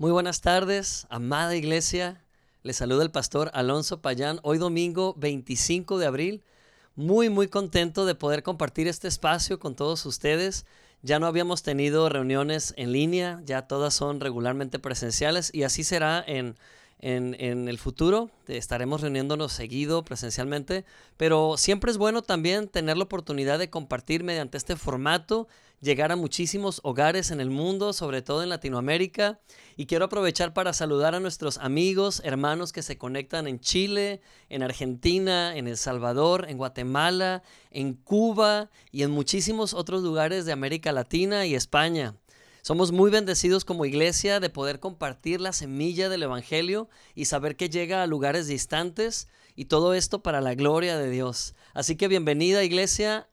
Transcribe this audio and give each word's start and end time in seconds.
Muy 0.00 0.12
buenas 0.12 0.40
tardes, 0.40 1.06
amada 1.10 1.54
iglesia. 1.54 2.24
Les 2.62 2.76
saluda 2.76 3.02
el 3.02 3.10
pastor 3.10 3.50
Alonso 3.52 4.00
Payán. 4.00 4.40
Hoy 4.42 4.56
domingo 4.56 5.14
25 5.18 5.98
de 5.98 6.06
abril. 6.06 6.42
Muy, 6.96 7.28
muy 7.28 7.48
contento 7.48 8.06
de 8.06 8.14
poder 8.14 8.42
compartir 8.42 8.88
este 8.88 9.08
espacio 9.08 9.58
con 9.58 9.74
todos 9.74 10.06
ustedes. 10.06 10.64
Ya 11.02 11.18
no 11.18 11.26
habíamos 11.26 11.62
tenido 11.62 12.08
reuniones 12.08 12.72
en 12.78 12.92
línea, 12.92 13.42
ya 13.44 13.66
todas 13.68 13.92
son 13.92 14.20
regularmente 14.20 14.78
presenciales 14.78 15.50
y 15.52 15.64
así 15.64 15.84
será 15.84 16.24
en 16.26 16.56
en, 17.00 17.68
el 17.68 17.78
futuro. 17.78 18.30
Estaremos 18.46 19.00
reuniéndonos 19.00 19.52
seguido 19.52 20.04
presencialmente, 20.04 20.84
pero 21.16 21.56
siempre 21.56 21.90
es 21.90 21.98
bueno 21.98 22.22
también 22.22 22.68
tener 22.68 22.96
la 22.96 23.04
oportunidad 23.04 23.58
de 23.58 23.70
compartir 23.70 24.22
mediante 24.22 24.58
este 24.58 24.76
formato, 24.76 25.48
llegar 25.80 26.12
a 26.12 26.16
muchísimos 26.16 26.80
hogares 26.84 27.30
en 27.30 27.40
el 27.40 27.48
mundo, 27.48 27.92
sobre 27.92 28.20
todo 28.20 28.42
en 28.42 28.50
Latinoamérica. 28.50 29.40
Y 29.76 29.86
quiero 29.86 30.04
aprovechar 30.04 30.52
para 30.52 30.72
saludar 30.72 31.14
a 31.14 31.20
nuestros 31.20 31.56
amigos, 31.58 32.20
hermanos 32.24 32.72
que 32.72 32.82
se 32.82 32.98
conectan 32.98 33.46
en 33.46 33.60
Chile, 33.60 34.20
en 34.50 34.62
Argentina, 34.62 35.56
en 35.56 35.68
El 35.68 35.78
Salvador, 35.78 36.46
en 36.48 36.58
Guatemala, 36.58 37.42
en 37.70 37.94
Cuba 37.94 38.68
y 38.92 39.04
en 39.04 39.10
muchísimos 39.10 39.72
otros 39.72 40.02
lugares 40.02 40.44
de 40.44 40.52
América 40.52 40.92
Latina 40.92 41.46
y 41.46 41.54
España. 41.54 42.14
Somos 42.62 42.92
muy 42.92 43.10
bendecidos 43.10 43.64
como 43.64 43.86
iglesia 43.86 44.38
de 44.38 44.50
poder 44.50 44.80
compartir 44.80 45.40
la 45.40 45.52
semilla 45.52 46.08
del 46.08 46.22
Evangelio 46.22 46.88
y 47.14 47.24
saber 47.24 47.56
que 47.56 47.70
llega 47.70 48.02
a 48.02 48.06
lugares 48.06 48.46
distantes 48.46 49.28
y 49.56 49.64
todo 49.64 49.94
esto 49.94 50.22
para 50.22 50.40
la 50.40 50.54
gloria 50.54 50.98
de 50.98 51.10
Dios. 51.10 51.54
Así 51.72 51.96
que 51.96 52.08
bienvenida 52.08 52.62
iglesia. 52.62 53.28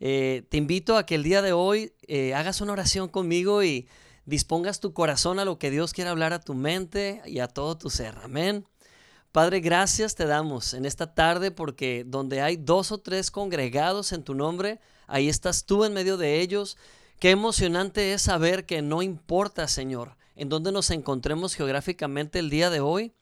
Eh, 0.00 0.42
te 0.48 0.56
invito 0.56 0.96
a 0.96 1.06
que 1.06 1.14
el 1.14 1.22
día 1.22 1.42
de 1.42 1.52
hoy 1.52 1.92
eh, 2.08 2.34
hagas 2.34 2.60
una 2.60 2.72
oración 2.72 3.08
conmigo 3.08 3.62
y 3.62 3.86
dispongas 4.26 4.80
tu 4.80 4.92
corazón 4.92 5.38
a 5.38 5.44
lo 5.44 5.58
que 5.58 5.70
Dios 5.70 5.92
quiere 5.92 6.10
hablar 6.10 6.32
a 6.32 6.40
tu 6.40 6.54
mente 6.54 7.22
y 7.24 7.38
a 7.38 7.46
todo 7.46 7.78
tu 7.78 7.88
ser. 7.88 8.16
Amén. 8.22 8.66
Padre, 9.30 9.60
gracias 9.60 10.14
te 10.14 10.26
damos 10.26 10.74
en 10.74 10.84
esta 10.84 11.14
tarde 11.14 11.52
porque 11.52 12.04
donde 12.06 12.42
hay 12.42 12.56
dos 12.56 12.92
o 12.92 12.98
tres 12.98 13.30
congregados 13.30 14.12
en 14.12 14.24
tu 14.24 14.34
nombre, 14.34 14.80
ahí 15.06 15.28
estás 15.28 15.64
tú 15.64 15.84
en 15.84 15.94
medio 15.94 16.16
de 16.16 16.40
ellos. 16.40 16.76
Qué 17.22 17.30
emocionante 17.30 18.14
es 18.14 18.22
saber 18.22 18.66
que 18.66 18.82
no 18.82 19.00
importa, 19.00 19.68
Señor, 19.68 20.16
en 20.34 20.48
dónde 20.48 20.72
nos 20.72 20.90
encontremos 20.90 21.54
geográficamente 21.54 22.40
el 22.40 22.50
día 22.50 22.68
de 22.68 22.80
hoy, 22.80 23.12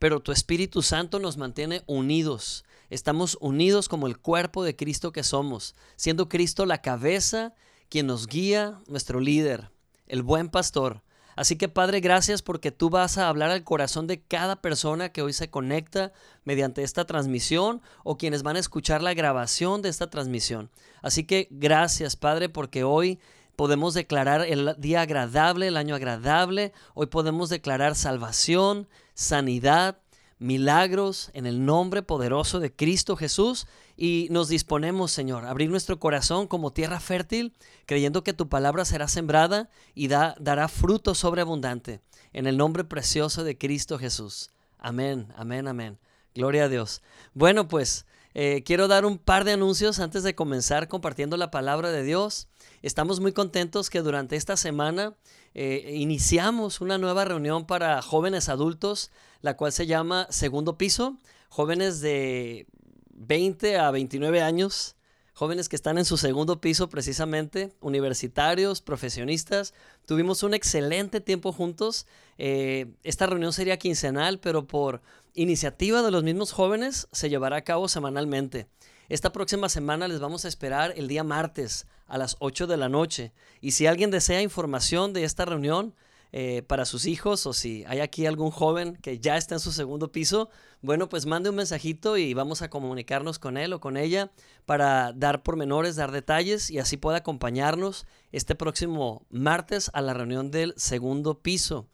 pero 0.00 0.18
tu 0.18 0.32
Espíritu 0.32 0.82
Santo 0.82 1.20
nos 1.20 1.36
mantiene 1.36 1.84
unidos. 1.86 2.64
Estamos 2.90 3.38
unidos 3.40 3.88
como 3.88 4.08
el 4.08 4.18
cuerpo 4.18 4.64
de 4.64 4.74
Cristo 4.74 5.12
que 5.12 5.22
somos, 5.22 5.76
siendo 5.94 6.28
Cristo 6.28 6.66
la 6.66 6.82
cabeza, 6.82 7.54
quien 7.88 8.08
nos 8.08 8.26
guía, 8.26 8.80
nuestro 8.88 9.20
líder, 9.20 9.70
el 10.08 10.24
buen 10.24 10.48
pastor. 10.48 11.04
Así 11.36 11.54
que 11.54 11.68
Padre, 11.68 12.00
gracias 12.00 12.42
porque 12.42 12.72
tú 12.72 12.90
vas 12.90 13.18
a 13.18 13.28
hablar 13.28 13.52
al 13.52 13.62
corazón 13.62 14.08
de 14.08 14.20
cada 14.20 14.62
persona 14.62 15.10
que 15.10 15.22
hoy 15.22 15.32
se 15.32 15.48
conecta 15.48 16.12
mediante 16.42 16.82
esta 16.82 17.04
transmisión 17.04 17.82
o 18.02 18.18
quienes 18.18 18.42
van 18.42 18.56
a 18.56 18.60
escuchar 18.60 19.00
la 19.00 19.14
grabación 19.14 19.80
de 19.80 19.90
esta 19.90 20.10
transmisión. 20.10 20.70
Así 21.02 21.22
que 21.22 21.46
gracias 21.52 22.16
Padre 22.16 22.48
porque 22.48 22.82
hoy 22.82 23.20
podemos 23.56 23.94
declarar 23.94 24.42
el 24.42 24.74
día 24.78 25.02
agradable, 25.02 25.68
el 25.68 25.76
año 25.76 25.94
agradable. 25.94 26.72
Hoy 26.94 27.06
podemos 27.06 27.48
declarar 27.48 27.94
salvación, 27.94 28.88
sanidad, 29.14 29.98
milagros 30.38 31.30
en 31.32 31.46
el 31.46 31.64
nombre 31.64 32.02
poderoso 32.02 32.60
de 32.60 32.74
Cristo 32.74 33.16
Jesús 33.16 33.66
y 33.96 34.28
nos 34.30 34.48
disponemos, 34.48 35.12
Señor, 35.12 35.44
a 35.44 35.50
abrir 35.50 35.70
nuestro 35.70 35.98
corazón 35.98 36.48
como 36.48 36.72
tierra 36.72 37.00
fértil, 37.00 37.54
creyendo 37.86 38.24
que 38.24 38.32
tu 38.32 38.48
palabra 38.48 38.84
será 38.84 39.08
sembrada 39.08 39.70
y 39.94 40.08
dará 40.08 40.68
fruto 40.68 41.14
sobreabundante 41.14 42.00
en 42.32 42.46
el 42.46 42.56
nombre 42.56 42.84
precioso 42.84 43.44
de 43.44 43.56
Cristo 43.56 43.98
Jesús. 43.98 44.50
Amén, 44.78 45.28
amén, 45.36 45.68
amén. 45.68 45.98
Gloria 46.34 46.64
a 46.64 46.68
Dios. 46.68 47.00
Bueno, 47.32 47.68
pues 47.68 48.06
eh, 48.34 48.62
quiero 48.66 48.88
dar 48.88 49.06
un 49.06 49.18
par 49.18 49.44
de 49.44 49.52
anuncios 49.52 50.00
antes 50.00 50.24
de 50.24 50.34
comenzar 50.34 50.88
compartiendo 50.88 51.36
la 51.36 51.52
palabra 51.52 51.92
de 51.92 52.02
Dios. 52.02 52.48
Estamos 52.84 53.18
muy 53.18 53.32
contentos 53.32 53.88
que 53.88 54.02
durante 54.02 54.36
esta 54.36 54.58
semana 54.58 55.14
eh, 55.54 55.94
iniciamos 55.94 56.82
una 56.82 56.98
nueva 56.98 57.24
reunión 57.24 57.66
para 57.66 58.02
jóvenes 58.02 58.50
adultos, 58.50 59.10
la 59.40 59.56
cual 59.56 59.72
se 59.72 59.86
llama 59.86 60.26
Segundo 60.28 60.76
Piso, 60.76 61.16
jóvenes 61.48 62.02
de 62.02 62.66
20 63.14 63.78
a 63.78 63.90
29 63.90 64.42
años 64.42 64.96
jóvenes 65.32 65.68
que 65.68 65.76
están 65.76 65.96
en 65.96 66.04
su 66.04 66.16
segundo 66.16 66.60
piso 66.60 66.88
precisamente, 66.88 67.72
universitarios, 67.80 68.80
profesionistas. 68.80 69.74
Tuvimos 70.06 70.42
un 70.42 70.52
excelente 70.54 71.20
tiempo 71.20 71.52
juntos. 71.52 72.06
Eh, 72.38 72.92
esta 73.02 73.26
reunión 73.26 73.52
sería 73.52 73.78
quincenal, 73.78 74.38
pero 74.38 74.66
por 74.66 75.02
iniciativa 75.34 76.02
de 76.02 76.10
los 76.10 76.22
mismos 76.22 76.52
jóvenes 76.52 77.08
se 77.12 77.28
llevará 77.30 77.56
a 77.56 77.64
cabo 77.64 77.88
semanalmente. 77.88 78.68
Esta 79.08 79.32
próxima 79.32 79.68
semana 79.68 80.08
les 80.08 80.20
vamos 80.20 80.44
a 80.44 80.48
esperar 80.48 80.94
el 80.96 81.08
día 81.08 81.24
martes 81.24 81.86
a 82.06 82.16
las 82.16 82.36
8 82.38 82.66
de 82.66 82.76
la 82.78 82.88
noche. 82.88 83.32
Y 83.60 83.72
si 83.72 83.86
alguien 83.86 84.10
desea 84.10 84.40
información 84.40 85.12
de 85.12 85.24
esta 85.24 85.44
reunión, 85.44 85.94
eh, 86.36 86.64
para 86.66 86.84
sus 86.84 87.06
hijos 87.06 87.46
o 87.46 87.52
si 87.52 87.84
hay 87.86 88.00
aquí 88.00 88.26
algún 88.26 88.50
joven 88.50 88.96
que 88.96 89.20
ya 89.20 89.36
está 89.36 89.54
en 89.54 89.60
su 89.60 89.70
segundo 89.70 90.10
piso, 90.10 90.50
bueno, 90.82 91.08
pues 91.08 91.26
mande 91.26 91.48
un 91.48 91.54
mensajito 91.54 92.16
y 92.16 92.34
vamos 92.34 92.60
a 92.60 92.70
comunicarnos 92.70 93.38
con 93.38 93.56
él 93.56 93.72
o 93.72 93.80
con 93.80 93.96
ella 93.96 94.32
para 94.66 95.12
dar 95.12 95.44
pormenores, 95.44 95.94
dar 95.94 96.10
detalles 96.10 96.70
y 96.70 96.80
así 96.80 96.96
pueda 96.96 97.18
acompañarnos 97.18 98.04
este 98.32 98.56
próximo 98.56 99.24
martes 99.30 99.92
a 99.94 100.00
la 100.00 100.12
reunión 100.12 100.50
del 100.50 100.74
segundo 100.76 101.38
piso. 101.38 101.86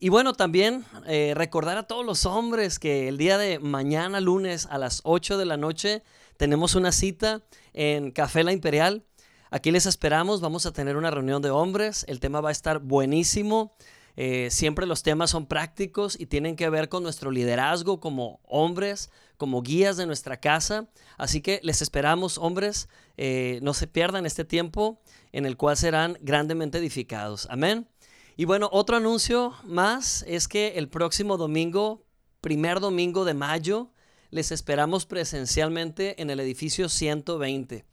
Y 0.00 0.08
bueno, 0.08 0.32
también 0.32 0.84
eh, 1.06 1.34
recordar 1.36 1.78
a 1.78 1.86
todos 1.86 2.04
los 2.04 2.26
hombres 2.26 2.80
que 2.80 3.06
el 3.06 3.16
día 3.16 3.38
de 3.38 3.60
mañana, 3.60 4.20
lunes, 4.20 4.66
a 4.70 4.78
las 4.78 5.02
8 5.04 5.38
de 5.38 5.44
la 5.44 5.56
noche, 5.56 6.02
tenemos 6.38 6.76
una 6.76 6.92
cita 6.92 7.42
en 7.74 8.12
Café 8.12 8.44
La 8.44 8.52
Imperial. 8.52 9.04
Aquí 9.50 9.70
les 9.70 9.86
esperamos, 9.86 10.40
vamos 10.40 10.64
a 10.66 10.72
tener 10.72 10.96
una 10.96 11.10
reunión 11.10 11.42
de 11.42 11.50
hombres, 11.50 12.04
el 12.08 12.20
tema 12.20 12.40
va 12.40 12.50
a 12.50 12.52
estar 12.52 12.78
buenísimo. 12.78 13.76
Eh, 14.16 14.48
siempre 14.50 14.86
los 14.86 15.02
temas 15.02 15.30
son 15.30 15.46
prácticos 15.46 16.18
y 16.18 16.26
tienen 16.26 16.56
que 16.56 16.68
ver 16.70 16.88
con 16.88 17.02
nuestro 17.02 17.30
liderazgo 17.30 18.00
como 18.00 18.40
hombres, 18.44 19.10
como 19.36 19.62
guías 19.62 19.96
de 19.96 20.06
nuestra 20.06 20.38
casa. 20.38 20.88
Así 21.16 21.40
que 21.40 21.60
les 21.62 21.82
esperamos, 21.82 22.38
hombres, 22.38 22.88
eh, 23.16 23.58
no 23.62 23.74
se 23.74 23.86
pierdan 23.86 24.24
este 24.24 24.44
tiempo 24.44 25.00
en 25.32 25.44
el 25.44 25.56
cual 25.56 25.76
serán 25.76 26.18
grandemente 26.20 26.78
edificados. 26.78 27.48
Amén. 27.50 27.88
Y 28.36 28.44
bueno, 28.44 28.68
otro 28.72 28.96
anuncio 28.96 29.54
más 29.64 30.24
es 30.28 30.46
que 30.46 30.78
el 30.78 30.88
próximo 30.88 31.36
domingo, 31.36 32.04
primer 32.40 32.78
domingo 32.78 33.24
de 33.24 33.34
mayo, 33.34 33.90
les 34.30 34.52
esperamos 34.52 35.06
presencialmente 35.06 36.20
en 36.20 36.30
el 36.30 36.40
edificio 36.40 36.88
120 36.88 37.84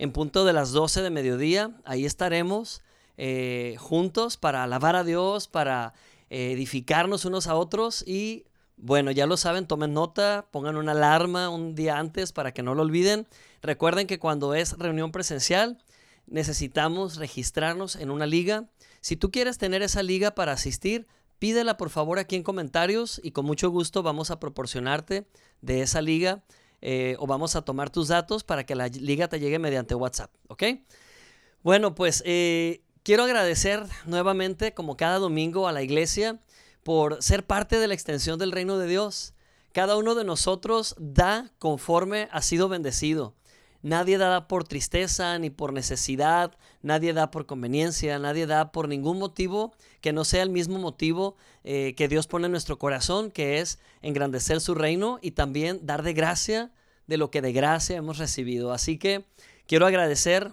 en 0.00 0.12
punto 0.12 0.46
de 0.46 0.54
las 0.54 0.72
12 0.72 1.02
de 1.02 1.10
mediodía. 1.10 1.72
Ahí 1.84 2.06
estaremos 2.06 2.80
eh, 3.18 3.76
juntos 3.78 4.38
para 4.38 4.64
alabar 4.64 4.96
a 4.96 5.04
Dios, 5.04 5.46
para 5.46 5.92
eh, 6.30 6.52
edificarnos 6.52 7.26
unos 7.26 7.46
a 7.46 7.54
otros 7.54 8.02
y 8.06 8.46
bueno, 8.78 9.10
ya 9.10 9.26
lo 9.26 9.36
saben, 9.36 9.66
tomen 9.66 9.92
nota, 9.92 10.46
pongan 10.50 10.76
una 10.76 10.92
alarma 10.92 11.50
un 11.50 11.74
día 11.74 11.98
antes 11.98 12.32
para 12.32 12.52
que 12.52 12.62
no 12.62 12.74
lo 12.74 12.80
olviden. 12.80 13.26
Recuerden 13.60 14.06
que 14.06 14.18
cuando 14.18 14.54
es 14.54 14.72
reunión 14.78 15.12
presencial 15.12 15.76
necesitamos 16.26 17.16
registrarnos 17.16 17.96
en 17.96 18.10
una 18.10 18.24
liga. 18.24 18.70
Si 19.02 19.16
tú 19.16 19.30
quieres 19.30 19.58
tener 19.58 19.82
esa 19.82 20.02
liga 20.02 20.30
para 20.34 20.52
asistir, 20.52 21.06
pídela 21.40 21.76
por 21.76 21.90
favor 21.90 22.20
aquí 22.20 22.36
en 22.36 22.44
comentarios 22.44 23.20
y 23.24 23.32
con 23.32 23.46
mucho 23.46 23.70
gusto 23.70 24.04
vamos 24.04 24.30
a 24.30 24.38
proporcionarte 24.38 25.26
de 25.62 25.82
esa 25.82 26.00
liga 26.00 26.44
eh, 26.82 27.16
o 27.18 27.26
vamos 27.26 27.56
a 27.56 27.62
tomar 27.62 27.90
tus 27.90 28.08
datos 28.08 28.44
para 28.44 28.64
que 28.64 28.76
la 28.76 28.86
liga 28.86 29.26
te 29.26 29.40
llegue 29.40 29.58
mediante 29.58 29.94
WhatsApp, 29.94 30.32
¿ok? 30.48 30.62
Bueno, 31.62 31.94
pues 31.94 32.22
eh, 32.24 32.82
quiero 33.02 33.24
agradecer 33.24 33.84
nuevamente, 34.06 34.72
como 34.72 34.96
cada 34.96 35.18
domingo, 35.18 35.66
a 35.66 35.72
la 35.72 35.82
iglesia 35.82 36.40
por 36.82 37.22
ser 37.22 37.46
parte 37.46 37.78
de 37.78 37.88
la 37.88 37.94
extensión 37.94 38.38
del 38.38 38.52
reino 38.52 38.78
de 38.78 38.86
Dios. 38.86 39.34
Cada 39.72 39.96
uno 39.96 40.14
de 40.14 40.24
nosotros 40.24 40.94
da 40.98 41.52
conforme 41.58 42.28
ha 42.32 42.42
sido 42.42 42.68
bendecido. 42.68 43.34
Nadie 43.82 44.18
da 44.18 44.46
por 44.46 44.64
tristeza 44.64 45.38
ni 45.38 45.48
por 45.48 45.72
necesidad, 45.72 46.56
nadie 46.82 47.12
da 47.12 47.30
por 47.30 47.46
conveniencia, 47.46 48.18
nadie 48.18 48.46
da 48.46 48.72
por 48.72 48.88
ningún 48.88 49.18
motivo 49.18 49.72
que 50.00 50.12
no 50.12 50.24
sea 50.24 50.42
el 50.42 50.50
mismo 50.50 50.78
motivo 50.78 51.36
eh, 51.64 51.94
que 51.96 52.08
Dios 52.08 52.26
pone 52.26 52.46
en 52.46 52.52
nuestro 52.52 52.78
corazón, 52.78 53.30
que 53.30 53.60
es 53.60 53.78
engrandecer 54.02 54.60
su 54.60 54.74
reino 54.74 55.18
y 55.22 55.30
también 55.30 55.80
dar 55.82 56.02
de 56.02 56.12
gracia 56.12 56.70
de 57.06 57.16
lo 57.16 57.30
que 57.30 57.42
de 57.42 57.52
gracia 57.52 57.96
hemos 57.96 58.18
recibido. 58.18 58.72
Así 58.72 58.98
que 58.98 59.24
quiero 59.66 59.86
agradecer 59.86 60.52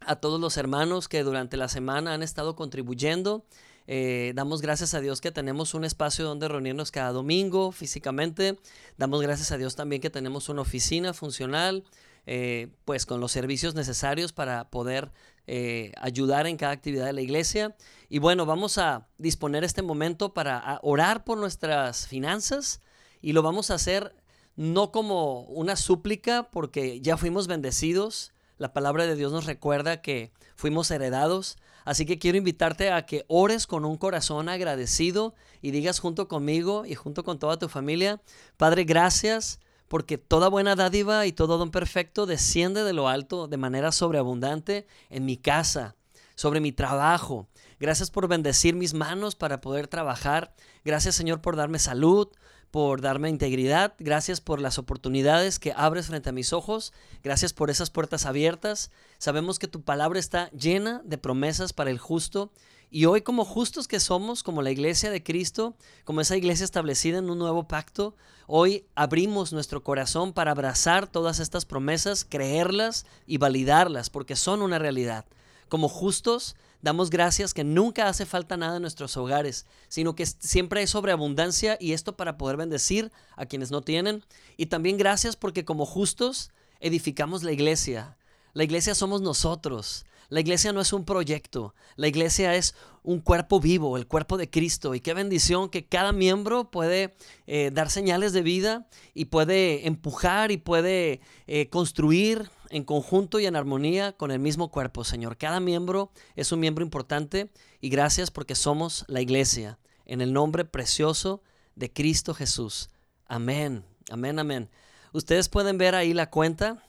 a 0.00 0.16
todos 0.16 0.40
los 0.40 0.56
hermanos 0.56 1.08
que 1.08 1.22
durante 1.22 1.56
la 1.56 1.68
semana 1.68 2.14
han 2.14 2.22
estado 2.22 2.56
contribuyendo. 2.56 3.44
Eh, 3.86 4.32
damos 4.36 4.62
gracias 4.62 4.94
a 4.94 5.00
Dios 5.00 5.20
que 5.20 5.32
tenemos 5.32 5.74
un 5.74 5.84
espacio 5.84 6.24
donde 6.24 6.46
reunirnos 6.46 6.90
cada 6.90 7.12
domingo 7.12 7.72
físicamente. 7.72 8.58
Damos 8.98 9.20
gracias 9.22 9.50
a 9.50 9.58
Dios 9.58 9.74
también 9.74 10.00
que 10.00 10.10
tenemos 10.10 10.48
una 10.48 10.62
oficina 10.62 11.12
funcional. 11.12 11.84
Eh, 12.26 12.68
pues 12.84 13.06
con 13.06 13.20
los 13.20 13.32
servicios 13.32 13.74
necesarios 13.74 14.32
para 14.32 14.70
poder 14.70 15.10
eh, 15.46 15.92
ayudar 16.00 16.46
en 16.46 16.56
cada 16.56 16.72
actividad 16.72 17.06
de 17.06 17.12
la 17.12 17.22
iglesia. 17.22 17.74
Y 18.08 18.18
bueno, 18.18 18.46
vamos 18.46 18.78
a 18.78 19.08
disponer 19.18 19.64
este 19.64 19.82
momento 19.82 20.32
para 20.34 20.78
orar 20.82 21.24
por 21.24 21.38
nuestras 21.38 22.06
finanzas 22.06 22.82
y 23.20 23.32
lo 23.32 23.42
vamos 23.42 23.70
a 23.70 23.74
hacer 23.74 24.14
no 24.54 24.92
como 24.92 25.42
una 25.42 25.76
súplica 25.76 26.50
porque 26.50 27.00
ya 27.00 27.16
fuimos 27.16 27.46
bendecidos. 27.46 28.32
La 28.58 28.72
palabra 28.72 29.06
de 29.06 29.16
Dios 29.16 29.32
nos 29.32 29.46
recuerda 29.46 30.02
que 30.02 30.32
fuimos 30.54 30.90
heredados. 30.90 31.56
Así 31.84 32.04
que 32.04 32.18
quiero 32.18 32.36
invitarte 32.36 32.92
a 32.92 33.06
que 33.06 33.24
ores 33.26 33.66
con 33.66 33.84
un 33.84 33.96
corazón 33.96 34.48
agradecido 34.50 35.34
y 35.62 35.70
digas 35.70 35.98
junto 35.98 36.28
conmigo 36.28 36.84
y 36.84 36.94
junto 36.94 37.24
con 37.24 37.38
toda 37.38 37.58
tu 37.58 37.68
familia, 37.68 38.20
Padre, 38.58 38.84
gracias 38.84 39.60
porque 39.90 40.18
toda 40.18 40.48
buena 40.48 40.76
dádiva 40.76 41.26
y 41.26 41.32
todo 41.32 41.58
don 41.58 41.72
perfecto 41.72 42.24
desciende 42.24 42.84
de 42.84 42.92
lo 42.92 43.08
alto 43.08 43.48
de 43.48 43.56
manera 43.56 43.90
sobreabundante 43.90 44.86
en 45.08 45.24
mi 45.24 45.36
casa, 45.36 45.96
sobre 46.36 46.60
mi 46.60 46.70
trabajo. 46.70 47.48
Gracias 47.80 48.08
por 48.08 48.28
bendecir 48.28 48.76
mis 48.76 48.94
manos 48.94 49.34
para 49.34 49.60
poder 49.60 49.88
trabajar. 49.88 50.54
Gracias 50.84 51.16
Señor 51.16 51.40
por 51.40 51.56
darme 51.56 51.80
salud, 51.80 52.28
por 52.70 53.00
darme 53.00 53.30
integridad, 53.30 53.94
gracias 53.98 54.40
por 54.40 54.60
las 54.60 54.78
oportunidades 54.78 55.58
que 55.58 55.74
abres 55.76 56.06
frente 56.06 56.28
a 56.28 56.32
mis 56.32 56.52
ojos, 56.52 56.92
gracias 57.24 57.52
por 57.52 57.68
esas 57.68 57.90
puertas 57.90 58.26
abiertas. 58.26 58.92
Sabemos 59.18 59.58
que 59.58 59.66
tu 59.66 59.82
palabra 59.82 60.20
está 60.20 60.52
llena 60.52 61.02
de 61.04 61.18
promesas 61.18 61.72
para 61.72 61.90
el 61.90 61.98
justo 61.98 62.52
y 62.90 63.04
hoy 63.04 63.22
como 63.22 63.44
justos 63.44 63.86
que 63.86 64.00
somos, 64.00 64.42
como 64.42 64.62
la 64.62 64.72
iglesia 64.72 65.10
de 65.10 65.22
Cristo, 65.22 65.76
como 66.04 66.20
esa 66.20 66.36
iglesia 66.36 66.64
establecida 66.64 67.18
en 67.18 67.30
un 67.30 67.38
nuevo 67.38 67.68
pacto, 67.68 68.16
hoy 68.48 68.84
abrimos 68.96 69.52
nuestro 69.52 69.84
corazón 69.84 70.32
para 70.32 70.50
abrazar 70.50 71.06
todas 71.06 71.38
estas 71.38 71.64
promesas, 71.64 72.26
creerlas 72.28 73.06
y 73.26 73.38
validarlas, 73.38 74.10
porque 74.10 74.34
son 74.34 74.60
una 74.60 74.80
realidad. 74.80 75.24
Como 75.68 75.88
justos, 75.88 76.56
damos 76.82 77.10
gracias 77.10 77.54
que 77.54 77.62
nunca 77.62 78.08
hace 78.08 78.26
falta 78.26 78.56
nada 78.56 78.76
en 78.76 78.82
nuestros 78.82 79.16
hogares, 79.16 79.66
sino 79.88 80.16
que 80.16 80.26
siempre 80.26 80.80
hay 80.80 80.88
sobreabundancia 80.88 81.76
y 81.78 81.92
esto 81.92 82.16
para 82.16 82.36
poder 82.36 82.56
bendecir 82.56 83.12
a 83.36 83.46
quienes 83.46 83.70
no 83.70 83.82
tienen. 83.82 84.24
Y 84.56 84.66
también 84.66 84.96
gracias 84.96 85.36
porque 85.36 85.64
como 85.64 85.86
justos 85.86 86.50
edificamos 86.80 87.44
la 87.44 87.52
iglesia. 87.52 88.16
La 88.52 88.64
iglesia 88.64 88.96
somos 88.96 89.20
nosotros. 89.20 90.06
La 90.30 90.40
iglesia 90.40 90.72
no 90.72 90.80
es 90.80 90.92
un 90.92 91.04
proyecto, 91.04 91.74
la 91.96 92.06
iglesia 92.06 92.54
es 92.54 92.74
un 93.02 93.20
cuerpo 93.20 93.60
vivo, 93.60 93.96
el 93.96 94.06
cuerpo 94.06 94.38
de 94.38 94.48
Cristo. 94.48 94.94
Y 94.94 95.00
qué 95.00 95.12
bendición 95.12 95.68
que 95.68 95.86
cada 95.86 96.12
miembro 96.12 96.70
puede 96.70 97.16
eh, 97.46 97.70
dar 97.72 97.90
señales 97.90 98.32
de 98.32 98.42
vida 98.42 98.86
y 99.12 99.26
puede 99.26 99.88
empujar 99.88 100.52
y 100.52 100.56
puede 100.56 101.20
eh, 101.48 101.68
construir 101.68 102.48
en 102.70 102.84
conjunto 102.84 103.40
y 103.40 103.46
en 103.46 103.56
armonía 103.56 104.12
con 104.12 104.30
el 104.30 104.38
mismo 104.38 104.70
cuerpo, 104.70 105.02
Señor. 105.02 105.36
Cada 105.36 105.58
miembro 105.58 106.12
es 106.36 106.52
un 106.52 106.60
miembro 106.60 106.84
importante 106.84 107.50
y 107.80 107.88
gracias 107.88 108.30
porque 108.30 108.54
somos 108.54 109.04
la 109.08 109.20
iglesia. 109.20 109.78
En 110.06 110.20
el 110.20 110.32
nombre 110.32 110.64
precioso 110.64 111.42
de 111.74 111.92
Cristo 111.92 112.34
Jesús. 112.34 112.90
Amén, 113.26 113.84
amén, 114.10 114.38
amén. 114.38 114.70
Ustedes 115.12 115.48
pueden 115.48 115.76
ver 115.76 115.96
ahí 115.96 116.14
la 116.14 116.30
cuenta 116.30 116.84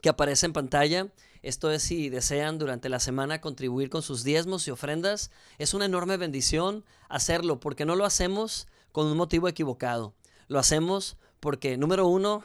que 0.00 0.08
aparece 0.08 0.46
en 0.46 0.54
pantalla. 0.54 1.12
Esto 1.42 1.70
es 1.70 1.82
si 1.82 2.08
desean 2.08 2.58
durante 2.58 2.88
la 2.88 3.00
semana 3.00 3.40
contribuir 3.40 3.90
con 3.90 4.02
sus 4.02 4.24
diezmos 4.24 4.66
y 4.68 4.70
ofrendas. 4.70 5.30
Es 5.58 5.74
una 5.74 5.86
enorme 5.86 6.16
bendición 6.16 6.84
hacerlo 7.08 7.60
porque 7.60 7.84
no 7.84 7.96
lo 7.96 8.04
hacemos 8.04 8.66
con 8.92 9.06
un 9.06 9.16
motivo 9.16 9.48
equivocado. 9.48 10.14
Lo 10.48 10.58
hacemos 10.58 11.16
porque, 11.40 11.76
número 11.76 12.06
uno, 12.06 12.42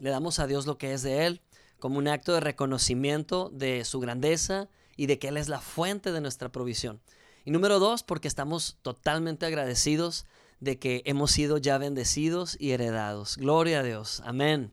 le 0.00 0.10
damos 0.10 0.38
a 0.38 0.46
Dios 0.46 0.66
lo 0.66 0.76
que 0.76 0.92
es 0.92 1.02
de 1.02 1.26
Él 1.26 1.40
como 1.84 1.98
un 1.98 2.08
acto 2.08 2.32
de 2.32 2.40
reconocimiento 2.40 3.50
de 3.52 3.84
su 3.84 4.00
grandeza 4.00 4.68
y 4.96 5.04
de 5.04 5.18
que 5.18 5.28
Él 5.28 5.36
es 5.36 5.48
la 5.48 5.60
fuente 5.60 6.12
de 6.12 6.22
nuestra 6.22 6.50
provisión. 6.50 7.02
Y 7.44 7.50
número 7.50 7.78
dos, 7.78 8.02
porque 8.02 8.26
estamos 8.26 8.78
totalmente 8.80 9.44
agradecidos 9.44 10.24
de 10.60 10.78
que 10.78 11.02
hemos 11.04 11.30
sido 11.30 11.58
ya 11.58 11.76
bendecidos 11.76 12.56
y 12.58 12.70
heredados. 12.70 13.36
Gloria 13.36 13.80
a 13.80 13.82
Dios. 13.82 14.22
Amén. 14.24 14.72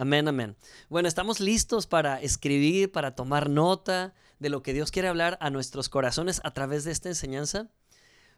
Amén, 0.00 0.28
amén. 0.28 0.56
Bueno, 0.88 1.08
estamos 1.08 1.40
listos 1.40 1.88
para 1.88 2.20
escribir, 2.22 2.92
para 2.92 3.16
tomar 3.16 3.50
nota 3.50 4.14
de 4.38 4.48
lo 4.48 4.62
que 4.62 4.72
Dios 4.72 4.92
quiere 4.92 5.08
hablar 5.08 5.36
a 5.40 5.50
nuestros 5.50 5.88
corazones 5.88 6.40
a 6.44 6.52
través 6.54 6.84
de 6.84 6.92
esta 6.92 7.08
enseñanza. 7.08 7.66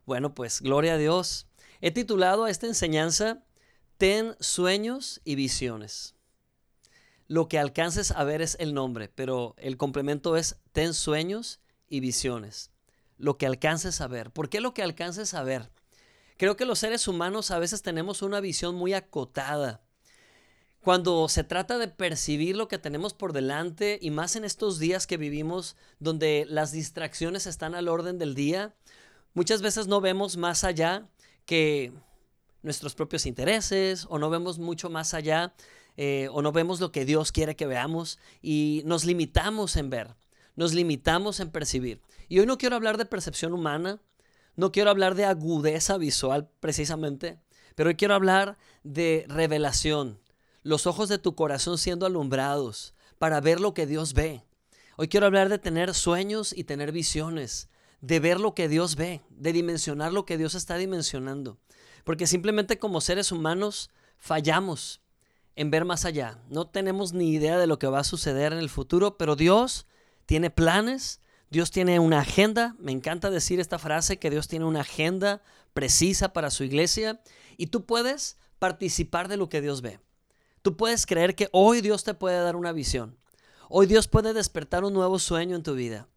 Bueno, 0.07 0.35
pues 0.35 0.62
gloria 0.62 0.95
a 0.95 0.97
Dios. 0.97 1.49
He 1.83 1.91
titulado 1.91 2.45
a 2.45 2.51
esta 2.51 2.67
enseñanza 2.67 3.45
Ten 3.99 4.37
sueños 4.41 5.21
y 5.23 5.35
visiones. 5.35 6.15
Lo 7.29 7.47
que 7.47 7.59
alcances 7.59 8.11
a 8.11 8.25
ver 8.25 8.41
es 8.41 8.57
el 8.59 8.73
nombre, 8.73 9.11
pero 9.15 9.55
el 9.59 9.77
complemento 9.77 10.39
es 10.39 10.57
Ten 10.73 10.95
sueños 10.95 11.61
y 11.91 12.01
visiones. 12.01 12.71
Lo 13.19 13.37
que 13.37 13.45
alcances 13.45 14.01
a 14.01 14.09
ver. 14.09 14.31
¿Por 14.31 14.49
qué 14.49 14.62
lo 14.62 14.73
que 14.73 14.83
alcances 14.83 15.35
a 15.35 15.43
ver? 15.43 15.71
Creo 16.39 16.57
que 16.57 16.65
los 16.65 16.79
seres 16.79 17.07
humanos 17.07 17.51
a 17.51 17.59
veces 17.59 17.83
tenemos 17.83 18.23
una 18.23 18.41
visión 18.41 18.77
muy 18.77 18.95
acotada 18.95 19.83
cuando 20.81 21.29
se 21.29 21.44
trata 21.44 21.79
de 21.79 21.88
percibir 21.88 22.56
lo 22.56 22.69
que 22.69 22.79
tenemos 22.79 23.12
por 23.12 23.32
delante 23.32 23.99
y 24.00 24.11
más 24.11 24.37
en 24.37 24.44
estos 24.44 24.79
días 24.79 25.06
que 25.06 25.19
vivimos 25.19 25.77
donde 25.99 26.47
las 26.49 26.73
distracciones 26.73 27.47
están 27.47 27.75
al 27.75 27.88
orden 27.88 28.19
del 28.19 28.35
día, 28.35 28.75
muchas 29.35 29.61
veces 29.61 29.87
no 29.88 30.00
vemos 30.00 30.37
más 30.37 30.65
allá 30.65 31.06
que 31.44 31.93
nuestros 32.62 32.94
propios 32.94 33.27
intereses 33.27 34.06
o 34.09 34.19
no 34.19 34.31
vemos 34.31 34.59
mucho 34.59 34.88
más 34.91 35.12
allá 35.15 35.55
eh, 35.97 36.29
o 36.32 36.41
no 36.41 36.53
vemos 36.53 36.81
lo 36.81 36.93
que 36.93 37.05
Dios 37.05 37.31
quiere 37.33 37.56
que 37.56 37.67
veamos 37.67 38.19
y 38.41 38.83
nos 38.87 39.05
limitamos 39.05 39.76
en 39.76 39.91
ver, 39.91 40.15
nos 40.56 40.73
limitamos 40.73 41.41
en 41.41 41.50
percibir. 41.50 42.00
Y 42.29 42.38
hoy 42.38 42.47
no 42.47 42.59
quiero 42.59 42.76
hablar 42.76 42.97
de 42.97 43.05
percepción 43.05 43.53
humana, 43.53 44.00
no 44.56 44.73
quiero 44.73 44.91
hablar 44.91 45.15
de 45.15 45.26
agudeza 45.26 45.99
visual 45.99 46.49
precisamente, 46.61 47.38
pero 47.75 47.88
hoy 47.88 47.97
quiero 47.97 48.15
hablar 48.15 48.56
de 48.83 49.26
revelación, 49.29 50.21
los 50.62 50.87
ojos 50.87 51.09
de 51.09 51.19
tu 51.19 51.35
corazón 51.35 51.79
siendo 51.79 52.07
alumbrados 52.07 52.95
para 53.19 53.41
ver 53.41 53.61
lo 53.61 53.75
que 53.75 53.87
Dios 53.87 54.15
ve. 54.15 54.45
Hoy 54.97 55.09
quiero 55.09 55.27
hablar 55.27 55.49
de 55.49 55.59
tener 55.59 55.95
sueños 55.95 56.53
y 56.57 56.65
tener 56.65 56.93
visiones, 56.93 57.69
de 58.01 58.21
ver 58.21 58.41
lo 58.41 58.55
que 58.55 58.69
Dios 58.69 58.97
ve, 58.97 59.23
de 59.31 59.53
dimensionar 59.53 60.12
lo 60.12 60.27
que 60.27 60.39
Dios 60.39 60.55
está 60.55 60.77
dimensionando. 60.77 61.59
Porque 62.05 62.27
simplemente 62.27 62.79
como 62.79 63.00
seres 63.00 63.33
humanos 63.33 63.90
fallamos 64.19 65.00
en 65.57 65.71
ver 65.71 65.85
más 65.85 66.05
allá. 66.05 66.38
No 66.49 66.67
tenemos 66.67 67.12
ni 67.12 67.31
idea 67.31 67.59
de 67.59 67.67
lo 67.67 67.79
que 67.79 67.87
va 67.87 68.00
a 68.00 68.05
suceder 68.05 68.52
en 68.52 68.59
el 68.59 68.71
futuro, 68.71 69.17
pero 69.17 69.37
Dios 69.37 69.87
tiene 70.26 70.50
planes, 70.50 71.21
Dios 71.50 71.71
tiene 71.71 71.99
una 71.99 72.21
agenda. 72.21 72.76
Me 72.79 72.93
encanta 72.93 73.31
decir 73.31 73.61
esta 73.61 73.79
frase, 73.79 74.19
que 74.19 74.31
Dios 74.31 74.49
tiene 74.49 74.64
una 74.64 74.81
agenda 74.81 75.43
precisa 75.73 76.33
para 76.33 76.50
su 76.50 76.64
iglesia 76.64 77.21
y 77.57 77.67
tú 77.69 77.85
puedes 77.85 78.37
participar 78.59 79.29
de 79.29 79.37
lo 79.37 79.49
que 79.49 79.61
Dios 79.61 79.83
ve. 79.83 80.00
Tú 80.62 80.76
puedes 80.76 81.07
creer 81.07 81.35
que 81.35 81.49
hoy 81.52 81.81
Dios 81.81 82.05
te 82.05 82.14
puede 82.14 82.40
dar 82.43 82.57
una 82.57 82.73
visión. 82.73 83.17
Hoy 83.71 83.87
Dios 83.87 84.09
puede 84.09 84.35
despertar 84.35 84.85
un 84.85 84.93
nuevo 84.93 85.19
sueño 85.19 85.57
en 85.57 85.62
tu 85.62 85.75
vida. 85.75 86.09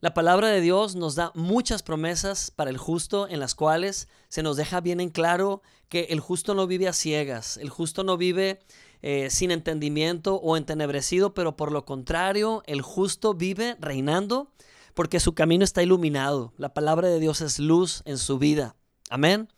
La 0.00 0.14
palabra 0.14 0.48
de 0.48 0.60
Dios 0.60 0.96
nos 0.96 1.14
da 1.14 1.30
muchas 1.34 1.82
promesas 1.82 2.50
para 2.50 2.70
el 2.70 2.76
justo 2.76 3.28
en 3.28 3.38
las 3.38 3.54
cuales 3.54 4.08
se 4.28 4.42
nos 4.42 4.56
deja 4.56 4.80
bien 4.80 5.00
en 5.00 5.10
claro 5.10 5.62
que 5.88 6.08
el 6.10 6.18
justo 6.18 6.54
no 6.54 6.66
vive 6.66 6.88
a 6.88 6.92
ciegas, 6.92 7.56
el 7.56 7.70
justo 7.70 8.02
no 8.02 8.16
vive 8.16 8.58
eh, 9.00 9.30
sin 9.30 9.52
entendimiento 9.52 10.34
o 10.36 10.56
entenebrecido, 10.56 11.34
pero 11.34 11.56
por 11.56 11.70
lo 11.70 11.84
contrario, 11.84 12.64
el 12.66 12.82
justo 12.82 13.34
vive 13.34 13.76
reinando 13.78 14.50
porque 14.92 15.20
su 15.20 15.34
camino 15.34 15.64
está 15.64 15.82
iluminado. 15.82 16.52
La 16.56 16.74
palabra 16.74 17.08
de 17.08 17.20
Dios 17.20 17.40
es 17.40 17.58
luz 17.58 18.02
en 18.04 18.18
su 18.18 18.38
vida. 18.38 18.74
Amén. 19.08 19.48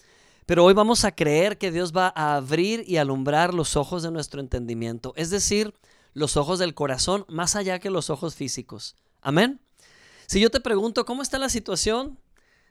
Pero 0.46 0.64
hoy 0.64 0.74
vamos 0.74 1.04
a 1.04 1.12
creer 1.12 1.56
que 1.56 1.70
Dios 1.70 1.92
va 1.96 2.12
a 2.14 2.36
abrir 2.36 2.84
y 2.86 2.98
alumbrar 2.98 3.54
los 3.54 3.76
ojos 3.76 4.02
de 4.02 4.10
nuestro 4.10 4.40
entendimiento, 4.40 5.14
es 5.16 5.30
decir, 5.30 5.74
los 6.12 6.36
ojos 6.36 6.58
del 6.58 6.74
corazón, 6.74 7.24
más 7.28 7.56
allá 7.56 7.78
que 7.78 7.90
los 7.90 8.10
ojos 8.10 8.34
físicos. 8.34 8.94
Amén. 9.20 9.60
Si 10.26 10.40
yo 10.40 10.50
te 10.50 10.60
pregunto, 10.60 11.04
¿cómo 11.04 11.22
está 11.22 11.38
la 11.38 11.48
situación? 11.48 12.18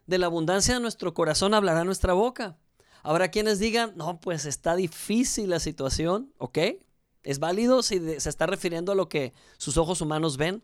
De 0.05 0.17
la 0.17 0.27
abundancia 0.27 0.75
de 0.75 0.79
nuestro 0.79 1.13
corazón 1.13 1.53
hablará 1.53 1.83
nuestra 1.83 2.13
boca. 2.13 2.57
Habrá 3.01 3.29
quienes 3.29 3.59
digan, 3.59 3.93
no, 3.95 4.19
pues 4.19 4.45
está 4.45 4.75
difícil 4.75 5.49
la 5.49 5.59
situación, 5.59 6.31
¿ok? 6.37 6.57
Es 7.23 7.39
válido 7.39 7.83
si 7.83 7.99
se 8.19 8.29
está 8.29 8.45
refiriendo 8.45 8.91
a 8.91 8.95
lo 8.95 9.09
que 9.09 9.33
sus 9.57 9.77
ojos 9.77 9.99
humanos 10.01 10.37
ven. 10.37 10.63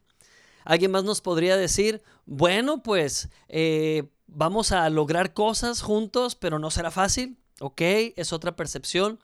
Alguien 0.64 0.92
más 0.92 1.04
nos 1.04 1.22
podría 1.22 1.58
decir, 1.58 2.02
bueno, 2.26 2.84
pues 2.84 3.30
eh, 3.48 4.10
vamos 4.34 4.72
a 4.72 4.90
lograr 4.90 5.34
cosas 5.34 5.82
juntos, 5.82 6.36
pero 6.36 6.60
no 6.60 6.72
será 6.72 6.92
fácil, 6.92 7.38
¿ok? 7.60 7.82
Es 8.16 8.34
otra 8.34 8.56
percepción. 8.56 9.20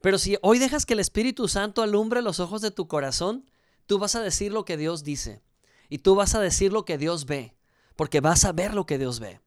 Pero 0.00 0.18
si 0.18 0.38
hoy 0.42 0.58
dejas 0.58 0.86
que 0.86 0.94
el 0.94 1.00
Espíritu 1.00 1.48
Santo 1.48 1.82
alumbre 1.82 2.22
los 2.22 2.40
ojos 2.40 2.62
de 2.62 2.70
tu 2.70 2.88
corazón, 2.88 3.50
tú 3.86 3.98
vas 3.98 4.14
a 4.14 4.22
decir 4.22 4.52
lo 4.52 4.64
que 4.64 4.76
Dios 4.76 5.04
dice 5.04 5.42
y 5.88 5.98
tú 5.98 6.14
vas 6.14 6.34
a 6.34 6.40
decir 6.40 6.72
lo 6.72 6.84
que 6.84 6.96
Dios 6.96 7.26
ve, 7.26 7.54
porque 7.96 8.20
vas 8.20 8.44
a 8.44 8.52
ver 8.52 8.74
lo 8.74 8.86
que 8.86 8.96
Dios 8.96 9.20
ve. 9.20 9.40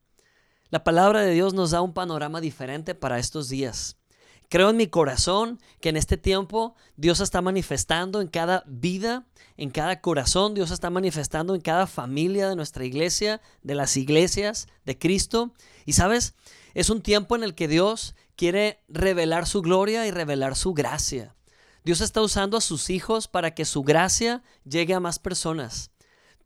La 0.69 0.83
palabra 0.83 1.21
de 1.21 1.31
Dios 1.31 1.53
nos 1.53 1.71
da 1.71 1.81
un 1.81 1.93
panorama 1.93 2.41
diferente 2.41 2.95
para 2.95 3.19
estos 3.19 3.49
días. 3.49 3.97
Creo 4.53 4.69
en 4.69 4.77
mi 4.77 4.85
corazón 4.85 5.59
que 5.81 5.89
en 5.89 5.97
este 5.97 6.15
tiempo 6.15 6.75
Dios 6.95 7.21
está 7.21 7.41
manifestando 7.41 8.21
en 8.21 8.27
cada 8.27 8.63
vida, 8.67 9.25
en 9.57 9.71
cada 9.71 9.99
corazón, 9.99 10.53
Dios 10.53 10.69
está 10.69 10.91
manifestando 10.91 11.55
en 11.55 11.61
cada 11.61 11.87
familia 11.87 12.47
de 12.47 12.55
nuestra 12.55 12.85
iglesia, 12.85 13.41
de 13.63 13.73
las 13.73 13.97
iglesias 13.97 14.67
de 14.85 14.95
Cristo. 14.99 15.55
Y 15.87 15.93
sabes, 15.93 16.35
es 16.75 16.91
un 16.91 17.01
tiempo 17.01 17.35
en 17.35 17.41
el 17.41 17.55
que 17.55 17.67
Dios 17.67 18.13
quiere 18.35 18.83
revelar 18.89 19.47
su 19.47 19.63
gloria 19.63 20.05
y 20.05 20.11
revelar 20.11 20.55
su 20.55 20.75
gracia. 20.75 21.35
Dios 21.83 21.99
está 21.99 22.21
usando 22.21 22.55
a 22.55 22.61
sus 22.61 22.91
hijos 22.91 23.27
para 23.27 23.55
que 23.55 23.65
su 23.65 23.81
gracia 23.81 24.43
llegue 24.65 24.93
a 24.93 24.99
más 24.99 25.17
personas. 25.17 25.89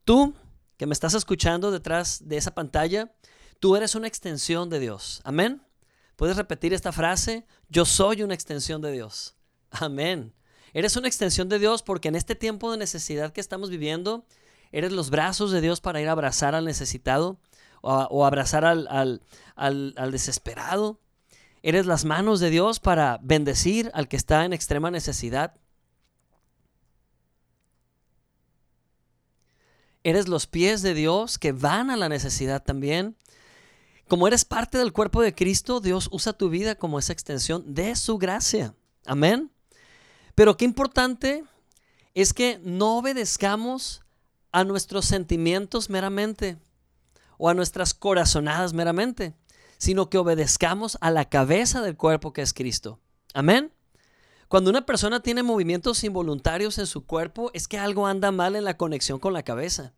Tú, 0.06 0.34
que 0.78 0.86
me 0.86 0.94
estás 0.94 1.14
escuchando 1.14 1.72
detrás 1.72 2.22
de 2.26 2.38
esa 2.38 2.56
pantalla, 2.56 3.12
tú 3.60 3.76
eres 3.76 3.96
una 3.96 4.08
extensión 4.08 4.70
de 4.70 4.80
Dios. 4.80 5.20
Amén. 5.26 5.67
¿Puedes 6.18 6.36
repetir 6.36 6.74
esta 6.74 6.92
frase? 6.92 7.46
Yo 7.70 7.86
soy 7.86 8.24
una 8.24 8.34
extensión 8.34 8.82
de 8.82 8.92
Dios. 8.92 9.36
Amén. 9.70 10.34
Eres 10.74 10.98
una 10.98 11.08
extensión 11.08 11.48
de 11.48 11.60
Dios 11.60 11.84
porque 11.84 12.08
en 12.08 12.16
este 12.16 12.34
tiempo 12.34 12.72
de 12.72 12.78
necesidad 12.80 13.32
que 13.32 13.40
estamos 13.40 13.70
viviendo, 13.70 14.26
eres 14.72 14.92
los 14.92 15.12
brazos 15.12 15.52
de 15.52 15.62
Dios 15.62 15.80
para 15.80 16.02
ir 16.02 16.10
a 16.10 16.14
abrazar 16.14 16.56
al 16.56 16.66
necesitado 16.66 17.40
o, 17.82 18.26
abrazar 18.26 18.66
al, 18.66 19.22
al 19.56 20.12
desesperado. 20.12 21.00
Eres 21.62 21.86
las 21.86 22.04
manos 22.04 22.40
de 22.40 22.50
Dios 22.50 22.80
para 22.80 23.20
bendecir 23.22 23.92
al 23.94 24.08
que 24.08 24.18
está 24.18 24.44
en 24.44 24.54
extrema 24.54 24.90
necesidad. 24.90 25.54
Eres 30.04 30.28
los 30.28 30.48
pies 30.48 30.82
de 30.82 30.96
Dios 30.96 31.38
que 31.38 31.52
van 31.52 31.92
a 31.92 31.96
la 31.96 32.10
necesidad 32.10 32.64
también. 32.64 33.18
Como 34.08 34.28
eres 34.28 34.46
parte 34.46 34.78
del 34.78 34.94
cuerpo 34.94 35.22
de 35.22 35.36
Cristo, 35.36 35.82
Dios 35.82 36.08
usa 36.12 36.32
tu 36.34 36.50
vida 36.50 36.76
como 36.76 36.98
esa 36.98 37.12
extensión 37.12 37.74
de 37.74 37.96
su 37.96 38.18
gracia. 38.18 38.74
Amén. 39.06 39.52
Pero 40.34 40.56
qué 40.56 40.64
importante 40.64 41.44
es 42.14 42.34
que 42.34 42.60
no 42.64 42.98
obedezcamos 42.98 44.04
a 44.52 44.64
nuestros 44.64 45.06
sentimientos 45.06 45.90
meramente 45.90 46.58
o 47.38 47.50
a 47.50 47.54
nuestras 47.54 47.94
corazonadas 47.94 48.74
meramente, 48.74 49.36
sino 49.78 50.10
que 50.10 50.18
obedezcamos 50.18 50.98
a 51.02 51.12
la 51.12 51.26
cabeza 51.26 51.82
del 51.82 51.98
cuerpo 51.98 52.32
que 52.32 52.42
es 52.42 52.54
Cristo. 52.54 53.00
Amén. 53.34 53.74
Cuando 54.48 54.70
una 54.70 54.86
persona 54.86 55.20
tiene 55.20 55.44
movimientos 55.44 56.06
involuntarios 56.06 56.78
en 56.78 56.88
su 56.88 57.06
cuerpo, 57.06 57.52
es 57.54 57.68
que 57.68 57.78
algo 57.78 58.08
anda 58.08 58.32
mal 58.32 58.56
en 58.56 58.64
la 58.64 58.78
conexión 58.78 59.20
con 59.20 59.34
la 59.34 59.44
cabeza. 59.44 59.94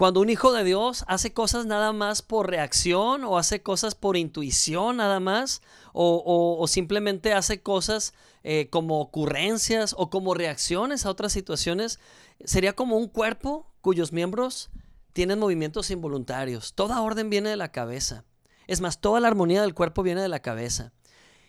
Cuando 0.00 0.22
un 0.22 0.30
hijo 0.30 0.54
de 0.54 0.64
Dios 0.64 1.04
hace 1.08 1.34
cosas 1.34 1.66
nada 1.66 1.92
más 1.92 2.22
por 2.22 2.48
reacción 2.48 3.22
o 3.22 3.36
hace 3.36 3.62
cosas 3.62 3.94
por 3.94 4.16
intuición 4.16 4.96
nada 4.96 5.20
más 5.20 5.60
o, 5.92 6.64
simplemente 6.68 7.34
hace 7.34 7.60
cosas 7.60 8.14
eh, 8.42 8.68
como 8.70 8.98
ocurrencias 9.02 9.94
o 9.98 10.08
como 10.08 10.32
reacciones 10.32 11.04
a 11.04 11.10
otras 11.10 11.34
situaciones, 11.34 12.00
sería 12.46 12.72
como 12.72 12.96
un 12.96 13.08
cuerpo 13.08 13.74
cuyos 13.82 14.10
miembros 14.10 14.70
tienen 15.12 15.38
movimientos 15.38 15.90
involuntarios. 15.90 16.72
Toda 16.72 17.02
orden 17.02 17.28
viene 17.28 17.50
de 17.50 17.56
la 17.56 17.70
cabeza. 17.70 18.24
Es 18.68 18.80
más, 18.80 19.02
toda 19.02 19.20
la 19.20 19.28
armonía 19.28 19.60
del 19.60 19.74
cuerpo 19.74 20.02
viene 20.02 20.22
de 20.22 20.28
la 20.28 20.40
cabeza. 20.40 20.94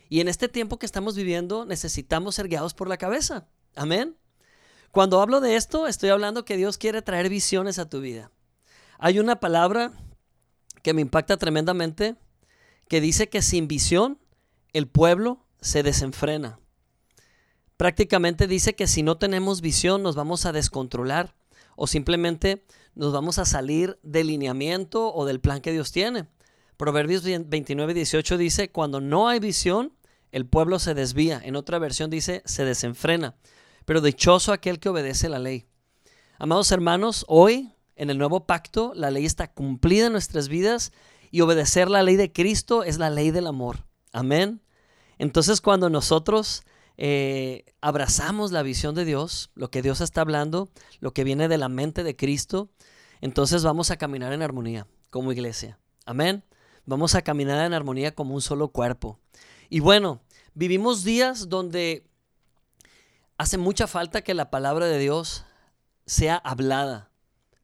Y 0.09 0.19
en 0.19 0.27
este 0.27 0.49
tiempo 0.49 0.77
que 0.77 0.85
estamos 0.85 1.15
viviendo 1.15 1.63
necesitamos 1.63 2.35
ser 2.35 2.49
guiados 2.49 2.73
por 2.73 2.89
la 2.89 2.97
cabeza. 2.97 3.47
Amén. 3.77 4.17
Cuando 4.91 5.21
hablo 5.21 5.39
de 5.39 5.55
esto, 5.55 5.87
estoy 5.87 6.09
hablando 6.09 6.43
que 6.43 6.57
Dios 6.57 6.77
quiere 6.77 7.01
traer 7.01 7.29
visiones 7.29 7.79
a 7.79 7.87
tu 7.87 8.01
vida. 8.01 8.29
Hay 9.03 9.17
una 9.17 9.39
palabra 9.39 9.93
que 10.83 10.93
me 10.93 11.01
impacta 11.01 11.37
tremendamente 11.37 12.17
que 12.87 13.01
dice 13.01 13.29
que 13.29 13.41
sin 13.41 13.67
visión 13.67 14.19
el 14.73 14.87
pueblo 14.87 15.43
se 15.59 15.81
desenfrena. 15.81 16.59
Prácticamente 17.77 18.45
dice 18.45 18.75
que 18.75 18.85
si 18.85 19.01
no 19.01 19.17
tenemos 19.17 19.61
visión 19.61 20.03
nos 20.03 20.15
vamos 20.15 20.45
a 20.45 20.51
descontrolar 20.51 21.33
o 21.75 21.87
simplemente 21.87 22.63
nos 22.93 23.11
vamos 23.11 23.39
a 23.39 23.45
salir 23.45 23.97
del 24.03 24.27
lineamiento 24.27 25.11
o 25.11 25.25
del 25.25 25.39
plan 25.39 25.61
que 25.61 25.71
Dios 25.71 25.91
tiene. 25.91 26.27
Proverbios 26.77 27.23
29, 27.23 27.95
18 27.95 28.37
dice, 28.37 28.69
cuando 28.69 29.01
no 29.01 29.29
hay 29.29 29.39
visión, 29.39 29.93
el 30.31 30.45
pueblo 30.45 30.77
se 30.77 30.93
desvía. 30.93 31.41
En 31.43 31.55
otra 31.55 31.79
versión 31.79 32.11
dice, 32.11 32.43
se 32.45 32.65
desenfrena. 32.65 33.33
Pero 33.83 33.99
dichoso 33.99 34.53
aquel 34.53 34.79
que 34.79 34.89
obedece 34.89 35.27
la 35.27 35.39
ley. 35.39 35.65
Amados 36.37 36.71
hermanos, 36.71 37.25
hoy 37.27 37.73
en 38.01 38.09
el 38.09 38.17
nuevo 38.17 38.47
pacto, 38.47 38.93
la 38.95 39.11
ley 39.11 39.27
está 39.27 39.53
cumplida 39.53 40.07
en 40.07 40.13
nuestras 40.13 40.47
vidas 40.47 40.91
y 41.29 41.41
obedecer 41.41 41.87
la 41.87 42.01
ley 42.01 42.15
de 42.15 42.31
Cristo 42.31 42.83
es 42.83 42.97
la 42.97 43.11
ley 43.11 43.29
del 43.29 43.45
amor. 43.45 43.85
Amén. 44.11 44.63
Entonces 45.19 45.61
cuando 45.61 45.87
nosotros 45.91 46.63
eh, 46.97 47.63
abrazamos 47.79 48.51
la 48.51 48.63
visión 48.63 48.95
de 48.95 49.05
Dios, 49.05 49.51
lo 49.53 49.69
que 49.69 49.83
Dios 49.83 50.01
está 50.01 50.21
hablando, 50.21 50.71
lo 50.99 51.13
que 51.13 51.23
viene 51.23 51.47
de 51.47 51.59
la 51.59 51.69
mente 51.69 52.03
de 52.03 52.15
Cristo, 52.15 52.71
entonces 53.21 53.63
vamos 53.63 53.91
a 53.91 53.97
caminar 53.97 54.33
en 54.33 54.41
armonía 54.41 54.87
como 55.11 55.31
iglesia. 55.31 55.77
Amén. 56.07 56.43
Vamos 56.87 57.13
a 57.13 57.21
caminar 57.21 57.63
en 57.63 57.75
armonía 57.75 58.15
como 58.15 58.33
un 58.33 58.41
solo 58.41 58.69
cuerpo. 58.69 59.19
Y 59.69 59.79
bueno, 59.79 60.23
vivimos 60.55 61.03
días 61.03 61.49
donde 61.49 62.09
hace 63.37 63.59
mucha 63.59 63.85
falta 63.85 64.23
que 64.23 64.33
la 64.33 64.49
palabra 64.49 64.87
de 64.87 64.97
Dios 64.97 65.45
sea 66.07 66.37
hablada 66.37 67.10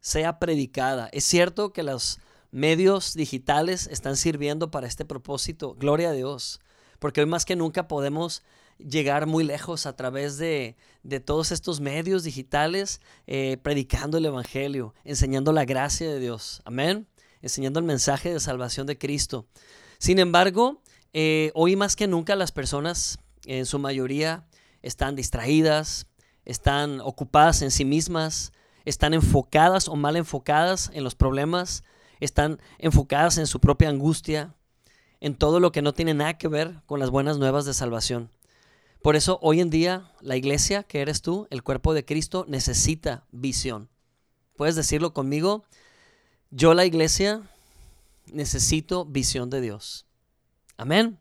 sea 0.07 0.39
predicada. 0.39 1.09
Es 1.11 1.25
cierto 1.25 1.73
que 1.73 1.83
los 1.83 2.19
medios 2.49 3.13
digitales 3.13 3.87
están 3.91 4.15
sirviendo 4.15 4.71
para 4.71 4.87
este 4.87 5.03
propósito, 5.03 5.75
gloria 5.77 6.11
a 6.11 6.13
Dios, 6.13 6.61
porque 6.99 7.19
hoy 7.19 7.27
más 7.27 7.43
que 7.43 7.57
nunca 7.57 7.89
podemos 7.89 8.41
llegar 8.77 9.25
muy 9.25 9.43
lejos 9.43 9.85
a 9.85 9.97
través 9.97 10.37
de, 10.37 10.77
todos 11.25 11.51
estos 11.51 11.81
medios 11.81 12.23
digitales, 12.23 13.01
eh, 13.25 13.57
predicando 13.61 14.17
el 14.17 14.25
Evangelio, 14.27 14.93
enseñando 15.03 15.51
la 15.51 15.65
gracia 15.65 16.09
de 16.09 16.21
Dios, 16.21 16.61
amén, 16.63 17.05
enseñando 17.41 17.79
el 17.79 17.85
mensaje 17.85 18.31
de 18.31 18.39
salvación 18.39 18.87
de 18.87 18.97
Cristo. 18.97 19.45
Sin 19.97 20.19
embargo, 20.19 20.81
eh, 21.11 21.51
hoy 21.53 21.75
más 21.75 21.97
que 21.97 22.07
nunca 22.07 22.37
las 22.37 22.53
personas, 22.53 23.19
en 23.45 23.65
su 23.65 23.77
mayoría, 23.77 24.47
están 24.81 25.17
distraídas, 25.17 26.07
están 26.45 27.01
ocupadas 27.01 27.61
en 27.61 27.71
sí 27.71 27.83
mismas, 27.83 28.53
están 28.87 29.13
enfocadas 29.13 29.89
o 29.89 29.97
mal 29.97 30.15
enfocadas 30.15 30.89
en 30.93 31.03
los 31.03 31.13
problemas, 31.13 31.83
están 32.21 32.61
enfocadas 32.77 33.37
en 33.37 33.45
su 33.45 33.59
propia 33.59 33.89
angustia, 33.89 34.55
en 35.19 35.35
todo 35.35 35.59
lo 35.59 35.73
que 35.73 35.81
no 35.81 35.93
tiene 35.93 36.13
nada 36.13 36.37
que 36.37 36.47
ver 36.47 36.81
con 36.85 37.01
las 37.01 37.09
buenas 37.09 37.37
nuevas 37.37 37.65
de 37.65 37.73
salvación. 37.73 38.31
Por 39.01 39.17
eso 39.17 39.39
hoy 39.41 39.59
en 39.59 39.69
día 39.69 40.09
la 40.21 40.37
iglesia, 40.37 40.83
que 40.83 41.01
eres 41.01 41.21
tú, 41.21 41.47
el 41.49 41.63
cuerpo 41.63 41.93
de 41.93 42.05
Cristo, 42.05 42.45
necesita 42.47 43.25
visión. 43.31 43.89
¿Puedes 44.55 44.75
decirlo 44.75 45.13
conmigo? 45.13 45.65
Yo 46.49 46.73
la 46.73 46.85
iglesia 46.85 47.41
necesito 48.25 49.03
visión 49.03 49.49
de 49.49 49.59
Dios. 49.59 50.05
Amén. 50.77 51.19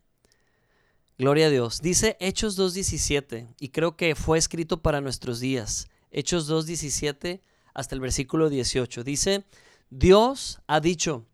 Gloria 1.17 1.47
a 1.47 1.49
Dios. 1.49 1.81
Dice 1.81 2.15
Hechos 2.21 2.57
2.17 2.57 3.55
y 3.59 3.69
creo 3.69 3.97
que 3.97 4.15
fue 4.15 4.37
escrito 4.37 4.81
para 4.81 5.01
nuestros 5.01 5.41
días. 5.41 5.89
Hechos 6.11 6.49
2.17 6.49 7.41
hasta 7.77 7.93
el 7.93 8.01
versículo 8.01 8.49
18. 8.49 9.03
Dice, 9.03 9.45
Dios 9.91 10.59
ha 10.65 10.79
dicho, 10.81 11.27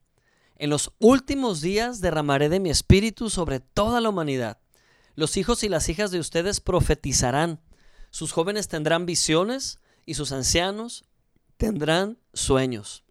en 0.58 0.70
los 0.70 0.92
últimos 1.00 1.62
días 1.62 2.02
derramaré 2.02 2.50
de 2.50 2.60
mi 2.60 2.70
espíritu 2.70 3.30
sobre 3.30 3.62
toda 3.62 4.02
la 4.02 4.10
humanidad. 4.10 4.60
Los 5.16 5.38
hijos 5.38 5.64
y 5.64 5.70
las 5.70 5.88
hijas 5.88 6.12
de 6.12 6.20
ustedes 6.20 6.60
profetizarán. 6.60 7.62
Sus 8.10 8.34
jóvenes 8.34 8.68
tendrán 8.68 9.06
visiones 9.06 9.80
y 10.06 10.16
sus 10.16 10.34
ancianos 10.34 11.06
tendrán 11.56 12.20
sueños. 12.34 13.06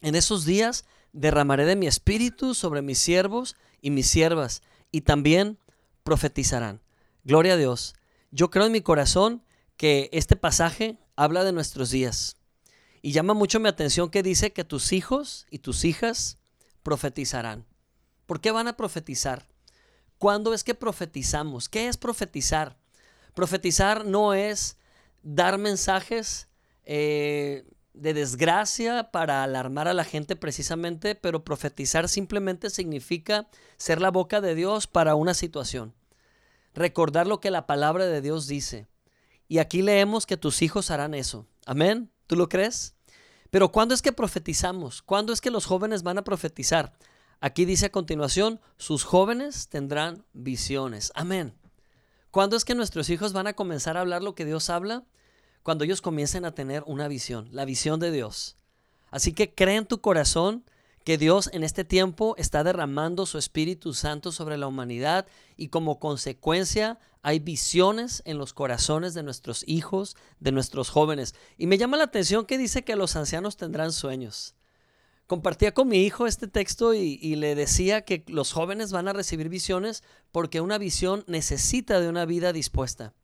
En 0.00 0.14
esos 0.14 0.44
días 0.44 0.84
derramaré 1.12 1.64
de 1.64 1.76
mi 1.76 1.88
espíritu 1.88 2.54
sobre 2.54 2.82
mis 2.82 2.98
siervos 2.98 3.56
y 3.82 3.90
mis 3.90 4.06
siervas, 4.06 4.62
y 4.92 5.00
también 5.00 5.58
profetizarán. 6.04 6.80
Gloria 7.24 7.54
a 7.54 7.56
Dios. 7.56 7.94
Yo 8.30 8.48
creo 8.50 8.66
en 8.66 8.72
mi 8.72 8.80
corazón 8.80 9.42
que 9.76 10.08
este 10.12 10.36
pasaje 10.36 10.98
habla 11.16 11.42
de 11.42 11.52
nuestros 11.52 11.90
días. 11.90 12.36
Y 13.02 13.12
llama 13.12 13.34
mucho 13.34 13.60
mi 13.60 13.68
atención 13.68 14.10
que 14.10 14.22
dice 14.22 14.52
que 14.52 14.64
tus 14.64 14.92
hijos 14.92 15.46
y 15.50 15.60
tus 15.60 15.84
hijas 15.84 16.38
profetizarán. 16.82 17.66
¿Por 18.26 18.40
qué 18.40 18.50
van 18.50 18.68
a 18.68 18.76
profetizar? 18.76 19.48
¿Cuándo 20.18 20.52
es 20.52 20.64
que 20.64 20.74
profetizamos? 20.74 21.68
¿Qué 21.68 21.88
es 21.88 21.96
profetizar? 21.96 22.78
Profetizar 23.34 24.04
no 24.04 24.34
es 24.34 24.76
dar 25.22 25.58
mensajes 25.58 26.48
eh, 26.84 27.64
de 27.94 28.14
desgracia 28.14 29.10
para 29.10 29.42
alarmar 29.42 29.88
a 29.88 29.94
la 29.94 30.04
gente 30.04 30.36
precisamente, 30.36 31.14
pero 31.14 31.44
profetizar 31.44 32.08
simplemente 32.08 32.70
significa 32.70 33.48
ser 33.76 34.00
la 34.00 34.10
boca 34.10 34.40
de 34.40 34.54
Dios 34.54 34.86
para 34.86 35.14
una 35.14 35.34
situación. 35.34 35.94
Recordar 36.74 37.26
lo 37.26 37.40
que 37.40 37.50
la 37.50 37.66
palabra 37.66 38.06
de 38.06 38.20
Dios 38.20 38.46
dice. 38.46 38.88
Y 39.48 39.58
aquí 39.58 39.82
leemos 39.82 40.26
que 40.26 40.36
tus 40.36 40.62
hijos 40.62 40.90
harán 40.90 41.14
eso. 41.14 41.46
Amén. 41.66 42.10
¿Tú 42.30 42.36
lo 42.36 42.48
crees? 42.48 42.94
Pero 43.50 43.72
¿cuándo 43.72 43.92
es 43.92 44.02
que 44.02 44.12
profetizamos? 44.12 45.02
¿Cuándo 45.02 45.32
es 45.32 45.40
que 45.40 45.50
los 45.50 45.66
jóvenes 45.66 46.04
van 46.04 46.16
a 46.16 46.22
profetizar? 46.22 46.92
Aquí 47.40 47.64
dice 47.64 47.86
a 47.86 47.90
continuación, 47.90 48.60
sus 48.76 49.02
jóvenes 49.02 49.66
tendrán 49.68 50.24
visiones. 50.32 51.10
Amén. 51.16 51.58
¿Cuándo 52.30 52.54
es 52.54 52.64
que 52.64 52.76
nuestros 52.76 53.10
hijos 53.10 53.32
van 53.32 53.48
a 53.48 53.54
comenzar 53.54 53.96
a 53.96 54.02
hablar 54.02 54.22
lo 54.22 54.36
que 54.36 54.44
Dios 54.44 54.70
habla? 54.70 55.02
Cuando 55.64 55.82
ellos 55.82 56.02
comiencen 56.02 56.44
a 56.44 56.54
tener 56.54 56.84
una 56.86 57.08
visión, 57.08 57.48
la 57.50 57.64
visión 57.64 57.98
de 57.98 58.12
Dios. 58.12 58.56
Así 59.10 59.32
que 59.32 59.52
cree 59.52 59.74
en 59.74 59.86
tu 59.86 60.00
corazón 60.00 60.64
que 61.04 61.18
Dios 61.18 61.50
en 61.52 61.64
este 61.64 61.84
tiempo 61.84 62.34
está 62.36 62.62
derramando 62.62 63.26
su 63.26 63.38
Espíritu 63.38 63.94
Santo 63.94 64.32
sobre 64.32 64.58
la 64.58 64.66
humanidad 64.66 65.26
y 65.56 65.68
como 65.68 65.98
consecuencia 65.98 66.98
hay 67.22 67.38
visiones 67.38 68.22
en 68.24 68.38
los 68.38 68.52
corazones 68.52 69.14
de 69.14 69.22
nuestros 69.22 69.64
hijos, 69.66 70.16
de 70.40 70.52
nuestros 70.52 70.90
jóvenes. 70.90 71.34
Y 71.58 71.66
me 71.66 71.78
llama 71.78 71.96
la 71.96 72.04
atención 72.04 72.46
que 72.46 72.58
dice 72.58 72.82
que 72.82 72.96
los 72.96 73.16
ancianos 73.16 73.56
tendrán 73.56 73.92
sueños. 73.92 74.54
Compartía 75.26 75.72
con 75.72 75.88
mi 75.88 75.98
hijo 75.98 76.26
este 76.26 76.48
texto 76.48 76.92
y, 76.92 77.36
le 77.36 77.54
decía 77.54 78.04
que 78.04 78.24
los 78.26 78.52
jóvenes 78.52 78.90
van 78.90 79.06
a 79.06 79.12
recibir 79.12 79.48
visiones 79.48 80.02
porque 80.32 80.60
una 80.60 80.76
visión 80.76 81.24
necesita 81.28 82.00
de 82.00 82.08
una 82.08 82.24
vida 82.24 82.52
dispuesta. 82.52 83.14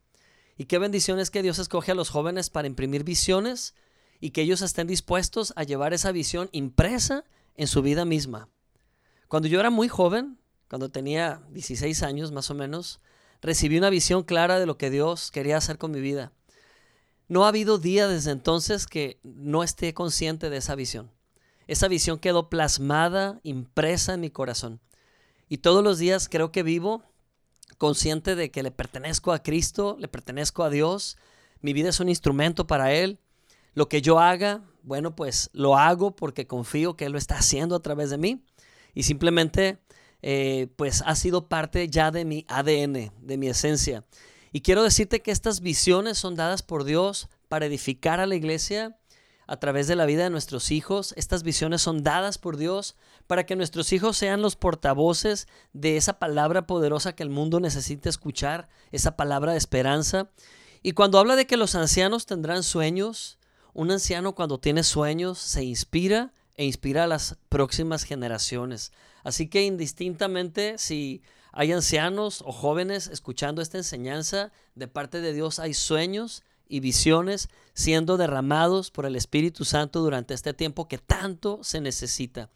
Y 0.56 0.66
qué 0.66 0.78
bendición 0.78 1.18
es 1.18 1.30
que 1.30 1.42
Dios 1.42 1.58
escoge 1.58 1.92
a 1.92 1.96
los 1.96 2.10
jóvenes 2.10 2.48
para 2.48 2.68
imprimir 2.68 3.02
visiones 3.02 3.74
y 4.20 4.30
que 4.30 4.42
ellos 4.42 4.62
estén 4.62 4.86
dispuestos 4.86 5.52
a 5.56 5.64
llevar 5.64 5.94
esa 5.94 6.12
visión 6.12 6.48
impresa 6.52 7.24
en 7.56 7.66
su 7.66 7.82
vida 7.82 8.04
misma. 8.04 8.48
Cuando 9.28 9.48
yo 9.48 9.60
era 9.60 9.70
muy 9.70 9.88
joven, 9.88 10.38
cuando 10.68 10.90
tenía 10.90 11.42
16 11.50 12.02
años 12.02 12.32
más 12.32 12.50
o 12.50 12.54
menos, 12.54 13.00
recibí 13.42 13.78
una 13.78 13.90
visión 13.90 14.22
clara 14.22 14.58
de 14.58 14.66
lo 14.66 14.78
que 14.78 14.90
Dios 14.90 15.30
quería 15.30 15.56
hacer 15.56 15.78
con 15.78 15.90
mi 15.90 16.00
vida. 16.00 16.32
No 17.28 17.44
ha 17.44 17.48
habido 17.48 17.78
día 17.78 18.06
desde 18.08 18.30
entonces 18.30 18.86
que 18.86 19.18
no 19.22 19.62
esté 19.62 19.94
consciente 19.94 20.50
de 20.50 20.58
esa 20.58 20.74
visión. 20.74 21.10
Esa 21.66 21.88
visión 21.88 22.18
quedó 22.18 22.48
plasmada, 22.48 23.40
impresa 23.42 24.14
en 24.14 24.20
mi 24.20 24.30
corazón. 24.30 24.80
Y 25.48 25.58
todos 25.58 25.82
los 25.82 25.98
días 25.98 26.28
creo 26.28 26.52
que 26.52 26.62
vivo 26.62 27.02
consciente 27.78 28.36
de 28.36 28.50
que 28.50 28.62
le 28.62 28.70
pertenezco 28.70 29.32
a 29.32 29.42
Cristo, 29.42 29.96
le 29.98 30.08
pertenezco 30.08 30.62
a 30.62 30.70
Dios, 30.70 31.18
mi 31.60 31.72
vida 31.72 31.88
es 31.88 32.00
un 32.00 32.08
instrumento 32.08 32.66
para 32.66 32.92
Él. 32.92 33.18
Lo 33.76 33.90
que 33.90 34.00
yo 34.00 34.18
haga, 34.18 34.62
bueno, 34.84 35.14
pues 35.14 35.50
lo 35.52 35.76
hago 35.76 36.16
porque 36.16 36.46
confío 36.46 36.96
que 36.96 37.04
Él 37.04 37.12
lo 37.12 37.18
está 37.18 37.36
haciendo 37.36 37.76
a 37.76 37.82
través 37.82 38.08
de 38.08 38.16
mí 38.16 38.42
y 38.94 39.02
simplemente 39.02 39.78
eh, 40.22 40.68
pues 40.76 41.02
ha 41.04 41.14
sido 41.14 41.50
parte 41.50 41.86
ya 41.90 42.10
de 42.10 42.24
mi 42.24 42.46
ADN, 42.48 43.12
de 43.20 43.36
mi 43.36 43.48
esencia. 43.48 44.02
Y 44.50 44.62
quiero 44.62 44.82
decirte 44.82 45.20
que 45.20 45.30
estas 45.30 45.60
visiones 45.60 46.16
son 46.16 46.36
dadas 46.36 46.62
por 46.62 46.84
Dios 46.84 47.28
para 47.48 47.66
edificar 47.66 48.18
a 48.18 48.26
la 48.26 48.34
iglesia 48.34 48.96
a 49.46 49.58
través 49.58 49.88
de 49.88 49.94
la 49.94 50.06
vida 50.06 50.24
de 50.24 50.30
nuestros 50.30 50.70
hijos. 50.70 51.12
Estas 51.18 51.42
visiones 51.42 51.82
son 51.82 52.02
dadas 52.02 52.38
por 52.38 52.56
Dios 52.56 52.96
para 53.26 53.44
que 53.44 53.56
nuestros 53.56 53.92
hijos 53.92 54.16
sean 54.16 54.40
los 54.40 54.56
portavoces 54.56 55.48
de 55.74 55.98
esa 55.98 56.18
palabra 56.18 56.66
poderosa 56.66 57.14
que 57.14 57.24
el 57.24 57.28
mundo 57.28 57.60
necesita 57.60 58.08
escuchar, 58.08 58.70
esa 58.90 59.16
palabra 59.16 59.52
de 59.52 59.58
esperanza. 59.58 60.30
Y 60.82 60.92
cuando 60.92 61.18
habla 61.18 61.36
de 61.36 61.46
que 61.46 61.58
los 61.58 61.74
ancianos 61.74 62.24
tendrán 62.24 62.62
sueños, 62.62 63.38
un 63.76 63.90
anciano 63.90 64.34
cuando 64.34 64.58
tiene 64.58 64.82
sueños 64.82 65.38
se 65.38 65.62
inspira 65.62 66.32
e 66.54 66.64
inspira 66.64 67.04
a 67.04 67.06
las 67.06 67.36
próximas 67.50 68.04
generaciones. 68.04 68.90
Así 69.22 69.48
que 69.48 69.64
indistintamente 69.64 70.78
si 70.78 71.22
hay 71.52 71.72
ancianos 71.72 72.42
o 72.46 72.52
jóvenes 72.52 73.06
escuchando 73.06 73.60
esta 73.60 73.76
enseñanza, 73.76 74.50
de 74.74 74.88
parte 74.88 75.20
de 75.20 75.34
Dios 75.34 75.58
hay 75.58 75.74
sueños 75.74 76.42
y 76.66 76.80
visiones 76.80 77.50
siendo 77.74 78.16
derramados 78.16 78.90
por 78.90 79.04
el 79.04 79.14
Espíritu 79.14 79.66
Santo 79.66 80.00
durante 80.00 80.32
este 80.32 80.54
tiempo 80.54 80.88
que 80.88 80.96
tanto 80.96 81.60
se 81.62 81.82
necesita. 81.82 82.48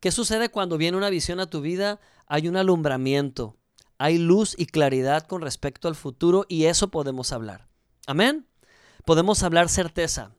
¿Qué 0.00 0.10
sucede 0.10 0.48
cuando 0.48 0.78
viene 0.78 0.96
una 0.96 1.10
visión 1.10 1.38
a 1.38 1.50
tu 1.50 1.60
vida? 1.60 2.00
Hay 2.26 2.48
un 2.48 2.56
alumbramiento, 2.56 3.58
hay 3.98 4.16
luz 4.16 4.54
y 4.56 4.64
claridad 4.64 5.26
con 5.26 5.42
respecto 5.42 5.88
al 5.88 5.96
futuro 5.96 6.46
y 6.48 6.64
eso 6.64 6.88
podemos 6.88 7.30
hablar. 7.30 7.68
Amén. 8.06 8.46
Podemos 9.04 9.42
hablar 9.42 9.68
certeza 9.68 10.34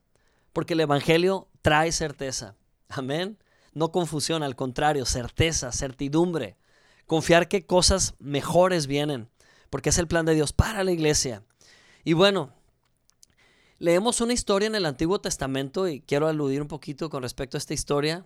porque 0.53 0.75
el 0.75 0.79
Evangelio 0.81 1.49
trae 1.61 1.91
certeza. 1.91 2.55
Amén. 2.87 3.37
No 3.73 3.91
confusión, 3.91 4.43
al 4.43 4.55
contrario, 4.55 5.05
certeza, 5.05 5.71
certidumbre. 5.71 6.57
Confiar 7.07 7.47
que 7.47 7.65
cosas 7.65 8.13
mejores 8.19 8.87
vienen, 8.87 9.29
porque 9.69 9.89
es 9.89 9.97
el 9.97 10.07
plan 10.07 10.25
de 10.25 10.35
Dios 10.35 10.53
para 10.53 10.83
la 10.83 10.91
iglesia. 10.91 11.43
Y 12.03 12.13
bueno, 12.13 12.53
leemos 13.79 14.21
una 14.21 14.33
historia 14.33 14.67
en 14.67 14.75
el 14.75 14.85
Antiguo 14.85 15.19
Testamento 15.19 15.87
y 15.87 16.01
quiero 16.01 16.27
aludir 16.27 16.61
un 16.61 16.67
poquito 16.67 17.09
con 17.09 17.23
respecto 17.23 17.57
a 17.57 17.59
esta 17.59 17.73
historia. 17.73 18.25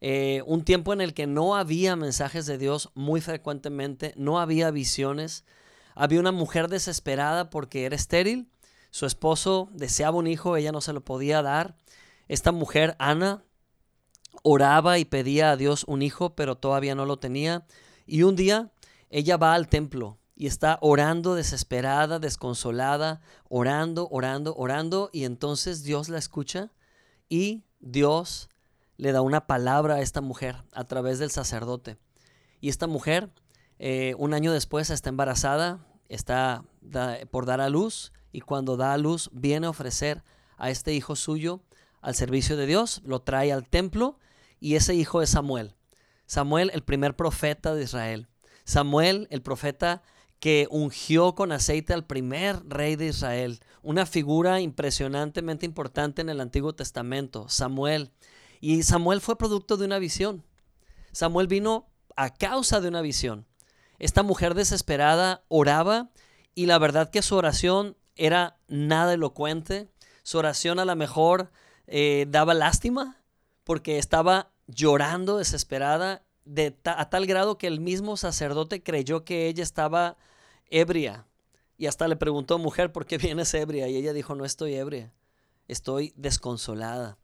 Eh, 0.00 0.42
un 0.46 0.64
tiempo 0.64 0.92
en 0.92 1.00
el 1.00 1.14
que 1.14 1.26
no 1.26 1.56
había 1.56 1.94
mensajes 1.94 2.46
de 2.46 2.58
Dios 2.58 2.90
muy 2.94 3.20
frecuentemente, 3.20 4.14
no 4.16 4.40
había 4.40 4.70
visiones. 4.70 5.44
Había 5.94 6.20
una 6.20 6.32
mujer 6.32 6.68
desesperada 6.68 7.48
porque 7.50 7.84
era 7.84 7.96
estéril 7.96 8.48
su 8.96 9.04
esposo 9.04 9.68
deseaba 9.74 10.16
un 10.16 10.26
hijo, 10.26 10.56
ella 10.56 10.72
no 10.72 10.80
se 10.80 10.94
lo 10.94 11.04
podía 11.04 11.42
dar. 11.42 11.76
Esta 12.28 12.50
mujer, 12.50 12.96
Ana, 12.98 13.44
oraba 14.42 14.98
y 14.98 15.04
pedía 15.04 15.50
a 15.50 15.56
Dios 15.58 15.84
un 15.86 16.00
hijo, 16.00 16.34
pero 16.34 16.56
todavía 16.56 16.94
no 16.94 17.04
lo 17.04 17.18
tenía. 17.18 17.66
Y 18.06 18.22
un 18.22 18.36
día 18.36 18.72
ella 19.10 19.36
va 19.36 19.52
al 19.52 19.68
templo 19.68 20.16
y 20.34 20.46
está 20.46 20.78
orando 20.80 21.34
desesperada, 21.34 22.18
desconsolada, 22.18 23.20
orando, 23.50 24.08
orando, 24.10 24.54
orando, 24.56 25.10
y 25.12 25.24
entonces 25.24 25.82
Dios 25.82 26.08
la 26.08 26.16
escucha 26.16 26.72
y 27.28 27.64
Dios 27.80 28.48
le 28.96 29.12
da 29.12 29.20
una 29.20 29.46
palabra 29.46 29.96
a 29.96 30.00
esta 30.00 30.22
mujer 30.22 30.64
a 30.72 30.84
través 30.84 31.18
del 31.18 31.30
sacerdote. 31.30 31.98
Y 32.62 32.70
esta 32.70 32.86
mujer, 32.86 33.28
eh, 33.78 34.14
un 34.16 34.32
año 34.32 34.54
después, 34.54 34.88
está 34.88 35.10
embarazada, 35.10 35.86
está 36.08 36.64
por 37.30 37.44
dar 37.44 37.60
a 37.60 37.68
luz 37.68 38.14
y 38.36 38.42
cuando 38.42 38.76
da 38.76 38.92
a 38.92 38.98
luz 38.98 39.30
viene 39.32 39.66
a 39.66 39.70
ofrecer 39.70 40.22
a 40.58 40.68
este 40.68 40.92
hijo 40.92 41.16
suyo 41.16 41.62
al 42.02 42.14
servicio 42.14 42.58
de 42.58 42.66
Dios, 42.66 43.00
lo 43.02 43.22
trae 43.22 43.50
al 43.50 43.66
templo 43.66 44.18
y 44.60 44.74
ese 44.74 44.94
hijo 44.94 45.22
es 45.22 45.30
Samuel. 45.30 45.74
Samuel, 46.26 46.70
el 46.74 46.82
primer 46.82 47.16
profeta 47.16 47.74
de 47.74 47.84
Israel. 47.84 48.28
Samuel, 48.64 49.26
el 49.30 49.40
profeta 49.40 50.02
que 50.38 50.68
ungió 50.70 51.34
con 51.34 51.50
aceite 51.50 51.94
al 51.94 52.04
primer 52.04 52.62
rey 52.68 52.94
de 52.94 53.06
Israel, 53.06 53.60
una 53.80 54.04
figura 54.04 54.60
impresionantemente 54.60 55.64
importante 55.64 56.20
en 56.20 56.28
el 56.28 56.42
Antiguo 56.42 56.74
Testamento, 56.74 57.48
Samuel. 57.48 58.12
Y 58.60 58.82
Samuel 58.82 59.22
fue 59.22 59.38
producto 59.38 59.78
de 59.78 59.86
una 59.86 59.98
visión. 59.98 60.44
Samuel 61.10 61.46
vino 61.46 61.88
a 62.16 62.34
causa 62.34 62.82
de 62.82 62.88
una 62.88 63.00
visión. 63.00 63.46
Esta 63.98 64.22
mujer 64.22 64.52
desesperada 64.52 65.42
oraba 65.48 66.10
y 66.54 66.66
la 66.66 66.78
verdad 66.78 67.08
que 67.08 67.22
su 67.22 67.34
oración 67.34 67.96
era 68.16 68.58
nada 68.68 69.14
elocuente. 69.14 69.88
Su 70.22 70.38
oración 70.38 70.78
a 70.78 70.84
lo 70.84 70.96
mejor 70.96 71.50
eh, 71.86 72.26
daba 72.28 72.54
lástima 72.54 73.22
porque 73.64 73.98
estaba 73.98 74.50
llorando 74.66 75.38
desesperada 75.38 76.22
de 76.44 76.76
a 76.84 77.10
tal 77.10 77.26
grado 77.26 77.58
que 77.58 77.66
el 77.66 77.80
mismo 77.80 78.16
sacerdote 78.16 78.82
creyó 78.82 79.24
que 79.24 79.48
ella 79.48 79.62
estaba 79.62 80.16
ebria. 80.70 81.26
Y 81.78 81.86
hasta 81.86 82.08
le 82.08 82.16
preguntó, 82.16 82.58
mujer, 82.58 82.92
¿por 82.92 83.06
qué 83.06 83.18
vienes 83.18 83.52
ebria? 83.54 83.88
Y 83.88 83.96
ella 83.96 84.12
dijo, 84.12 84.34
no 84.34 84.44
estoy 84.44 84.74
ebria, 84.74 85.12
estoy 85.68 86.12
desconsolada. 86.16 87.18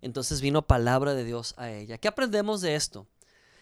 Entonces 0.00 0.40
vino 0.40 0.66
palabra 0.66 1.14
de 1.14 1.24
Dios 1.24 1.54
a 1.56 1.70
ella. 1.70 1.98
¿Qué 1.98 2.08
aprendemos 2.08 2.60
de 2.60 2.74
esto? 2.74 3.06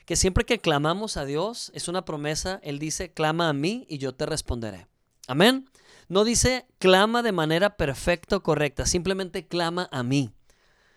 Que 0.06 0.16
siempre 0.16 0.46
que 0.46 0.58
clamamos 0.58 1.16
a 1.16 1.24
Dios, 1.24 1.70
es 1.74 1.86
una 1.86 2.04
promesa, 2.04 2.58
Él 2.62 2.78
dice, 2.78 3.12
clama 3.12 3.48
a 3.48 3.52
mí 3.52 3.86
y 3.88 3.98
yo 3.98 4.14
te 4.14 4.24
responderé. 4.24 4.88
Amén. 5.30 5.70
No 6.08 6.24
dice 6.24 6.66
clama 6.80 7.22
de 7.22 7.30
manera 7.30 7.76
perfecta 7.76 8.38
o 8.38 8.42
correcta, 8.42 8.84
simplemente 8.84 9.46
clama 9.46 9.88
a 9.92 10.02
mí. 10.02 10.32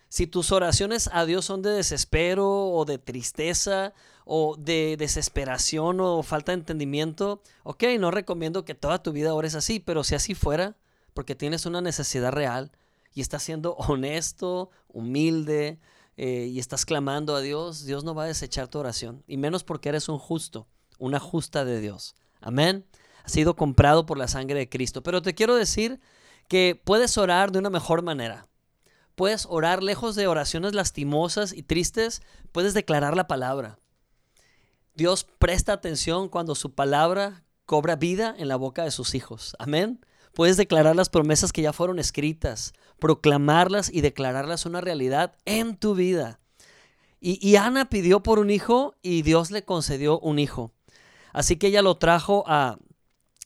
Si 0.08 0.26
tus 0.26 0.50
oraciones 0.50 1.08
a 1.12 1.24
Dios 1.24 1.44
son 1.44 1.62
de 1.62 1.70
desespero 1.70 2.44
o 2.50 2.84
de 2.84 2.98
tristeza 2.98 3.94
o 4.24 4.56
de 4.58 4.96
desesperación 4.98 6.00
o 6.00 6.24
falta 6.24 6.50
de 6.50 6.58
entendimiento, 6.58 7.42
ok, 7.62 7.84
no 8.00 8.10
recomiendo 8.10 8.64
que 8.64 8.74
toda 8.74 9.04
tu 9.04 9.12
vida 9.12 9.34
ores 9.34 9.54
así, 9.54 9.78
pero 9.78 10.02
si 10.02 10.16
así 10.16 10.34
fuera, 10.34 10.76
porque 11.12 11.36
tienes 11.36 11.64
una 11.64 11.80
necesidad 11.80 12.32
real 12.32 12.72
y 13.14 13.20
estás 13.20 13.44
siendo 13.44 13.74
honesto, 13.88 14.70
humilde 14.88 15.78
eh, 16.16 16.48
y 16.50 16.58
estás 16.58 16.84
clamando 16.84 17.36
a 17.36 17.40
Dios, 17.40 17.84
Dios 17.84 18.02
no 18.02 18.16
va 18.16 18.24
a 18.24 18.26
desechar 18.26 18.66
tu 18.66 18.80
oración, 18.80 19.22
y 19.28 19.36
menos 19.36 19.62
porque 19.62 19.90
eres 19.90 20.08
un 20.08 20.18
justo, 20.18 20.66
una 20.98 21.20
justa 21.20 21.64
de 21.64 21.80
Dios. 21.80 22.16
Amén 22.40 22.84
ha 23.24 23.28
sido 23.28 23.56
comprado 23.56 24.06
por 24.06 24.18
la 24.18 24.28
sangre 24.28 24.58
de 24.58 24.68
Cristo. 24.68 25.02
Pero 25.02 25.22
te 25.22 25.34
quiero 25.34 25.56
decir 25.56 26.00
que 26.48 26.80
puedes 26.84 27.16
orar 27.16 27.50
de 27.50 27.58
una 27.58 27.70
mejor 27.70 28.02
manera. 28.02 28.48
Puedes 29.14 29.46
orar 29.48 29.82
lejos 29.82 30.14
de 30.14 30.26
oraciones 30.26 30.74
lastimosas 30.74 31.52
y 31.52 31.62
tristes, 31.62 32.20
puedes 32.52 32.74
declarar 32.74 33.16
la 33.16 33.26
palabra. 33.26 33.78
Dios 34.94 35.24
presta 35.38 35.72
atención 35.72 36.28
cuando 36.28 36.54
su 36.54 36.74
palabra 36.74 37.44
cobra 37.64 37.96
vida 37.96 38.34
en 38.36 38.48
la 38.48 38.56
boca 38.56 38.84
de 38.84 38.90
sus 38.90 39.14
hijos. 39.14 39.56
Amén. 39.58 40.04
Puedes 40.34 40.56
declarar 40.56 40.96
las 40.96 41.08
promesas 41.08 41.52
que 41.52 41.62
ya 41.62 41.72
fueron 41.72 41.98
escritas, 41.98 42.74
proclamarlas 42.98 43.90
y 43.92 44.00
declararlas 44.00 44.66
una 44.66 44.80
realidad 44.80 45.36
en 45.44 45.76
tu 45.76 45.94
vida. 45.94 46.40
Y, 47.20 47.38
y 47.46 47.56
Ana 47.56 47.88
pidió 47.88 48.22
por 48.22 48.38
un 48.38 48.50
hijo 48.50 48.96
y 49.00 49.22
Dios 49.22 49.50
le 49.50 49.64
concedió 49.64 50.18
un 50.18 50.38
hijo. 50.38 50.72
Así 51.32 51.56
que 51.56 51.68
ella 51.68 51.82
lo 51.82 51.96
trajo 51.96 52.44
a, 52.46 52.78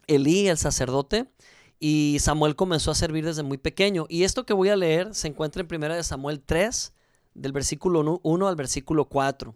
Elí, 0.09 0.49
el 0.49 0.59
sacerdote, 0.59 1.31
y 1.79 2.17
Samuel 2.21 2.57
comenzó 2.57 2.91
a 2.91 2.97
servir 2.97 3.25
desde 3.25 3.45
muy 3.45 3.59
pequeño. 3.59 4.07
Y 4.09 4.25
esto 4.25 4.45
que 4.45 4.53
voy 4.53 4.71
a 4.71 4.77
leer 4.77 5.15
se 5.15 5.29
encuentra 5.29 5.63
en 5.63 5.83
1 5.85 6.03
Samuel 6.03 6.41
3, 6.41 6.93
del 7.35 7.53
versículo 7.53 8.21
1 8.23 8.49
al 8.49 8.57
versículo 8.57 9.05
4. 9.09 9.55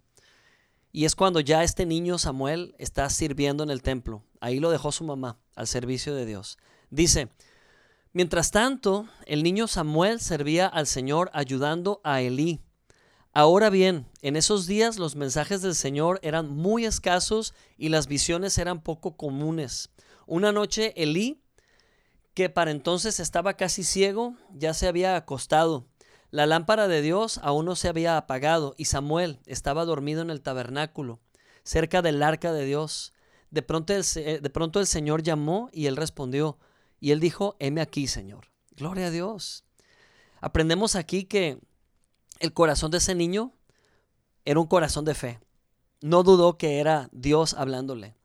Y 0.93 1.07
es 1.07 1.17
cuando 1.17 1.41
ya 1.41 1.65
este 1.65 1.87
niño 1.87 2.19
Samuel 2.19 2.75
está 2.79 3.09
sirviendo 3.11 3.65
en 3.65 3.71
el 3.71 3.83
templo. 3.83 4.23
Ahí 4.41 4.61
lo 4.61 4.71
dejó 4.71 4.93
su 4.93 5.05
mamá 5.05 5.39
al 5.57 5.67
servicio 5.67 6.15
de 6.15 6.27
Dios. 6.27 6.59
Dice, 6.91 7.31
mientras 8.13 8.51
tanto, 8.51 9.09
el 9.27 9.43
niño 9.43 9.67
Samuel 9.67 10.21
servía 10.21 10.67
al 10.67 10.87
Señor 10.87 11.31
ayudando 11.33 12.01
a 12.05 12.21
Elí. 12.21 12.61
Ahora 13.33 13.71
bien, 13.71 14.07
en 14.21 14.37
esos 14.37 14.67
días 14.67 14.99
los 14.99 15.17
mensajes 15.17 15.63
del 15.63 15.75
Señor 15.75 16.21
eran 16.23 16.51
muy 16.51 16.85
escasos 16.85 17.55
y 17.79 17.89
las 17.89 18.07
visiones 18.07 18.59
eran 18.59 18.83
poco 18.83 19.17
comunes. 19.17 19.89
Una 20.27 20.53
noche 20.53 20.93
Elí, 20.97 21.43
que 22.35 22.49
para 22.49 22.71
entonces 22.71 23.21
estaba 23.21 23.55
casi 23.55 23.85
ciego, 23.85 24.37
ya 24.53 24.75
se 24.75 24.89
había 24.89 25.17
acostado 25.17 25.87
la 26.33 26.47
lámpara 26.47 26.89
de 26.89 27.03
Dios 27.03 27.39
aún 27.43 27.67
no 27.67 27.77
se 27.77 27.89
había 27.89 28.17
apagado 28.17 28.75
y 28.79 28.87
Samuel 28.87 29.41
estaba 29.45 29.85
dormido 29.85 30.23
en 30.23 30.31
el 30.31 30.41
tabernáculo, 30.41 31.21
cerca 31.63 32.01
del 32.01 32.23
arca 32.23 32.55
de 32.55 32.65
Dios. 32.65 33.13
De 33.51 33.61
pronto, 33.61 33.93
el, 33.93 34.03
de 34.41 34.51
pronto 34.51 34.81
el 34.81 34.87
Señor 34.87 35.23
llamó 35.23 35.69
y 35.75 35.87
él 35.87 35.97
respondió, 35.97 36.59
y 37.01 37.11
él 37.11 37.21
dijo, 37.21 37.55
heme 37.59 37.83
aquí, 37.83 38.07
Señor. 38.07 38.47
Gloria 38.71 39.09
a 39.09 39.11
Dios. 39.11 39.65
Aprendemos 40.41 40.97
aquí 40.97 41.25
que 41.25 41.59
el 42.41 42.55
corazón 42.55 42.91
de 42.91 42.99
ese 42.99 43.15
niño 43.15 43.53
era 44.47 44.59
un 44.59 44.67
corazón 44.67 45.05
de 45.05 45.15
fe. 45.15 45.39
No 46.01 46.23
dudó 46.23 46.57
que 46.57 46.81
era 46.81 47.11
Dios 47.13 47.53
hablándole. 47.53 48.17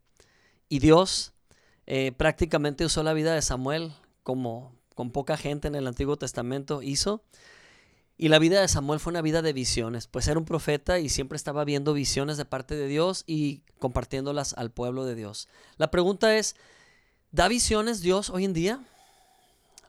Y 0.70 0.80
Dios 0.80 1.34
eh, 1.88 2.12
prácticamente 2.12 2.86
usó 2.86 3.02
la 3.02 3.14
vida 3.14 3.34
de 3.34 3.42
Samuel 3.42 3.94
como 4.24 4.76
con 4.94 5.12
poca 5.12 5.38
gente 5.38 5.68
en 5.68 5.76
el 5.76 5.88
Antiguo 5.88 6.18
Testamento 6.18 6.82
hizo 6.82 7.24
y 8.18 8.30
la 8.30 8.40
vida 8.40 8.60
de 8.60 8.68
Samuel 8.68 9.00
fue 9.00 9.12
una 9.12 9.22
vida 9.22 9.44
de 9.44 9.54
visiones, 9.54 10.08
pues 10.08 10.28
era 10.28 10.40
un 10.40 10.46
profeta 10.46 10.98
y 10.98 11.08
siempre 11.08 11.36
estaba 11.36 11.64
viendo 11.64 11.94
visiones 11.94 12.38
de 12.38 12.46
parte 12.46 12.76
de 12.76 12.88
Dios 12.88 13.24
y 13.28 13.62
compartiéndolas 13.78 14.54
al 14.54 14.72
pueblo 14.72 15.06
de 15.06 15.14
Dios. 15.14 15.48
La 15.78 15.92
pregunta 15.92 16.36
es, 16.36 16.56
¿da 17.32 17.48
visiones 17.48 18.02
Dios 18.02 18.32
hoy 18.32 18.46
en 18.46 18.54
día? 18.54 18.84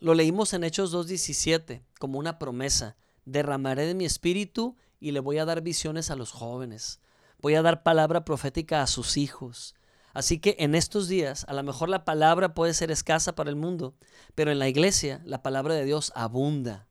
Lo 0.01 0.13
leímos 0.13 0.53
en 0.53 0.63
Hechos 0.63 0.95
2.17 0.95 1.83
como 1.99 2.19
una 2.19 2.39
promesa. 2.39 2.97
Derramaré 3.25 3.87
de 3.87 3.95
mi 3.95 4.05
espíritu 4.05 4.77
y 5.01 5.13
le 5.13 5.21
voy 5.21 5.39
a 5.39 5.47
dar 5.47 5.63
visiones 5.63 6.11
a 6.11 6.17
los 6.17 6.31
jóvenes. 6.31 7.01
Voy 7.41 7.55
a 7.55 7.63
dar 7.63 7.83
palabra 7.83 8.27
profética 8.27 8.83
a 8.83 8.87
sus 8.87 9.17
hijos. 9.17 9.75
Así 10.19 10.41
que 10.41 10.57
en 10.59 10.75
estos 10.75 11.07
días, 11.07 11.45
a 11.47 11.53
lo 11.53 11.63
mejor 11.63 11.89
la 11.89 12.05
palabra 12.05 12.53
puede 12.53 12.75
ser 12.75 12.91
escasa 12.91 13.37
para 13.37 13.51
el 13.51 13.57
mundo, 13.57 13.95
pero 14.35 14.51
en 14.51 14.59
la 14.59 14.67
iglesia 14.67 15.23
la 15.25 15.45
palabra 15.45 15.75
de 15.75 15.85
Dios 15.85 16.11
abunda. 16.17 16.89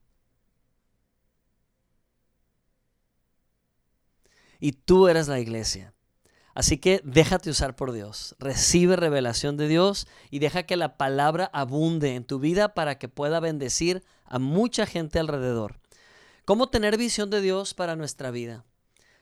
y 4.60 4.72
tú 4.72 5.08
eres 5.08 5.28
la 5.28 5.40
iglesia. 5.40 5.94
Así 6.54 6.78
que 6.78 7.02
déjate 7.04 7.50
usar 7.50 7.76
por 7.76 7.92
Dios, 7.92 8.34
recibe 8.40 8.96
revelación 8.96 9.58
de 9.58 9.68
Dios 9.68 10.08
y 10.32 10.40
deja 10.40 10.64
que 10.64 10.78
la 10.78 10.96
palabra 10.98 11.50
abunde 11.54 12.16
en 12.16 12.24
tu 12.24 12.40
vida 12.40 12.74
para 12.74 12.98
que 12.98 13.10
pueda 13.10 13.42
bendecir 13.42 14.04
a 14.24 14.40
mucha 14.40 14.86
gente 14.86 15.20
alrededor. 15.20 15.80
¿Cómo 16.46 16.70
tener 16.70 16.98
visión 16.98 17.30
de 17.30 17.42
Dios 17.42 17.74
para 17.74 17.98
nuestra 17.98 18.32
vida? 18.32 18.64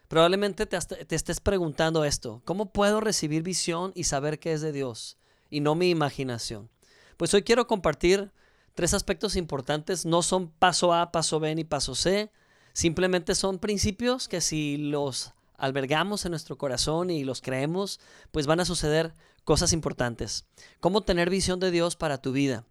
Probablemente 0.07 0.65
te, 0.65 0.77
estés 1.15 1.39
preguntando 1.39 2.05
esto, 2.05 2.41
¿cómo 2.45 2.71
puedo 2.71 3.01
recibir 3.01 3.43
visión 3.43 3.91
y 3.95 4.05
saber 4.05 4.39
que 4.39 4.53
es 4.53 4.61
de 4.61 4.71
Dios 4.71 5.17
y 5.49 5.61
no 5.61 5.75
mi 5.75 5.89
imaginación? 5.89 6.69
Pues 7.17 7.33
hoy 7.33 7.43
quiero 7.43 7.67
compartir 7.67 8.31
tres 8.73 8.93
aspectos 8.93 9.35
importantes, 9.35 10.05
no 10.05 10.21
son 10.21 10.49
paso 10.49 10.93
A, 10.93 11.11
paso 11.11 11.39
B 11.39 11.55
ni 11.55 11.63
paso 11.63 11.95
C, 11.95 12.31
Simplemente 12.75 13.35
son 13.35 13.57
principios 13.57 14.27
que 14.27 14.41
si 14.41 14.75
los 14.75 15.31
albergamos 15.57 16.25
en 16.25 16.31
nuestro 16.31 16.57
corazón 16.57 17.09
y 17.09 17.23
los 17.23 17.39
creemos, 17.39 18.01
pues 18.31 18.47
van 18.47 18.59
a 18.59 18.65
suceder 18.65 19.13
cosas 19.45 19.71
importantes. 19.71 20.43
¿Cómo 20.81 21.01
tener 21.01 21.29
visión 21.29 21.61
de 21.61 21.71
Dios 21.71 21.95
para 21.95 22.17
tu 22.17 22.33
vida? 22.33 22.65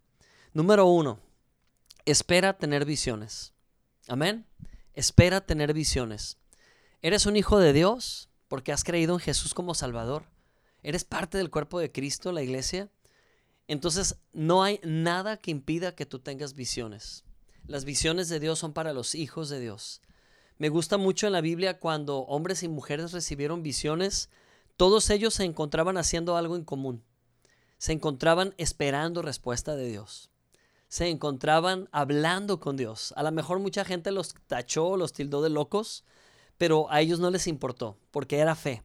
Número 0.52 0.84
uno, 0.84 1.20
espera 2.04 2.58
tener 2.58 2.84
visiones. 2.84 3.54
Amén. 4.06 4.44
Espera 4.92 5.40
tener 5.40 5.72
visiones. 5.72 6.36
¿Eres 7.04 7.26
un 7.26 7.36
hijo 7.36 7.58
de 7.58 7.74
Dios 7.74 8.30
porque 8.48 8.72
has 8.72 8.82
creído 8.82 9.12
en 9.12 9.20
Jesús 9.20 9.52
como 9.52 9.74
Salvador? 9.74 10.24
¿Eres 10.82 11.04
parte 11.04 11.36
del 11.36 11.50
cuerpo 11.50 11.78
de 11.78 11.92
Cristo, 11.92 12.32
la 12.32 12.42
iglesia? 12.42 12.88
Entonces 13.68 14.16
no 14.32 14.62
hay 14.62 14.80
nada 14.82 15.36
que 15.36 15.50
impida 15.50 15.94
que 15.94 16.06
tú 16.06 16.20
tengas 16.20 16.54
visiones. 16.54 17.22
Las 17.66 17.84
visiones 17.84 18.30
de 18.30 18.40
Dios 18.40 18.58
son 18.58 18.72
para 18.72 18.94
los 18.94 19.14
hijos 19.14 19.50
de 19.50 19.60
Dios. 19.60 20.00
Me 20.56 20.70
gusta 20.70 20.96
mucho 20.96 21.26
en 21.26 21.34
la 21.34 21.42
Biblia 21.42 21.78
cuando 21.78 22.20
hombres 22.20 22.62
y 22.62 22.68
mujeres 22.68 23.12
recibieron 23.12 23.62
visiones, 23.62 24.30
todos 24.78 25.10
ellos 25.10 25.34
se 25.34 25.44
encontraban 25.44 25.98
haciendo 25.98 26.38
algo 26.38 26.56
en 26.56 26.64
común. 26.64 27.04
Se 27.76 27.92
encontraban 27.92 28.54
esperando 28.56 29.20
respuesta 29.20 29.76
de 29.76 29.90
Dios. 29.90 30.30
Se 30.88 31.10
encontraban 31.10 31.86
hablando 31.92 32.60
con 32.60 32.78
Dios. 32.78 33.12
A 33.14 33.22
lo 33.22 33.30
mejor 33.30 33.58
mucha 33.58 33.84
gente 33.84 34.10
los 34.10 34.34
tachó, 34.46 34.96
los 34.96 35.12
tildó 35.12 35.42
de 35.42 35.50
locos, 35.50 36.02
pero 36.58 36.90
a 36.90 37.00
ellos 37.00 37.20
no 37.20 37.30
les 37.30 37.46
importó, 37.46 37.98
porque 38.10 38.38
era 38.38 38.54
fe. 38.54 38.82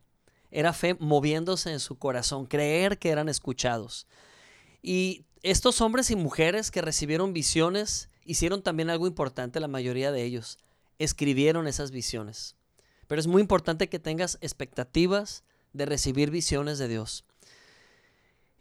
Era 0.51 0.73
fe 0.73 0.95
moviéndose 0.99 1.71
en 1.71 1.79
su 1.79 1.97
corazón, 1.97 2.45
creer 2.45 2.97
que 2.97 3.09
eran 3.09 3.29
escuchados. 3.29 4.07
Y 4.81 5.25
estos 5.43 5.81
hombres 5.81 6.11
y 6.11 6.15
mujeres 6.15 6.71
que 6.71 6.81
recibieron 6.81 7.33
visiones 7.33 8.09
hicieron 8.25 8.61
también 8.61 8.89
algo 8.89 9.07
importante 9.07 9.59
la 9.59 9.67
mayoría 9.67 10.11
de 10.11 10.23
ellos. 10.23 10.57
Escribieron 10.97 11.67
esas 11.67 11.91
visiones. 11.91 12.55
Pero 13.07 13.21
es 13.21 13.27
muy 13.27 13.41
importante 13.41 13.89
que 13.89 13.99
tengas 13.99 14.37
expectativas 14.41 15.43
de 15.73 15.85
recibir 15.85 16.29
visiones 16.29 16.77
de 16.77 16.87
Dios. 16.87 17.25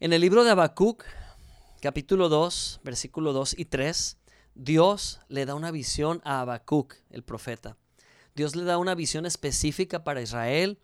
En 0.00 0.12
el 0.12 0.20
libro 0.20 0.44
de 0.44 0.50
Habacuc, 0.50 1.04
capítulo 1.80 2.28
2, 2.28 2.80
versículo 2.84 3.32
2 3.32 3.58
y 3.58 3.64
3, 3.64 4.16
Dios 4.54 5.20
le 5.28 5.46
da 5.46 5.54
una 5.54 5.70
visión 5.70 6.20
a 6.24 6.40
Habacuc, 6.40 6.94
el 7.10 7.22
profeta. 7.22 7.76
Dios 8.38 8.54
le 8.54 8.62
da 8.62 8.78
una 8.78 8.94
visión 8.94 9.26
específica 9.26 10.04
para 10.04 10.22
Israel 10.22 10.78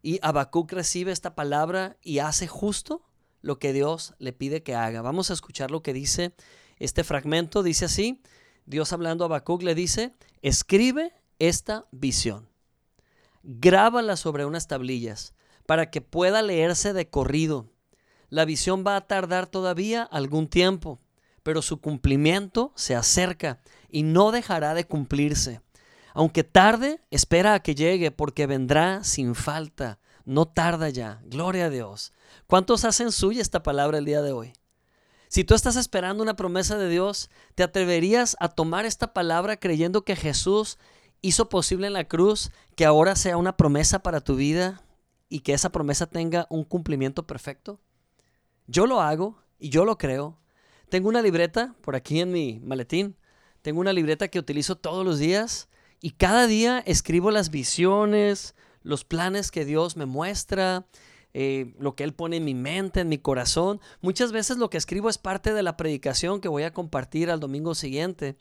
y 0.00 0.18
Habacuc 0.22 0.72
recibe 0.72 1.12
esta 1.12 1.34
palabra 1.34 1.98
y 2.00 2.20
hace 2.20 2.46
justo 2.46 3.02
lo 3.42 3.58
que 3.58 3.74
Dios 3.74 4.14
le 4.18 4.32
pide 4.32 4.62
que 4.62 4.74
haga. 4.74 5.02
Vamos 5.02 5.30
a 5.30 5.34
escuchar 5.34 5.70
lo 5.70 5.82
que 5.82 5.92
dice 5.92 6.34
este 6.78 7.04
fragmento 7.04 7.62
dice 7.62 7.84
así, 7.84 8.22
Dios 8.64 8.94
hablando 8.94 9.24
a 9.24 9.26
Habacuc 9.26 9.62
le 9.62 9.74
dice, 9.74 10.14
escribe 10.40 11.12
esta 11.38 11.86
visión, 11.92 12.48
grábala 13.42 14.16
sobre 14.16 14.46
unas 14.46 14.66
tablillas 14.66 15.34
para 15.66 15.90
que 15.90 16.00
pueda 16.00 16.40
leerse 16.40 16.94
de 16.94 17.10
corrido. 17.10 17.70
La 18.30 18.46
visión 18.46 18.82
va 18.86 18.96
a 18.96 19.06
tardar 19.06 19.46
todavía 19.46 20.04
algún 20.04 20.48
tiempo, 20.48 21.00
pero 21.42 21.60
su 21.60 21.82
cumplimiento 21.82 22.72
se 22.76 22.94
acerca 22.94 23.60
y 23.90 24.04
no 24.04 24.32
dejará 24.32 24.72
de 24.72 24.86
cumplirse. 24.86 25.60
Aunque 26.14 26.44
tarde, 26.44 27.00
espera 27.10 27.54
a 27.54 27.60
que 27.60 27.74
llegue, 27.74 28.12
porque 28.12 28.46
vendrá 28.46 29.02
sin 29.02 29.34
falta. 29.34 29.98
No 30.24 30.46
tarda 30.46 30.88
ya. 30.88 31.20
Gloria 31.24 31.66
a 31.66 31.70
Dios. 31.70 32.12
¿Cuántos 32.46 32.84
hacen 32.84 33.10
suya 33.12 33.42
esta 33.42 33.62
palabra 33.62 33.98
el 33.98 34.04
día 34.04 34.22
de 34.22 34.32
hoy? 34.32 34.52
Si 35.28 35.42
tú 35.42 35.54
estás 35.54 35.74
esperando 35.74 36.22
una 36.22 36.36
promesa 36.36 36.78
de 36.78 36.88
Dios, 36.88 37.28
¿te 37.56 37.64
atreverías 37.64 38.36
a 38.38 38.48
tomar 38.48 38.86
esta 38.86 39.12
palabra 39.12 39.56
creyendo 39.56 40.04
que 40.04 40.14
Jesús 40.14 40.78
hizo 41.20 41.48
posible 41.48 41.88
en 41.88 41.92
la 41.92 42.06
cruz 42.06 42.52
que 42.76 42.84
ahora 42.84 43.16
sea 43.16 43.36
una 43.36 43.56
promesa 43.56 43.98
para 43.98 44.20
tu 44.20 44.36
vida 44.36 44.82
y 45.28 45.40
que 45.40 45.52
esa 45.52 45.70
promesa 45.70 46.06
tenga 46.06 46.46
un 46.48 46.62
cumplimiento 46.62 47.26
perfecto? 47.26 47.80
Yo 48.68 48.86
lo 48.86 49.00
hago 49.00 49.42
y 49.58 49.70
yo 49.70 49.84
lo 49.84 49.98
creo. 49.98 50.38
Tengo 50.88 51.08
una 51.08 51.22
libreta 51.22 51.74
por 51.80 51.96
aquí 51.96 52.20
en 52.20 52.30
mi 52.30 52.60
maletín. 52.60 53.16
Tengo 53.62 53.80
una 53.80 53.92
libreta 53.92 54.28
que 54.28 54.38
utilizo 54.38 54.76
todos 54.76 55.04
los 55.04 55.18
días 55.18 55.68
y 56.04 56.10
cada 56.10 56.46
día 56.46 56.80
escribo 56.84 57.30
las 57.30 57.48
visiones, 57.48 58.54
los 58.82 59.06
planes 59.06 59.50
que 59.50 59.64
Dios 59.64 59.96
me 59.96 60.04
muestra, 60.04 60.86
eh, 61.32 61.72
lo 61.78 61.96
que 61.96 62.04
Él 62.04 62.12
pone 62.12 62.36
en 62.36 62.44
mi 62.44 62.52
mente, 62.52 63.00
en 63.00 63.08
mi 63.08 63.16
corazón. 63.16 63.80
Muchas 64.02 64.30
veces 64.30 64.58
lo 64.58 64.68
que 64.68 64.76
escribo 64.76 65.08
es 65.08 65.16
parte 65.16 65.54
de 65.54 65.62
la 65.62 65.78
predicación 65.78 66.42
que 66.42 66.48
voy 66.48 66.64
a 66.64 66.74
compartir 66.74 67.30
al 67.30 67.40
domingo 67.40 67.74
siguiente. 67.74 68.36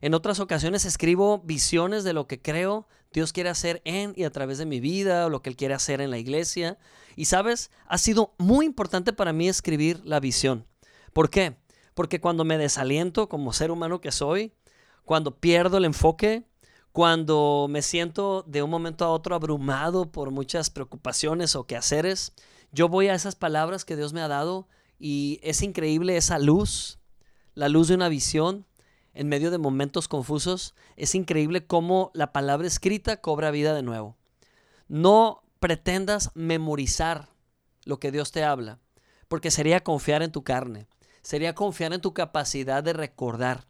En 0.00 0.14
otras 0.14 0.38
ocasiones 0.38 0.84
escribo 0.84 1.40
visiones 1.40 2.04
de 2.04 2.12
lo 2.12 2.28
que 2.28 2.40
creo 2.40 2.86
Dios 3.12 3.32
quiere 3.32 3.50
hacer 3.50 3.82
en 3.84 4.12
y 4.14 4.22
a 4.22 4.30
través 4.30 4.58
de 4.58 4.66
mi 4.66 4.78
vida, 4.78 5.26
o 5.26 5.28
lo 5.28 5.42
que 5.42 5.50
Él 5.50 5.56
quiere 5.56 5.74
hacer 5.74 6.00
en 6.00 6.12
la 6.12 6.18
iglesia. 6.18 6.78
Y 7.16 7.24
sabes, 7.24 7.72
ha 7.88 7.98
sido 7.98 8.36
muy 8.38 8.64
importante 8.64 9.12
para 9.12 9.32
mí 9.32 9.48
escribir 9.48 10.00
la 10.04 10.20
visión. 10.20 10.68
¿Por 11.12 11.30
qué? 11.30 11.56
Porque 11.94 12.20
cuando 12.20 12.44
me 12.44 12.58
desaliento 12.58 13.28
como 13.28 13.52
ser 13.52 13.72
humano 13.72 14.00
que 14.00 14.12
soy, 14.12 14.52
cuando 15.04 15.40
pierdo 15.40 15.78
el 15.78 15.84
enfoque, 15.84 16.44
cuando 16.92 17.66
me 17.68 17.82
siento 17.82 18.42
de 18.46 18.62
un 18.62 18.70
momento 18.70 19.04
a 19.04 19.10
otro 19.10 19.34
abrumado 19.34 20.10
por 20.10 20.30
muchas 20.30 20.70
preocupaciones 20.70 21.54
o 21.54 21.66
quehaceres, 21.66 22.32
yo 22.72 22.88
voy 22.88 23.08
a 23.08 23.14
esas 23.14 23.34
palabras 23.34 23.84
que 23.84 23.96
Dios 23.96 24.12
me 24.12 24.20
ha 24.20 24.28
dado 24.28 24.68
y 24.98 25.38
es 25.42 25.62
increíble 25.62 26.16
esa 26.16 26.38
luz, 26.38 26.98
la 27.54 27.68
luz 27.68 27.88
de 27.88 27.94
una 27.94 28.08
visión 28.08 28.66
en 29.14 29.28
medio 29.28 29.50
de 29.50 29.58
momentos 29.58 30.08
confusos. 30.08 30.74
Es 30.96 31.14
increíble 31.14 31.66
cómo 31.66 32.10
la 32.14 32.32
palabra 32.32 32.66
escrita 32.66 33.20
cobra 33.20 33.50
vida 33.50 33.74
de 33.74 33.82
nuevo. 33.82 34.16
No 34.88 35.42
pretendas 35.60 36.30
memorizar 36.34 37.28
lo 37.84 38.00
que 38.00 38.10
Dios 38.10 38.32
te 38.32 38.44
habla, 38.44 38.80
porque 39.28 39.50
sería 39.50 39.82
confiar 39.82 40.22
en 40.22 40.32
tu 40.32 40.42
carne, 40.42 40.86
sería 41.22 41.54
confiar 41.54 41.92
en 41.92 42.00
tu 42.00 42.12
capacidad 42.12 42.82
de 42.82 42.92
recordar. 42.92 43.66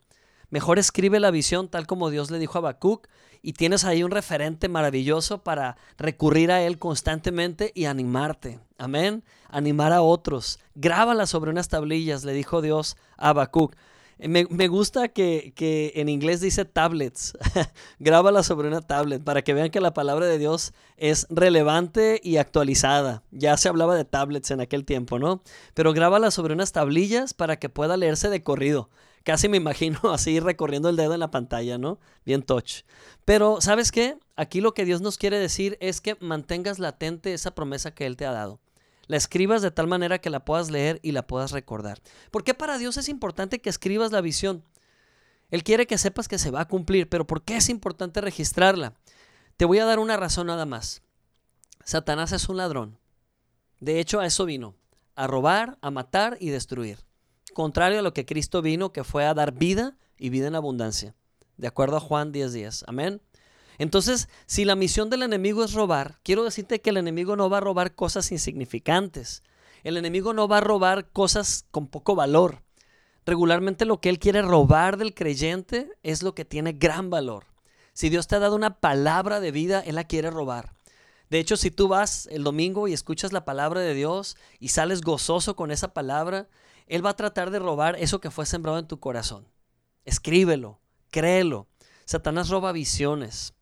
Mejor 0.50 0.78
escribe 0.78 1.20
la 1.20 1.30
visión 1.30 1.68
tal 1.68 1.86
como 1.86 2.10
Dios 2.10 2.30
le 2.30 2.38
dijo 2.38 2.58
a 2.58 2.60
Habacuc 2.60 3.08
y 3.42 3.52
tienes 3.52 3.84
ahí 3.84 4.02
un 4.02 4.10
referente 4.10 4.68
maravilloso 4.68 5.42
para 5.42 5.76
recurrir 5.96 6.50
a 6.50 6.62
él 6.62 6.78
constantemente 6.78 7.72
y 7.74 7.84
animarte. 7.84 8.60
Amén. 8.78 9.24
Animar 9.48 9.92
a 9.92 10.02
otros. 10.02 10.58
Grábala 10.74 11.26
sobre 11.26 11.50
unas 11.50 11.68
tablillas, 11.68 12.24
le 12.24 12.32
dijo 12.32 12.62
Dios 12.62 12.96
a 13.16 13.30
Habacuc. 13.30 13.74
Me, 14.18 14.66
gusta 14.66 15.06
que, 15.08 15.52
que, 15.54 15.92
en 15.94 16.08
inglés 16.08 16.40
dice 16.40 16.64
tablets. 16.64 17.38
Grábala 18.00 18.42
sobre 18.42 18.66
una 18.66 18.80
tablet 18.80 19.22
para 19.22 19.42
que 19.42 19.54
vean 19.54 19.70
que 19.70 19.80
la 19.80 19.94
palabra 19.94 20.26
de 20.26 20.38
Dios 20.38 20.72
es 20.96 21.28
relevante 21.30 22.20
y 22.24 22.38
actualizada. 22.38 23.22
Ya 23.30 23.56
se 23.56 23.68
hablaba 23.68 23.94
de 23.94 24.04
tablets 24.04 24.50
en 24.50 24.60
aquel 24.60 24.84
tiempo, 24.84 25.20
¿no? 25.20 25.42
Pero 25.74 25.92
grábala 25.92 26.32
sobre 26.32 26.54
unas 26.54 26.72
tablillas 26.72 27.32
para 27.32 27.60
que 27.60 27.68
pueda 27.68 27.96
leerse 27.96 28.28
de 28.28 28.42
corrido. 28.42 28.90
Casi 29.24 29.48
me 29.48 29.56
imagino 29.56 29.98
así 30.12 30.40
recorriendo 30.40 30.88
el 30.88 30.96
dedo 30.96 31.14
en 31.14 31.20
la 31.20 31.30
pantalla, 31.30 31.78
¿no? 31.78 31.98
Bien 32.24 32.42
touch. 32.42 32.82
Pero, 33.24 33.60
¿sabes 33.60 33.92
qué? 33.92 34.18
Aquí 34.36 34.60
lo 34.60 34.74
que 34.74 34.84
Dios 34.84 35.00
nos 35.00 35.18
quiere 35.18 35.38
decir 35.38 35.76
es 35.80 36.00
que 36.00 36.16
mantengas 36.20 36.78
latente 36.78 37.34
esa 37.34 37.54
promesa 37.54 37.90
que 37.92 38.06
Él 38.06 38.16
te 38.16 38.26
ha 38.26 38.32
dado. 38.32 38.60
La 39.06 39.16
escribas 39.16 39.62
de 39.62 39.70
tal 39.70 39.86
manera 39.86 40.18
que 40.18 40.30
la 40.30 40.44
puedas 40.44 40.70
leer 40.70 41.00
y 41.02 41.12
la 41.12 41.26
puedas 41.26 41.52
recordar. 41.52 42.00
¿Por 42.30 42.44
qué 42.44 42.54
para 42.54 42.78
Dios 42.78 42.96
es 42.98 43.08
importante 43.08 43.60
que 43.60 43.70
escribas 43.70 44.12
la 44.12 44.20
visión? 44.20 44.64
Él 45.50 45.64
quiere 45.64 45.86
que 45.86 45.96
sepas 45.96 46.28
que 46.28 46.38
se 46.38 46.50
va 46.50 46.60
a 46.60 46.68
cumplir, 46.68 47.08
pero 47.08 47.26
¿por 47.26 47.42
qué 47.42 47.56
es 47.56 47.70
importante 47.70 48.20
registrarla? 48.20 48.94
Te 49.56 49.64
voy 49.64 49.78
a 49.78 49.86
dar 49.86 49.98
una 49.98 50.18
razón 50.18 50.48
nada 50.48 50.66
más. 50.66 51.02
Satanás 51.84 52.32
es 52.32 52.50
un 52.50 52.58
ladrón. 52.58 52.98
De 53.80 53.98
hecho, 53.98 54.20
a 54.20 54.26
eso 54.26 54.44
vino, 54.44 54.74
a 55.14 55.26
robar, 55.26 55.78
a 55.80 55.90
matar 55.90 56.36
y 56.38 56.50
destruir 56.50 57.07
contrario 57.58 57.98
a 57.98 58.02
lo 58.02 58.14
que 58.14 58.24
Cristo 58.24 58.62
vino, 58.62 58.92
que 58.92 59.02
fue 59.02 59.26
a 59.26 59.34
dar 59.34 59.50
vida 59.50 59.96
y 60.16 60.28
vida 60.28 60.46
en 60.46 60.54
abundancia. 60.54 61.16
De 61.56 61.66
acuerdo 61.66 61.96
a 61.96 62.00
Juan 62.00 62.30
10:10. 62.30 62.52
10. 62.52 62.84
Amén. 62.86 63.20
Entonces, 63.78 64.28
si 64.46 64.64
la 64.64 64.76
misión 64.76 65.10
del 65.10 65.24
enemigo 65.24 65.64
es 65.64 65.72
robar, 65.72 66.20
quiero 66.22 66.44
decirte 66.44 66.80
que 66.80 66.90
el 66.90 66.98
enemigo 66.98 67.34
no 67.34 67.50
va 67.50 67.56
a 67.56 67.60
robar 67.60 67.96
cosas 67.96 68.30
insignificantes. 68.30 69.42
El 69.82 69.96
enemigo 69.96 70.34
no 70.34 70.46
va 70.46 70.58
a 70.58 70.60
robar 70.60 71.10
cosas 71.10 71.64
con 71.72 71.88
poco 71.88 72.14
valor. 72.14 72.62
Regularmente 73.26 73.86
lo 73.86 74.00
que 74.00 74.08
él 74.08 74.20
quiere 74.20 74.40
robar 74.42 74.96
del 74.96 75.12
creyente 75.12 75.90
es 76.04 76.22
lo 76.22 76.36
que 76.36 76.44
tiene 76.44 76.74
gran 76.74 77.10
valor. 77.10 77.46
Si 77.92 78.08
Dios 78.08 78.28
te 78.28 78.36
ha 78.36 78.38
dado 78.38 78.54
una 78.54 78.78
palabra 78.78 79.40
de 79.40 79.50
vida, 79.50 79.80
Él 79.80 79.96
la 79.96 80.04
quiere 80.04 80.30
robar. 80.30 80.74
De 81.28 81.40
hecho, 81.40 81.56
si 81.56 81.72
tú 81.72 81.88
vas 81.88 82.28
el 82.30 82.44
domingo 82.44 82.86
y 82.86 82.92
escuchas 82.92 83.32
la 83.32 83.44
palabra 83.44 83.80
de 83.80 83.94
Dios 83.94 84.36
y 84.60 84.68
sales 84.68 85.00
gozoso 85.00 85.56
con 85.56 85.72
esa 85.72 85.92
palabra, 85.92 86.46
él 86.88 87.04
va 87.04 87.10
a 87.10 87.16
tratar 87.16 87.50
de 87.50 87.58
robar 87.58 87.96
eso 87.96 88.20
que 88.20 88.30
fue 88.30 88.46
sembrado 88.46 88.78
en 88.78 88.86
tu 88.86 88.98
corazón. 88.98 89.46
Escríbelo, 90.04 90.80
créelo. 91.10 91.68
Satanás 92.04 92.48
roba 92.48 92.72
visiones. 92.72 93.54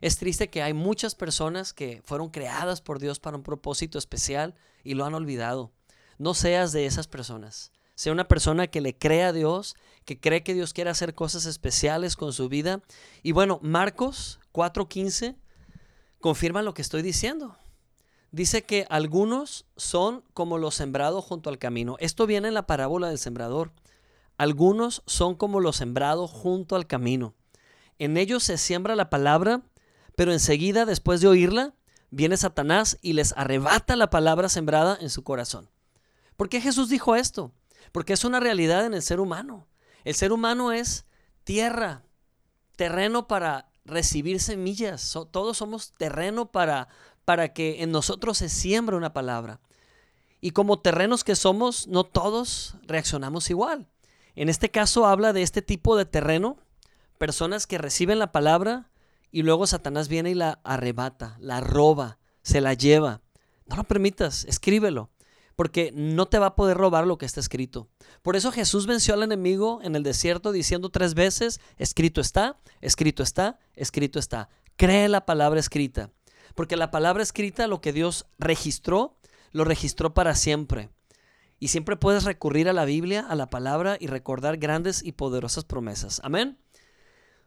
Es 0.00 0.16
triste 0.16 0.48
que 0.48 0.62
hay 0.62 0.74
muchas 0.74 1.16
personas 1.16 1.72
que 1.72 2.02
fueron 2.04 2.30
creadas 2.30 2.80
por 2.80 3.00
Dios 3.00 3.18
para 3.18 3.36
un 3.36 3.42
propósito 3.42 3.98
especial 3.98 4.54
y 4.84 4.94
lo 4.94 5.04
han 5.04 5.14
olvidado. 5.14 5.72
No 6.18 6.34
seas 6.34 6.72
de 6.72 6.86
esas 6.86 7.08
personas. 7.08 7.72
Sea 7.96 8.12
una 8.12 8.28
persona 8.28 8.68
que 8.68 8.80
le 8.80 8.96
crea 8.96 9.28
a 9.28 9.32
Dios, 9.32 9.74
que 10.04 10.20
cree 10.20 10.44
que 10.44 10.54
Dios 10.54 10.72
quiere 10.72 10.90
hacer 10.90 11.14
cosas 11.14 11.46
especiales 11.46 12.14
con 12.14 12.32
su 12.32 12.48
vida. 12.48 12.80
Y 13.24 13.32
bueno, 13.32 13.58
Marcos 13.60 14.38
4:15 14.52 15.34
confirma 16.20 16.62
lo 16.62 16.74
que 16.74 16.82
estoy 16.82 17.02
diciendo 17.02 17.58
dice 18.30 18.62
que 18.62 18.86
algunos 18.90 19.66
son 19.76 20.22
como 20.34 20.58
los 20.58 20.74
sembrados 20.74 21.24
junto 21.24 21.50
al 21.50 21.58
camino. 21.58 21.96
Esto 22.00 22.26
viene 22.26 22.48
en 22.48 22.54
la 22.54 22.66
parábola 22.66 23.08
del 23.08 23.18
sembrador. 23.18 23.72
Algunos 24.36 25.02
son 25.06 25.34
como 25.34 25.60
los 25.60 25.76
sembrados 25.76 26.30
junto 26.30 26.76
al 26.76 26.86
camino. 26.86 27.34
En 27.98 28.16
ellos 28.16 28.44
se 28.44 28.58
siembra 28.58 28.94
la 28.94 29.10
palabra, 29.10 29.62
pero 30.16 30.32
enseguida, 30.32 30.84
después 30.84 31.20
de 31.20 31.28
oírla, 31.28 31.74
viene 32.10 32.36
Satanás 32.36 32.98
y 33.02 33.14
les 33.14 33.34
arrebata 33.36 33.96
la 33.96 34.10
palabra 34.10 34.48
sembrada 34.48 34.96
en 35.00 35.10
su 35.10 35.24
corazón. 35.24 35.68
¿Por 36.36 36.48
qué 36.48 36.60
Jesús 36.60 36.88
dijo 36.88 37.16
esto? 37.16 37.52
Porque 37.90 38.12
es 38.12 38.24
una 38.24 38.38
realidad 38.38 38.86
en 38.86 38.94
el 38.94 39.02
ser 39.02 39.18
humano. 39.18 39.66
El 40.04 40.14
ser 40.14 40.32
humano 40.32 40.72
es 40.72 41.06
tierra, 41.42 42.02
terreno 42.76 43.26
para 43.26 43.68
recibir 43.84 44.38
semillas. 44.38 45.12
todos 45.32 45.56
somos 45.56 45.94
terreno 45.94 46.52
para, 46.52 46.88
para 47.28 47.52
que 47.52 47.82
en 47.82 47.90
nosotros 47.90 48.38
se 48.38 48.48
siembre 48.48 48.96
una 48.96 49.12
palabra. 49.12 49.60
Y 50.40 50.52
como 50.52 50.80
terrenos 50.80 51.24
que 51.24 51.36
somos, 51.36 51.86
no 51.86 52.04
todos 52.04 52.76
reaccionamos 52.86 53.50
igual. 53.50 53.86
En 54.34 54.48
este 54.48 54.70
caso 54.70 55.04
habla 55.04 55.34
de 55.34 55.42
este 55.42 55.60
tipo 55.60 55.94
de 55.94 56.06
terreno, 56.06 56.56
personas 57.18 57.66
que 57.66 57.76
reciben 57.76 58.18
la 58.18 58.32
palabra 58.32 58.88
y 59.30 59.42
luego 59.42 59.66
Satanás 59.66 60.08
viene 60.08 60.30
y 60.30 60.34
la 60.34 60.60
arrebata, 60.64 61.36
la 61.38 61.60
roba, 61.60 62.18
se 62.40 62.62
la 62.62 62.72
lleva. 62.72 63.20
No 63.66 63.76
lo 63.76 63.84
permitas, 63.84 64.46
escríbelo, 64.46 65.10
porque 65.54 65.92
no 65.94 66.28
te 66.28 66.38
va 66.38 66.46
a 66.46 66.56
poder 66.56 66.78
robar 66.78 67.06
lo 67.06 67.18
que 67.18 67.26
está 67.26 67.40
escrito. 67.40 67.90
Por 68.22 68.36
eso 68.36 68.52
Jesús 68.52 68.86
venció 68.86 69.12
al 69.12 69.22
enemigo 69.22 69.80
en 69.82 69.96
el 69.96 70.02
desierto 70.02 70.50
diciendo 70.50 70.88
tres 70.88 71.12
veces, 71.12 71.60
escrito 71.76 72.22
está, 72.22 72.58
escrito 72.80 73.22
está, 73.22 73.58
escrito 73.74 74.18
está. 74.18 74.48
Cree 74.76 75.10
la 75.10 75.26
palabra 75.26 75.60
escrita. 75.60 76.10
Porque 76.58 76.76
la 76.76 76.90
palabra 76.90 77.22
escrita, 77.22 77.68
lo 77.68 77.80
que 77.80 77.92
Dios 77.92 78.26
registró, 78.36 79.16
lo 79.52 79.62
registró 79.62 80.12
para 80.12 80.34
siempre. 80.34 80.90
Y 81.60 81.68
siempre 81.68 81.94
puedes 81.94 82.24
recurrir 82.24 82.68
a 82.68 82.72
la 82.72 82.84
Biblia, 82.84 83.24
a 83.28 83.36
la 83.36 83.48
palabra 83.48 83.96
y 84.00 84.08
recordar 84.08 84.56
grandes 84.56 85.04
y 85.04 85.12
poderosas 85.12 85.64
promesas. 85.64 86.20
Amén. 86.24 86.58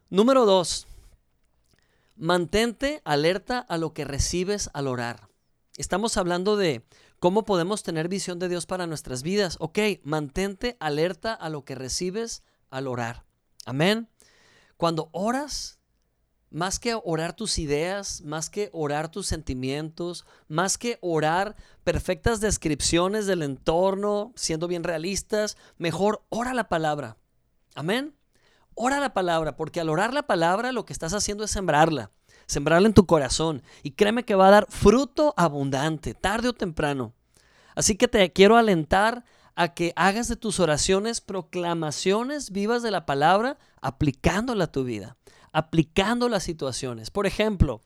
Número 0.10 0.46
dos, 0.46 0.88
mantente 2.16 3.02
alerta 3.04 3.60
a 3.60 3.78
lo 3.78 3.94
que 3.94 4.06
recibes 4.06 4.70
al 4.74 4.88
orar. 4.88 5.28
Estamos 5.76 6.16
hablando 6.16 6.56
de 6.56 6.86
cómo 7.20 7.44
podemos 7.44 7.84
tener 7.84 8.08
visión 8.08 8.40
de 8.40 8.48
Dios 8.48 8.66
para 8.66 8.88
nuestras 8.88 9.24
vidas. 9.24 9.58
Ok, 9.60 9.78
mantente 10.06 10.78
alerta 10.80 11.34
a 11.34 11.50
lo 11.50 11.66
que 11.66 11.76
recibes 11.76 12.44
al 12.70 12.88
orar. 12.88 13.26
Amén. 13.66 14.08
Cuando 14.78 15.10
oras, 15.12 15.81
más 16.52 16.80
que 16.80 17.00
orar 17.04 17.34
tus 17.34 17.58
ideas, 17.58 18.22
más 18.22 18.50
que 18.50 18.70
orar 18.74 19.10
tus 19.10 19.26
sentimientos, 19.26 20.26
más 20.50 20.78
que 20.78 21.00
orar 21.02 21.56
perfectas 21.84 22.42
descripciones 22.42 23.26
del 23.26 23.42
entorno, 23.42 24.34
siendo 24.36 24.68
bien 24.68 24.84
realistas, 24.84 25.58
mejor 25.78 26.24
ora 26.30 26.54
la 26.54 26.68
palabra. 26.68 27.18
Amén. 27.74 28.14
Ora 28.76 29.00
la 29.00 29.14
palabra, 29.14 29.56
porque 29.56 29.80
al 29.80 29.90
orar 29.90 30.14
la 30.14 30.24
palabra 30.24 30.74
lo 30.74 30.86
que 30.86 30.94
estás 30.94 31.14
haciendo 31.14 31.46
es 31.46 31.52
sembrarla, 31.52 32.12
sembrarla 32.48 32.88
en 32.88 32.94
tu 32.94 33.06
corazón. 33.06 33.64
Y 33.82 33.92
créeme 33.92 34.26
que 34.26 34.36
va 34.36 34.50
a 34.50 34.52
dar 34.52 34.68
fruto 34.70 35.34
abundante, 35.38 36.14
tarde 36.14 36.50
o 36.50 36.54
temprano. 36.54 37.14
Así 37.76 37.96
que 37.96 38.10
te 38.10 38.32
quiero 38.34 38.58
alentar 38.58 39.24
a 39.56 39.74
que 39.74 39.94
hagas 39.96 40.28
de 40.28 40.36
tus 40.36 40.60
oraciones 40.60 41.22
proclamaciones 41.22 42.52
vivas 42.52 42.84
de 42.84 42.92
la 42.92 43.06
palabra, 43.06 43.58
aplicándola 43.82 44.66
a 44.66 44.72
tu 44.72 44.84
vida 44.84 45.18
aplicando 45.52 46.30
las 46.30 46.44
situaciones. 46.44 47.10
Por 47.12 47.26
ejemplo, 47.28 47.82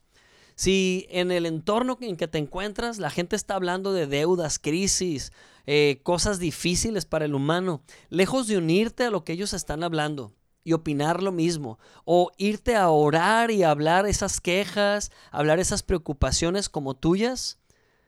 si 0.56 1.06
en 1.10 1.32
el 1.32 1.46
entorno 1.46 1.98
en 2.00 2.16
que 2.16 2.28
te 2.28 2.38
encuentras 2.38 2.98
la 2.98 3.10
gente 3.10 3.36
está 3.36 3.56
hablando 3.56 3.92
de 3.92 4.08
deudas, 4.08 4.58
crisis, 4.58 5.32
eh, 5.66 6.00
cosas 6.04 6.40
difíciles 6.40 7.06
para 7.06 7.26
el 7.26 7.36
humano, 7.36 7.82
lejos 8.10 8.48
de 8.48 8.58
unirte 8.58 9.04
a 9.04 9.12
lo 9.12 9.24
que 9.24 9.34
ellos 9.34 9.54
están 9.54 9.84
hablando 9.84 10.34
y 10.64 10.74
opinar 10.74 11.22
lo 11.22 11.32
mismo, 11.32 11.78
o 12.06 12.32
irte 12.38 12.76
a 12.76 12.90
orar 12.90 13.52
y 13.52 13.64
hablar 13.64 14.08
esas 14.08 14.42
quejas, 14.42 15.12
hablar 15.32 15.60
esas 15.60 15.84
preocupaciones 15.84 16.70
como 16.70 16.96
tuyas, 16.96 17.60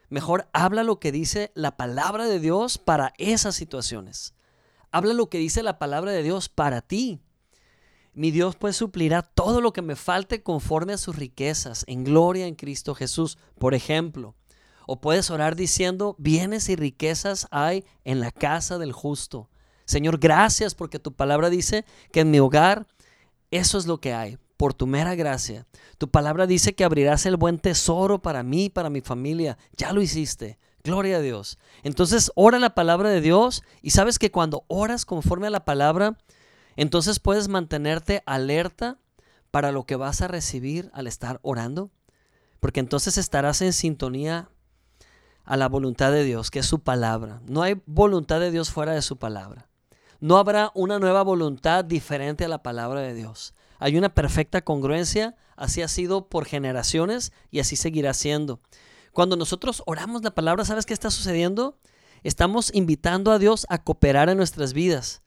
mejor 0.09 0.47
habla 0.53 0.83
lo 0.83 0.99
que 0.99 1.11
dice 1.11 1.51
la 1.53 1.77
palabra 1.77 2.25
de 2.25 2.39
Dios 2.39 2.77
para 2.79 3.13
esas 3.17 3.55
situaciones. 3.55 4.33
Habla 4.91 5.13
lo 5.13 5.29
que 5.29 5.37
dice 5.37 5.61
la 5.61 5.77
palabra 5.77 6.11
de 6.11 6.23
Dios 6.23 6.49
para 6.49 6.81
ti. 6.81 7.19
Mi 8.17 8.31
Dios 8.31 8.55
pues 8.55 8.75
suplirá 8.75 9.21
todo 9.21 9.61
lo 9.61 9.73
que 9.73 9.83
me 9.83 9.95
falte 9.95 10.41
conforme 10.41 10.93
a 10.93 10.97
sus 10.97 11.17
riquezas 11.17 11.83
en 11.85 12.03
gloria 12.03 12.47
en 12.47 12.55
Cristo 12.55 12.95
Jesús. 12.95 13.37
Por 13.59 13.75
ejemplo, 13.75 14.33
o 14.87 14.99
puedes 14.99 15.29
orar 15.29 15.55
diciendo, 15.55 16.15
bienes 16.17 16.67
y 16.69 16.75
riquezas 16.75 17.47
hay 17.51 17.85
en 18.05 18.19
la 18.19 18.31
casa 18.31 18.79
del 18.79 18.91
justo. 18.91 19.51
Señor, 19.85 20.17
gracias 20.17 20.73
porque 20.73 20.97
tu 20.97 21.13
palabra 21.13 21.51
dice 21.51 21.85
que 22.11 22.21
en 22.21 22.31
mi 22.31 22.39
hogar 22.39 22.87
eso 23.51 23.77
es 23.77 23.85
lo 23.85 23.99
que 23.99 24.15
hay, 24.15 24.39
por 24.57 24.73
tu 24.73 24.87
mera 24.87 25.13
gracia. 25.13 25.67
Tu 25.99 26.09
palabra 26.09 26.47
dice 26.47 26.73
que 26.73 26.85
abrirás 26.85 27.27
el 27.27 27.37
buen 27.37 27.59
tesoro 27.59 28.19
para 28.19 28.41
mí, 28.41 28.71
para 28.71 28.89
mi 28.89 29.01
familia. 29.01 29.59
Ya 29.77 29.93
lo 29.93 30.01
hiciste. 30.01 30.57
Gloria 30.83 31.17
a 31.17 31.21
Dios. 31.21 31.59
Entonces, 31.83 32.31
ora 32.33 32.57
la 32.57 32.73
palabra 32.73 33.09
de 33.09 33.21
Dios 33.21 33.61
y 33.83 33.91
sabes 33.91 34.17
que 34.17 34.31
cuando 34.31 34.63
oras 34.69 35.05
conforme 35.05 35.45
a 35.45 35.51
la 35.51 35.65
palabra, 35.65 36.17
entonces 36.77 37.19
puedes 37.19 37.49
mantenerte 37.49 38.23
alerta 38.25 38.97
para 39.51 39.71
lo 39.71 39.85
que 39.85 39.95
vas 39.95 40.21
a 40.21 40.27
recibir 40.27 40.89
al 40.93 41.07
estar 41.07 41.39
orando, 41.41 41.91
porque 42.59 42.79
entonces 42.79 43.17
estarás 43.17 43.61
en 43.61 43.73
sintonía 43.73 44.49
a 45.43 45.57
la 45.57 45.67
voluntad 45.67 46.11
de 46.11 46.23
Dios, 46.23 46.51
que 46.51 46.59
es 46.59 46.65
su 46.65 46.79
palabra. 46.79 47.41
No 47.47 47.63
hay 47.63 47.81
voluntad 47.85 48.39
de 48.39 48.51
Dios 48.51 48.69
fuera 48.69 48.93
de 48.93 49.01
su 49.01 49.17
palabra. 49.17 49.67
No 50.19 50.37
habrá 50.37 50.71
una 50.75 50.99
nueva 50.99 51.23
voluntad 51.23 51.85
diferente 51.85 52.45
a 52.45 52.49
la 52.49 52.63
palabra 52.63 53.01
de 53.01 53.13
Dios. 53.13 53.53
Hay 53.79 53.97
una 53.97 54.13
perfecta 54.13 54.61
congruencia, 54.61 55.35
así 55.55 55.81
ha 55.81 55.87
sido 55.87 56.27
por 56.27 56.45
generaciones 56.45 57.31
y 57.51 57.59
así 57.59 57.75
seguirá 57.75 58.13
siendo. 58.13 58.59
Cuando 59.13 59.35
nosotros 59.35 59.83
oramos 59.85 60.23
la 60.23 60.35
palabra, 60.35 60.65
¿sabes 60.65 60.85
qué 60.85 60.93
está 60.93 61.09
sucediendo? 61.09 61.77
Estamos 62.23 62.71
invitando 62.73 63.31
a 63.31 63.39
Dios 63.39 63.65
a 63.69 63.83
cooperar 63.83 64.29
en 64.29 64.37
nuestras 64.37 64.73
vidas, 64.73 65.21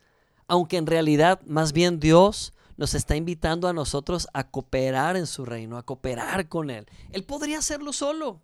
aunque 0.50 0.78
en 0.78 0.86
realidad 0.86 1.40
más 1.46 1.72
bien 1.72 2.00
Dios 2.00 2.52
nos 2.76 2.94
está 2.94 3.14
invitando 3.14 3.68
a 3.68 3.72
nosotros 3.72 4.26
a 4.32 4.50
cooperar 4.50 5.16
en 5.16 5.28
su 5.28 5.44
reino, 5.44 5.78
a 5.78 5.84
cooperar 5.84 6.48
con 6.48 6.70
Él. 6.70 6.86
Él 7.12 7.22
podría 7.22 7.58
hacerlo 7.58 7.92
solo, 7.92 8.42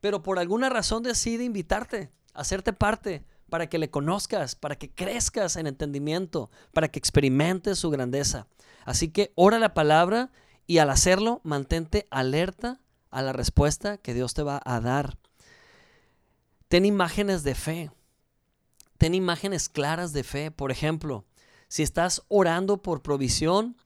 pero 0.00 0.22
por 0.22 0.38
alguna 0.38 0.68
razón 0.68 1.02
decide 1.02 1.42
invitarte, 1.42 2.12
hacerte 2.32 2.72
parte, 2.72 3.24
para 3.50 3.68
que 3.68 3.78
le 3.78 3.90
conozcas, 3.90 4.54
para 4.54 4.76
que 4.76 4.94
crezcas 4.94 5.56
en 5.56 5.66
entendimiento, 5.66 6.48
para 6.72 6.86
que 6.88 7.00
experimentes 7.00 7.76
su 7.76 7.90
grandeza. 7.90 8.46
Así 8.84 9.08
que 9.08 9.32
ora 9.34 9.58
la 9.58 9.74
palabra 9.74 10.30
y 10.68 10.78
al 10.78 10.90
hacerlo 10.90 11.40
mantente 11.42 12.06
alerta 12.12 12.80
a 13.10 13.20
la 13.20 13.32
respuesta 13.32 13.98
que 13.98 14.14
Dios 14.14 14.32
te 14.32 14.44
va 14.44 14.62
a 14.64 14.80
dar. 14.80 15.18
Ten 16.68 16.84
imágenes 16.86 17.42
de 17.42 17.56
fe. 17.56 17.90
Ten 18.96 19.16
imágenes 19.16 19.68
claras 19.68 20.12
de 20.12 20.22
fe. 20.22 20.52
Por 20.52 20.70
ejemplo, 20.70 21.24
si 21.72 21.82
estás 21.82 22.22
orando 22.28 22.82
por 22.82 23.00
provisión, 23.00 23.78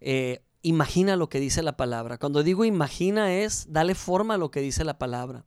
eh, 0.00 0.44
imagina 0.62 1.16
lo 1.16 1.28
que 1.28 1.40
dice 1.40 1.64
la 1.64 1.76
palabra. 1.76 2.16
Cuando 2.16 2.44
digo 2.44 2.64
imagina 2.64 3.34
es, 3.34 3.66
dale 3.68 3.96
forma 3.96 4.34
a 4.34 4.38
lo 4.38 4.52
que 4.52 4.60
dice 4.60 4.84
la 4.84 4.96
palabra. 4.96 5.44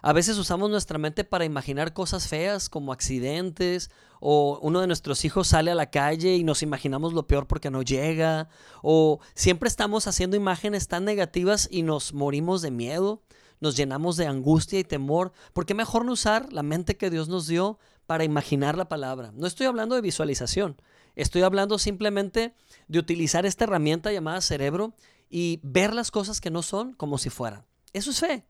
A 0.00 0.12
veces 0.12 0.38
usamos 0.38 0.70
nuestra 0.70 0.96
mente 0.96 1.24
para 1.24 1.44
imaginar 1.44 1.92
cosas 1.92 2.28
feas 2.28 2.68
como 2.68 2.92
accidentes 2.92 3.90
o 4.20 4.60
uno 4.62 4.80
de 4.80 4.86
nuestros 4.86 5.24
hijos 5.24 5.48
sale 5.48 5.72
a 5.72 5.74
la 5.74 5.90
calle 5.90 6.36
y 6.36 6.44
nos 6.44 6.62
imaginamos 6.62 7.12
lo 7.12 7.26
peor 7.26 7.48
porque 7.48 7.68
no 7.72 7.82
llega 7.82 8.48
o 8.80 9.18
siempre 9.34 9.68
estamos 9.68 10.06
haciendo 10.06 10.36
imágenes 10.36 10.86
tan 10.86 11.04
negativas 11.04 11.66
y 11.68 11.82
nos 11.82 12.14
morimos 12.14 12.62
de 12.62 12.70
miedo, 12.70 13.24
nos 13.58 13.76
llenamos 13.76 14.16
de 14.16 14.28
angustia 14.28 14.78
y 14.78 14.84
temor. 14.84 15.32
¿Por 15.52 15.66
qué 15.66 15.74
mejor 15.74 16.04
no 16.04 16.12
usar 16.12 16.52
la 16.52 16.62
mente 16.62 16.96
que 16.96 17.10
Dios 17.10 17.28
nos 17.28 17.48
dio 17.48 17.80
para 18.06 18.22
imaginar 18.22 18.78
la 18.78 18.88
palabra? 18.88 19.32
No 19.34 19.48
estoy 19.48 19.66
hablando 19.66 19.96
de 19.96 20.00
visualización, 20.00 20.76
estoy 21.22 21.42
hablando 21.42 21.78
simplemente 21.78 22.54
de 22.88 22.98
utilizar 22.98 23.46
esta 23.46 23.64
herramienta 23.64 24.12
llamada 24.12 24.40
cerebro 24.40 24.94
y 25.28 25.60
ver 25.62 25.94
las 25.94 26.10
cosas 26.10 26.40
que 26.40 26.50
no 26.50 26.62
son 26.62 26.94
como 26.94 27.18
si 27.18 27.30
fueran. 27.30 27.64
Eso 27.92 28.10
es 28.10 28.20
fe. 28.20 28.44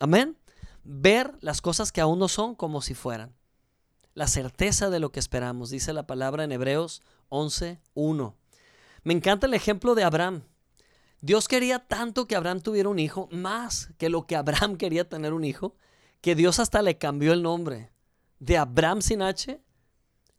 Amén 0.00 0.36
ver 0.84 1.34
las 1.40 1.60
cosas 1.60 1.92
que 1.92 2.00
aún 2.00 2.18
no 2.18 2.28
son 2.28 2.54
como 2.54 2.82
si 2.82 2.94
fueran. 2.94 3.34
La 4.14 4.26
certeza 4.26 4.90
de 4.90 5.00
lo 5.00 5.12
que 5.12 5.20
esperamos, 5.20 5.70
dice 5.70 5.92
la 5.92 6.06
palabra 6.06 6.44
en 6.44 6.52
Hebreos 6.52 7.02
11.1. 7.30 8.34
Me 9.04 9.14
encanta 9.14 9.46
el 9.46 9.54
ejemplo 9.54 9.94
de 9.94 10.04
Abraham. 10.04 10.42
Dios 11.20 11.48
quería 11.48 11.78
tanto 11.78 12.26
que 12.26 12.36
Abraham 12.36 12.60
tuviera 12.60 12.88
un 12.88 12.98
hijo, 12.98 13.28
más 13.30 13.90
que 13.96 14.08
lo 14.08 14.26
que 14.26 14.36
Abraham 14.36 14.76
quería 14.76 15.08
tener 15.08 15.32
un 15.32 15.44
hijo, 15.44 15.76
que 16.20 16.34
Dios 16.34 16.58
hasta 16.58 16.82
le 16.82 16.98
cambió 16.98 17.32
el 17.32 17.42
nombre 17.42 17.90
de 18.38 18.58
Abraham 18.58 19.02
sin 19.02 19.22
H, 19.22 19.60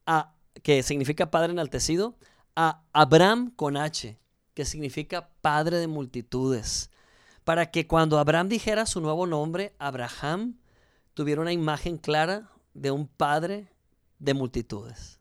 a, 0.06 0.33
que 0.62 0.84
significa 0.84 1.32
padre 1.32 1.52
enaltecido, 1.52 2.18
a 2.56 2.84
Abraham 2.94 3.52
con 3.56 3.78
H, 3.78 4.20
que 4.54 4.66
significa 4.66 5.30
padre 5.42 5.78
de 5.78 5.88
multitudes 5.88 6.92
para 7.44 7.70
que 7.72 7.88
cuando 7.88 8.20
Abraham 8.20 8.50
dijera 8.50 8.86
su 8.86 9.02
nuevo 9.02 9.28
nombre, 9.28 9.76
Abraham, 9.78 10.58
tuviera 11.14 11.42
una 11.42 11.52
imagen 11.52 11.98
clara 11.98 12.50
de 12.74 12.92
un 12.92 13.08
padre 13.08 13.68
de 14.20 14.34
multitudes. 14.34 15.20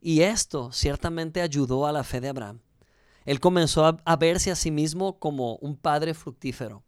Y 0.00 0.20
esto 0.20 0.70
ciertamente 0.72 1.40
ayudó 1.40 1.86
a 1.86 1.92
la 1.92 2.04
fe 2.04 2.20
de 2.20 2.28
Abraham. 2.28 2.60
Él 3.24 3.40
comenzó 3.40 3.84
a, 3.84 4.16
verse 4.16 4.50
a 4.50 4.56
sí 4.56 4.70
mismo 4.70 5.18
como 5.18 5.56
un 5.56 5.76
padre 5.76 6.14
fructífero. 6.14 6.82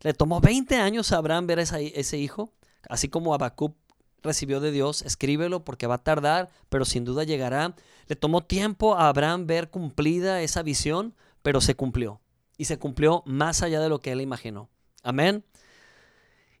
Le 0.00 0.12
tomó 0.12 0.40
20 0.40 0.76
años 0.76 1.12
a 1.12 1.18
Abraham 1.18 1.46
ver 1.46 1.60
a 1.60 1.62
ese, 1.62 2.18
hijo, 2.18 2.52
así 2.88 3.08
como 3.08 3.34
Habacuc 3.34 3.76
recibió 4.22 4.60
de 4.60 4.70
Dios, 4.70 5.02
escríbelo 5.02 5.64
porque 5.64 5.86
va 5.86 5.96
a 5.96 6.02
tardar, 6.02 6.50
pero 6.68 6.84
sin 6.84 7.04
duda 7.04 7.24
llegará. 7.24 7.74
Le 8.06 8.16
tomó 8.16 8.44
tiempo 8.44 8.94
a 8.96 9.08
Abraham 9.08 9.46
ver 9.46 9.70
cumplida 9.70 10.42
esa 10.42 10.62
visión, 10.62 11.14
pero 11.42 11.60
se 11.60 11.74
cumplió. 11.74 12.20
Y 12.56 12.66
se 12.66 12.78
cumplió 12.78 13.22
más 13.26 13.62
allá 13.62 13.80
de 13.80 13.88
lo 13.88 14.00
que 14.00 14.12
él 14.12 14.20
imaginó. 14.20 14.68
Amén. 15.02 15.44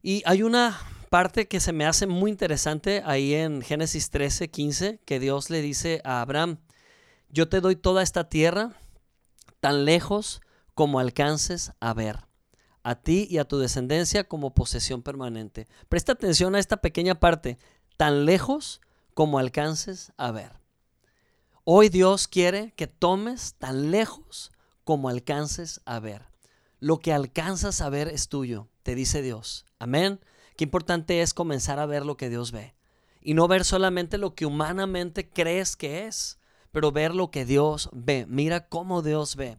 Y 0.02 0.22
hay 0.26 0.42
una 0.42 0.80
parte 1.10 1.46
que 1.46 1.60
se 1.60 1.72
me 1.72 1.86
hace 1.86 2.06
muy 2.06 2.30
interesante 2.30 3.02
ahí 3.04 3.34
en 3.34 3.62
Génesis 3.62 4.10
13, 4.10 4.48
15, 4.48 5.00
que 5.04 5.20
Dios 5.20 5.50
le 5.50 5.62
dice 5.62 6.00
a 6.04 6.22
Abraham, 6.22 6.58
yo 7.28 7.48
te 7.48 7.60
doy 7.60 7.76
toda 7.76 8.02
esta 8.02 8.28
tierra 8.28 8.72
tan 9.60 9.84
lejos 9.84 10.40
como 10.74 10.98
alcances 10.98 11.72
a 11.80 11.94
ver 11.94 12.31
a 12.82 12.96
ti 12.96 13.26
y 13.30 13.38
a 13.38 13.44
tu 13.44 13.58
descendencia 13.58 14.24
como 14.24 14.54
posesión 14.54 15.02
permanente. 15.02 15.66
Presta 15.88 16.12
atención 16.12 16.54
a 16.54 16.58
esta 16.58 16.78
pequeña 16.78 17.20
parte, 17.20 17.58
tan 17.96 18.24
lejos 18.24 18.80
como 19.14 19.38
alcances 19.38 20.12
a 20.16 20.30
ver. 20.30 20.52
Hoy 21.64 21.88
Dios 21.88 22.26
quiere 22.26 22.72
que 22.76 22.86
tomes 22.86 23.54
tan 23.54 23.90
lejos 23.90 24.50
como 24.84 25.08
alcances 25.08 25.80
a 25.84 26.00
ver. 26.00 26.22
Lo 26.80 26.98
que 26.98 27.12
alcanzas 27.12 27.80
a 27.80 27.88
ver 27.88 28.08
es 28.08 28.28
tuyo, 28.28 28.68
te 28.82 28.96
dice 28.96 29.22
Dios. 29.22 29.64
Amén. 29.78 30.18
Qué 30.56 30.64
importante 30.64 31.22
es 31.22 31.34
comenzar 31.34 31.78
a 31.78 31.86
ver 31.86 32.04
lo 32.04 32.16
que 32.16 32.28
Dios 32.28 32.50
ve. 32.50 32.74
Y 33.20 33.34
no 33.34 33.46
ver 33.46 33.64
solamente 33.64 34.18
lo 34.18 34.34
que 34.34 34.46
humanamente 34.46 35.28
crees 35.28 35.76
que 35.76 36.06
es, 36.06 36.40
pero 36.72 36.90
ver 36.90 37.14
lo 37.14 37.30
que 37.30 37.44
Dios 37.44 37.88
ve. 37.92 38.26
Mira 38.28 38.68
cómo 38.68 39.02
Dios 39.02 39.36
ve. 39.36 39.58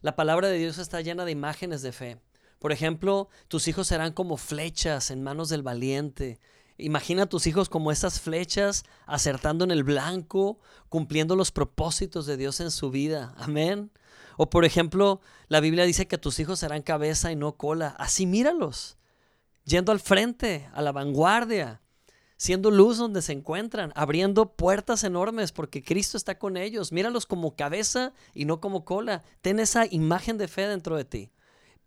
La 0.00 0.16
palabra 0.16 0.48
de 0.48 0.58
Dios 0.58 0.78
está 0.78 1.00
llena 1.00 1.24
de 1.24 1.30
imágenes 1.30 1.82
de 1.82 1.92
fe. 1.92 2.18
Por 2.58 2.72
ejemplo, 2.72 3.28
tus 3.48 3.68
hijos 3.68 3.88
serán 3.88 4.12
como 4.12 4.36
flechas 4.36 5.10
en 5.10 5.22
manos 5.22 5.48
del 5.48 5.62
valiente. 5.62 6.38
Imagina 6.78 7.22
a 7.22 7.28
tus 7.28 7.46
hijos 7.46 7.68
como 7.68 7.90
esas 7.90 8.20
flechas 8.20 8.84
acertando 9.06 9.64
en 9.64 9.70
el 9.70 9.84
blanco, 9.84 10.58
cumpliendo 10.88 11.36
los 11.36 11.50
propósitos 11.50 12.26
de 12.26 12.36
Dios 12.36 12.60
en 12.60 12.70
su 12.70 12.90
vida. 12.90 13.34
Amén. 13.36 13.90
O 14.36 14.50
por 14.50 14.64
ejemplo, 14.64 15.20
la 15.48 15.60
Biblia 15.60 15.84
dice 15.84 16.06
que 16.06 16.18
tus 16.18 16.38
hijos 16.38 16.58
serán 16.58 16.82
cabeza 16.82 17.32
y 17.32 17.36
no 17.36 17.56
cola. 17.56 17.94
Así 17.98 18.26
míralos, 18.26 18.98
yendo 19.64 19.92
al 19.92 20.00
frente, 20.00 20.68
a 20.74 20.82
la 20.82 20.92
vanguardia, 20.92 21.80
siendo 22.36 22.70
luz 22.70 22.98
donde 22.98 23.22
se 23.22 23.32
encuentran, 23.32 23.92
abriendo 23.94 24.52
puertas 24.52 25.04
enormes 25.04 25.52
porque 25.52 25.82
Cristo 25.82 26.18
está 26.18 26.38
con 26.38 26.58
ellos. 26.58 26.92
Míralos 26.92 27.24
como 27.24 27.56
cabeza 27.56 28.12
y 28.34 28.44
no 28.44 28.60
como 28.60 28.84
cola. 28.84 29.22
Ten 29.40 29.58
esa 29.58 29.86
imagen 29.86 30.36
de 30.36 30.48
fe 30.48 30.68
dentro 30.68 30.96
de 30.96 31.04
ti. 31.06 31.30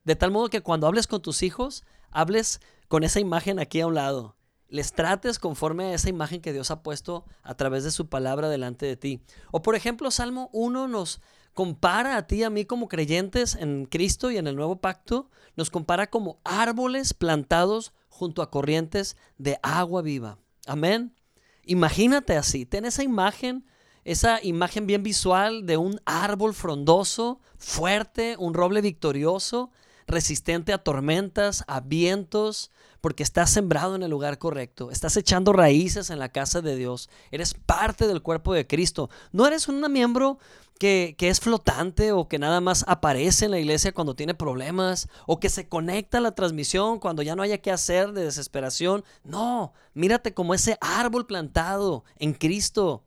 De 0.03 0.15
tal 0.15 0.31
modo 0.31 0.49
que 0.49 0.61
cuando 0.61 0.87
hables 0.87 1.07
con 1.07 1.21
tus 1.21 1.43
hijos, 1.43 1.83
hables 2.11 2.61
con 2.87 3.03
esa 3.03 3.19
imagen 3.19 3.59
aquí 3.59 3.81
a 3.81 3.87
un 3.87 3.95
lado. 3.95 4.35
Les 4.67 4.93
trates 4.93 5.39
conforme 5.39 5.85
a 5.85 5.93
esa 5.93 6.09
imagen 6.09 6.41
que 6.41 6.53
Dios 6.53 6.69
ha 6.69 6.83
puesto 6.83 7.25
a 7.41 7.55
través 7.55 7.83
de 7.83 7.91
su 7.91 8.07
palabra 8.07 8.49
delante 8.49 8.85
de 8.85 8.97
ti. 8.97 9.21
O 9.51 9.61
por 9.61 9.75
ejemplo, 9.75 10.11
Salmo 10.11 10.49
1 10.53 10.87
nos 10.87 11.21
compara 11.53 12.17
a 12.17 12.27
ti 12.27 12.37
y 12.37 12.43
a 12.43 12.49
mí 12.49 12.65
como 12.65 12.87
creyentes 12.87 13.55
en 13.55 13.85
Cristo 13.85 14.31
y 14.31 14.37
en 14.37 14.47
el 14.47 14.55
nuevo 14.55 14.79
pacto, 14.79 15.29
nos 15.55 15.69
compara 15.69 16.09
como 16.09 16.39
árboles 16.43 17.13
plantados 17.13 17.93
junto 18.07 18.41
a 18.41 18.49
corrientes 18.49 19.17
de 19.37 19.59
agua 19.63 20.01
viva. 20.01 20.37
Amén. 20.67 21.15
Imagínate 21.63 22.37
así, 22.37 22.65
ten 22.65 22.85
esa 22.85 23.03
imagen, 23.03 23.65
esa 24.03 24.43
imagen 24.43 24.87
bien 24.87 25.03
visual 25.03 25.65
de 25.65 25.77
un 25.77 25.99
árbol 26.05 26.53
frondoso, 26.53 27.39
fuerte, 27.57 28.35
un 28.39 28.53
roble 28.53 28.81
victorioso, 28.81 29.71
resistente 30.09 30.73
a 30.73 30.79
tormentas, 30.79 31.63
a 31.67 31.79
vientos, 31.79 32.71
porque 32.99 33.23
estás 33.23 33.49
sembrado 33.49 33.95
en 33.95 34.03
el 34.03 34.11
lugar 34.11 34.37
correcto, 34.37 34.91
estás 34.91 35.15
echando 35.15 35.53
raíces 35.53 36.09
en 36.09 36.19
la 36.19 36.29
casa 36.29 36.61
de 36.61 36.75
Dios, 36.75 37.09
eres 37.31 37.53
parte 37.53 38.07
del 38.07 38.21
cuerpo 38.21 38.53
de 38.53 38.67
Cristo, 38.67 39.09
no 39.31 39.47
eres 39.47 39.67
un 39.67 39.79
miembro 39.91 40.37
que, 40.79 41.15
que, 41.17 41.29
es 41.29 41.39
flotante 41.39 42.11
o 42.11 42.27
que 42.27 42.39
nada 42.39 42.61
más 42.61 42.83
aparece 42.87 43.45
en 43.45 43.51
la 43.51 43.59
iglesia 43.59 43.93
cuando 43.93 44.15
tiene 44.15 44.33
problemas 44.33 45.07
o 45.27 45.39
que 45.39 45.49
se 45.49 45.67
conecta 45.67 46.17
a 46.17 46.21
la 46.21 46.35
transmisión 46.35 46.99
cuando 46.99 47.21
ya 47.21 47.35
no 47.35 47.43
haya 47.43 47.59
que 47.59 47.71
hacer 47.71 48.13
de 48.13 48.23
desesperación, 48.23 49.03
no, 49.23 49.73
mírate 49.93 50.33
como 50.33 50.53
ese 50.53 50.77
árbol 50.81 51.25
plantado 51.25 52.03
en 52.17 52.33
Cristo, 52.33 53.03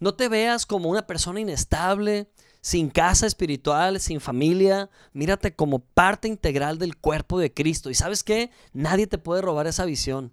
no 0.00 0.14
te 0.14 0.28
veas 0.28 0.66
como 0.66 0.88
una 0.88 1.06
persona 1.06 1.40
inestable, 1.40 2.30
sin 2.60 2.90
casa 2.90 3.26
espiritual, 3.26 4.00
sin 4.00 4.20
familia. 4.20 4.90
Mírate 5.12 5.54
como 5.54 5.78
parte 5.78 6.28
integral 6.28 6.78
del 6.78 6.96
cuerpo 6.96 7.38
de 7.38 7.52
Cristo. 7.52 7.90
¿Y 7.90 7.94
sabes 7.94 8.22
qué? 8.22 8.50
Nadie 8.72 9.06
te 9.06 9.18
puede 9.18 9.42
robar 9.42 9.66
esa 9.66 9.84
visión. 9.84 10.32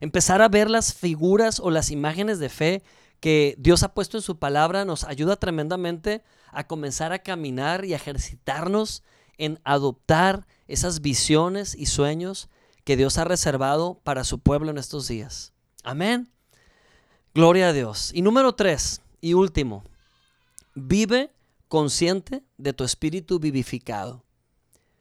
Empezar 0.00 0.42
a 0.42 0.48
ver 0.48 0.68
las 0.68 0.92
figuras 0.92 1.60
o 1.60 1.70
las 1.70 1.90
imágenes 1.90 2.38
de 2.38 2.48
fe 2.48 2.82
que 3.20 3.54
Dios 3.58 3.82
ha 3.82 3.94
puesto 3.94 4.18
en 4.18 4.22
su 4.22 4.38
palabra 4.38 4.84
nos 4.84 5.04
ayuda 5.04 5.36
tremendamente 5.36 6.22
a 6.50 6.66
comenzar 6.66 7.12
a 7.12 7.20
caminar 7.20 7.84
y 7.84 7.94
a 7.94 7.96
ejercitarnos 7.96 9.02
en 9.38 9.60
adoptar 9.64 10.46
esas 10.68 11.00
visiones 11.00 11.74
y 11.74 11.86
sueños 11.86 12.48
que 12.84 12.96
Dios 12.96 13.16
ha 13.18 13.24
reservado 13.24 14.00
para 14.04 14.24
su 14.24 14.40
pueblo 14.40 14.70
en 14.70 14.78
estos 14.78 15.08
días. 15.08 15.52
Amén. 15.82 16.30
Gloria 17.34 17.68
a 17.68 17.72
Dios. 17.72 18.10
Y 18.14 18.22
número 18.22 18.54
tres 18.54 19.00
y 19.20 19.34
último, 19.34 19.84
vive 20.74 21.32
consciente 21.68 22.44
de 22.56 22.72
tu 22.72 22.84
espíritu 22.84 23.38
vivificado. 23.38 24.24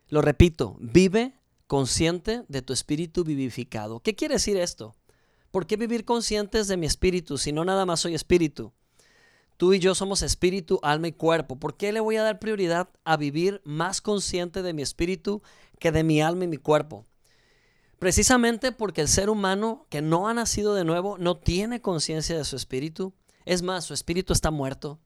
Lo 0.09 0.21
repito, 0.21 0.77
vive 0.79 1.33
consciente 1.67 2.43
de 2.47 2.61
tu 2.61 2.73
espíritu 2.73 3.23
vivificado. 3.23 3.99
¿Qué 3.99 4.15
quiere 4.15 4.35
decir 4.35 4.57
esto? 4.57 4.95
¿Por 5.51 5.65
qué 5.67 5.77
vivir 5.77 6.05
conscientes 6.05 6.67
de 6.67 6.77
mi 6.77 6.85
espíritu 6.85 7.37
si 7.37 7.51
no 7.51 7.65
nada 7.65 7.85
más 7.85 7.99
soy 7.99 8.15
espíritu? 8.15 8.73
Tú 9.57 9.73
y 9.73 9.79
yo 9.79 9.95
somos 9.95 10.21
espíritu, 10.23 10.79
alma 10.81 11.07
y 11.07 11.13
cuerpo. 11.13 11.57
¿Por 11.57 11.77
qué 11.77 11.91
le 11.91 11.99
voy 11.99 12.17
a 12.17 12.23
dar 12.23 12.39
prioridad 12.39 12.89
a 13.03 13.17
vivir 13.17 13.61
más 13.63 14.01
consciente 14.01 14.61
de 14.61 14.73
mi 14.73 14.81
espíritu 14.81 15.41
que 15.79 15.91
de 15.91 16.03
mi 16.03 16.21
alma 16.21 16.45
y 16.45 16.47
mi 16.47 16.57
cuerpo? 16.57 17.05
Precisamente 17.99 18.71
porque 18.71 19.01
el 19.01 19.07
ser 19.07 19.29
humano 19.29 19.85
que 19.89 20.01
no 20.01 20.27
ha 20.27 20.33
nacido 20.33 20.73
de 20.73 20.83
nuevo 20.83 21.17
no 21.17 21.37
tiene 21.37 21.81
conciencia 21.81 22.37
de 22.37 22.43
su 22.43 22.55
espíritu. 22.55 23.13
Es 23.45 23.61
más, 23.61 23.85
su 23.85 23.93
espíritu 23.93 24.33
está 24.33 24.51
muerto. 24.51 24.99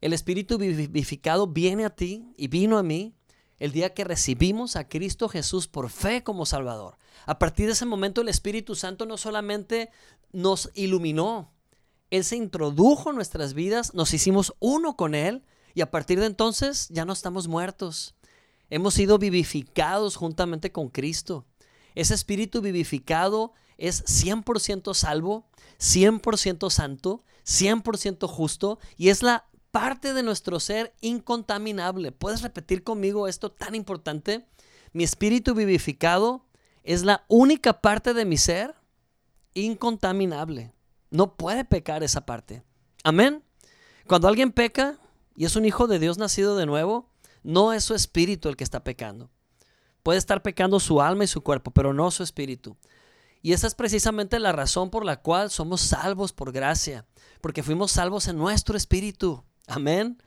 El 0.00 0.12
espíritu 0.12 0.58
vivificado 0.58 1.46
viene 1.46 1.84
a 1.84 1.90
ti 1.90 2.32
y 2.36 2.48
vino 2.48 2.78
a 2.78 2.82
mí 2.82 3.14
el 3.58 3.72
día 3.72 3.94
que 3.94 4.04
recibimos 4.04 4.76
a 4.76 4.88
Cristo 4.88 5.28
Jesús 5.28 5.68
por 5.68 5.88
fe 5.88 6.22
como 6.22 6.44
Salvador. 6.44 6.98
A 7.24 7.38
partir 7.38 7.66
de 7.66 7.72
ese 7.72 7.86
momento 7.86 8.20
el 8.20 8.28
Espíritu 8.28 8.74
Santo 8.74 9.06
no 9.06 9.16
solamente 9.16 9.90
nos 10.32 10.70
iluminó, 10.74 11.50
Él 12.10 12.24
se 12.24 12.36
introdujo 12.36 13.10
en 13.10 13.16
nuestras 13.16 13.54
vidas, 13.54 13.94
nos 13.94 14.12
hicimos 14.12 14.54
uno 14.58 14.96
con 14.96 15.14
Él 15.14 15.44
y 15.74 15.80
a 15.80 15.90
partir 15.90 16.20
de 16.20 16.26
entonces 16.26 16.88
ya 16.90 17.04
no 17.04 17.12
estamos 17.12 17.48
muertos. 17.48 18.14
Hemos 18.68 18.94
sido 18.94 19.18
vivificados 19.18 20.16
juntamente 20.16 20.72
con 20.72 20.88
Cristo. 20.88 21.46
Ese 21.94 22.14
Espíritu 22.14 22.60
vivificado 22.60 23.54
es 23.78 24.04
100% 24.04 24.92
salvo, 24.92 25.46
100% 25.78 26.70
santo, 26.70 27.24
100% 27.46 28.28
justo 28.28 28.78
y 28.98 29.08
es 29.08 29.22
la 29.22 29.46
parte 29.76 30.14
de 30.14 30.22
nuestro 30.22 30.58
ser 30.58 30.94
incontaminable. 31.02 32.10
¿Puedes 32.10 32.40
repetir 32.40 32.82
conmigo 32.82 33.28
esto 33.28 33.52
tan 33.52 33.74
importante? 33.74 34.46
Mi 34.94 35.04
espíritu 35.04 35.54
vivificado 35.54 36.46
es 36.82 37.04
la 37.04 37.26
única 37.28 37.82
parte 37.82 38.14
de 38.14 38.24
mi 38.24 38.38
ser 38.38 38.74
incontaminable. 39.52 40.72
No 41.10 41.36
puede 41.36 41.66
pecar 41.66 42.02
esa 42.02 42.24
parte. 42.24 42.62
Amén. 43.04 43.44
Cuando 44.06 44.28
alguien 44.28 44.50
peca 44.50 44.98
y 45.36 45.44
es 45.44 45.56
un 45.56 45.66
hijo 45.66 45.86
de 45.86 45.98
Dios 45.98 46.16
nacido 46.16 46.56
de 46.56 46.64
nuevo, 46.64 47.10
no 47.42 47.74
es 47.74 47.84
su 47.84 47.94
espíritu 47.94 48.48
el 48.48 48.56
que 48.56 48.64
está 48.64 48.82
pecando. 48.82 49.28
Puede 50.02 50.18
estar 50.18 50.40
pecando 50.40 50.80
su 50.80 51.02
alma 51.02 51.24
y 51.24 51.26
su 51.26 51.42
cuerpo, 51.42 51.70
pero 51.70 51.92
no 51.92 52.10
su 52.10 52.22
espíritu. 52.22 52.78
Y 53.42 53.52
esa 53.52 53.66
es 53.66 53.74
precisamente 53.74 54.38
la 54.38 54.52
razón 54.52 54.88
por 54.88 55.04
la 55.04 55.20
cual 55.20 55.50
somos 55.50 55.82
salvos 55.82 56.32
por 56.32 56.50
gracia, 56.50 57.04
porque 57.42 57.62
fuimos 57.62 57.92
salvos 57.92 58.26
en 58.26 58.38
nuestro 58.38 58.78
espíritu. 58.78 59.44
Amén. 59.66 60.22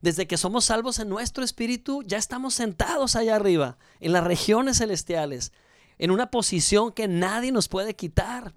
Desde 0.00 0.26
que 0.26 0.36
somos 0.36 0.66
salvos 0.66 0.98
en 0.98 1.08
nuestro 1.08 1.44
espíritu, 1.44 2.02
ya 2.02 2.18
estamos 2.18 2.54
sentados 2.54 3.16
allá 3.16 3.36
arriba, 3.36 3.78
en 4.00 4.12
las 4.12 4.22
regiones 4.22 4.78
celestiales, 4.78 5.52
en 5.98 6.10
una 6.10 6.30
posición 6.30 6.92
que 6.92 7.08
nadie 7.08 7.52
nos 7.52 7.68
puede 7.68 7.94
quitar. 7.94 8.54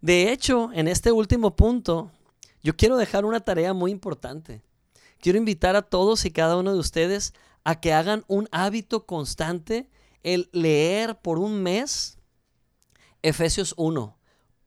De 0.00 0.32
hecho, 0.32 0.70
en 0.72 0.88
este 0.88 1.12
último 1.12 1.56
punto, 1.56 2.10
yo 2.62 2.76
quiero 2.76 2.96
dejar 2.96 3.24
una 3.24 3.40
tarea 3.40 3.74
muy 3.74 3.90
importante. 3.90 4.62
Quiero 5.20 5.38
invitar 5.38 5.76
a 5.76 5.82
todos 5.82 6.24
y 6.24 6.30
cada 6.30 6.56
uno 6.56 6.72
de 6.72 6.78
ustedes 6.78 7.34
a 7.62 7.80
que 7.80 7.92
hagan 7.92 8.24
un 8.26 8.48
hábito 8.50 9.04
constante 9.04 9.90
el 10.22 10.48
leer 10.52 11.18
por 11.20 11.38
un 11.38 11.62
mes 11.62 12.18
Efesios 13.22 13.74
1, 13.76 14.16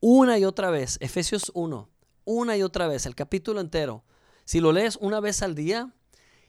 una 0.00 0.38
y 0.38 0.44
otra 0.44 0.70
vez, 0.70 0.98
Efesios 1.00 1.50
1, 1.54 1.88
una 2.24 2.56
y 2.56 2.62
otra 2.62 2.86
vez, 2.86 3.06
el 3.06 3.16
capítulo 3.16 3.60
entero 3.60 4.04
si 4.44 4.60
lo 4.60 4.72
lees 4.72 4.96
una 5.00 5.20
vez 5.20 5.42
al 5.42 5.54
día 5.54 5.92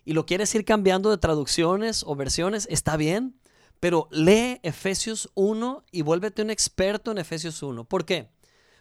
y 0.04 0.14
lo 0.14 0.26
quieres 0.26 0.54
ir 0.56 0.66
cambiando 0.66 1.10
de 1.10 1.18
traducciones 1.18 2.04
o 2.06 2.16
versiones, 2.16 2.68
está 2.70 2.98
bien, 2.98 3.40
pero 3.80 4.08
lee 4.12 4.60
Efesios 4.64 5.30
1 5.36 5.84
y 5.92 6.02
vuélvete 6.02 6.42
un 6.42 6.50
experto 6.50 7.12
en 7.12 7.18
Efesios 7.18 7.62
1. 7.62 7.86
¿Por 7.86 8.06
qué? 8.06 8.30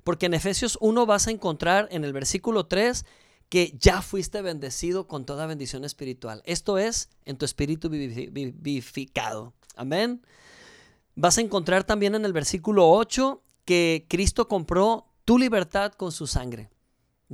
Porque 0.04 0.26
en 0.26 0.34
Efesios 0.34 0.78
1 0.80 1.06
vas 1.06 1.26
a 1.26 1.30
encontrar 1.30 1.88
en 1.90 2.04
el 2.04 2.12
versículo 2.12 2.66
3 2.66 3.04
que 3.48 3.76
ya 3.78 4.02
fuiste 4.02 4.42
bendecido 4.42 5.06
con 5.06 5.24
toda 5.24 5.46
bendición 5.46 5.84
espiritual. 5.84 6.42
Esto 6.44 6.78
es 6.78 7.08
en 7.24 7.36
tu 7.36 7.44
espíritu 7.44 7.88
vivificado. 7.88 9.54
Amén. 9.76 10.22
Vas 11.14 11.38
a 11.38 11.40
encontrar 11.40 11.84
también 11.84 12.14
en 12.14 12.24
el 12.24 12.32
versículo 12.32 12.90
8 12.90 13.42
que 13.64 14.06
Cristo 14.08 14.48
compró 14.48 15.06
tu 15.24 15.38
libertad 15.38 15.92
con 15.92 16.12
su 16.12 16.26
sangre. 16.26 16.70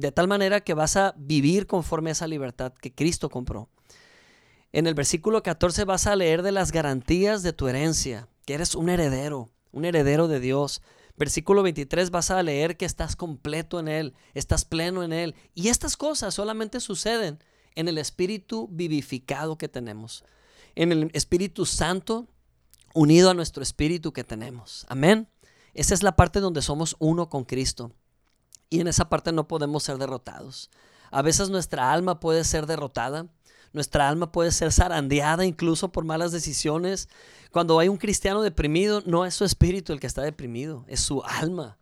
De 0.00 0.12
tal 0.12 0.28
manera 0.28 0.62
que 0.62 0.72
vas 0.72 0.96
a 0.96 1.14
vivir 1.18 1.66
conforme 1.66 2.08
a 2.08 2.12
esa 2.12 2.26
libertad 2.26 2.72
que 2.72 2.94
Cristo 2.94 3.28
compró. 3.28 3.68
En 4.72 4.86
el 4.86 4.94
versículo 4.94 5.42
14 5.42 5.84
vas 5.84 6.06
a 6.06 6.16
leer 6.16 6.42
de 6.42 6.52
las 6.52 6.72
garantías 6.72 7.42
de 7.42 7.52
tu 7.52 7.68
herencia, 7.68 8.26
que 8.46 8.54
eres 8.54 8.74
un 8.74 8.88
heredero, 8.88 9.50
un 9.72 9.84
heredero 9.84 10.26
de 10.26 10.40
Dios. 10.40 10.80
Versículo 11.18 11.62
23 11.62 12.10
vas 12.10 12.30
a 12.30 12.42
leer 12.42 12.78
que 12.78 12.86
estás 12.86 13.14
completo 13.14 13.78
en 13.78 13.88
Él, 13.88 14.14
estás 14.32 14.64
pleno 14.64 15.02
en 15.02 15.12
Él. 15.12 15.34
Y 15.54 15.68
estas 15.68 15.98
cosas 15.98 16.32
solamente 16.32 16.80
suceden 16.80 17.38
en 17.74 17.86
el 17.86 17.98
Espíritu 17.98 18.68
vivificado 18.72 19.58
que 19.58 19.68
tenemos, 19.68 20.24
en 20.76 20.92
el 20.92 21.10
Espíritu 21.12 21.66
Santo 21.66 22.26
unido 22.94 23.28
a 23.28 23.34
nuestro 23.34 23.62
Espíritu 23.62 24.14
que 24.14 24.24
tenemos. 24.24 24.86
Amén. 24.88 25.28
Esa 25.74 25.92
es 25.92 26.02
la 26.02 26.16
parte 26.16 26.40
donde 26.40 26.62
somos 26.62 26.96
uno 27.00 27.28
con 27.28 27.44
Cristo. 27.44 27.92
Y 28.70 28.80
en 28.80 28.88
esa 28.88 29.08
parte 29.08 29.32
no 29.32 29.48
podemos 29.48 29.82
ser 29.82 29.98
derrotados. 29.98 30.70
A 31.10 31.22
veces 31.22 31.50
nuestra 31.50 31.92
alma 31.92 32.20
puede 32.20 32.44
ser 32.44 32.66
derrotada, 32.66 33.26
nuestra 33.72 34.08
alma 34.08 34.32
puede 34.32 34.52
ser 34.52 34.72
zarandeada 34.72 35.44
incluso 35.44 35.90
por 35.90 36.04
malas 36.04 36.32
decisiones. 36.32 37.08
Cuando 37.50 37.78
hay 37.80 37.88
un 37.88 37.96
cristiano 37.96 38.42
deprimido, 38.42 39.02
no 39.06 39.26
es 39.26 39.34
su 39.34 39.44
espíritu 39.44 39.92
el 39.92 40.00
que 40.00 40.06
está 40.06 40.22
deprimido, 40.22 40.84
es 40.88 41.00
su 41.00 41.22
alma. 41.24 41.78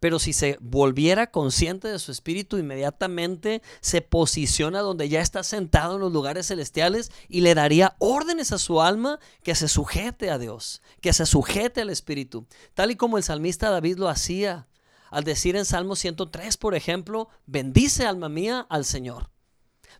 Pero 0.00 0.18
si 0.18 0.32
se 0.32 0.58
volviera 0.60 1.30
consciente 1.30 1.86
de 1.86 2.00
su 2.00 2.10
espíritu, 2.10 2.58
inmediatamente 2.58 3.62
se 3.80 4.02
posiciona 4.02 4.80
donde 4.80 5.08
ya 5.08 5.20
está 5.20 5.44
sentado 5.44 5.94
en 5.94 6.00
los 6.00 6.12
lugares 6.12 6.48
celestiales 6.48 7.12
y 7.28 7.42
le 7.42 7.54
daría 7.54 7.94
órdenes 8.00 8.50
a 8.50 8.58
su 8.58 8.82
alma 8.82 9.20
que 9.44 9.54
se 9.54 9.68
sujete 9.68 10.28
a 10.28 10.38
Dios, 10.38 10.82
que 11.00 11.12
se 11.12 11.24
sujete 11.24 11.82
al 11.82 11.90
espíritu, 11.90 12.48
tal 12.74 12.90
y 12.90 12.96
como 12.96 13.16
el 13.16 13.22
salmista 13.22 13.70
David 13.70 13.98
lo 13.98 14.08
hacía 14.08 14.66
al 15.12 15.24
decir 15.24 15.56
en 15.56 15.66
Salmo 15.66 15.94
103, 15.94 16.56
por 16.56 16.74
ejemplo, 16.74 17.28
bendice 17.44 18.06
alma 18.06 18.30
mía 18.30 18.66
al 18.70 18.86
Señor. 18.86 19.30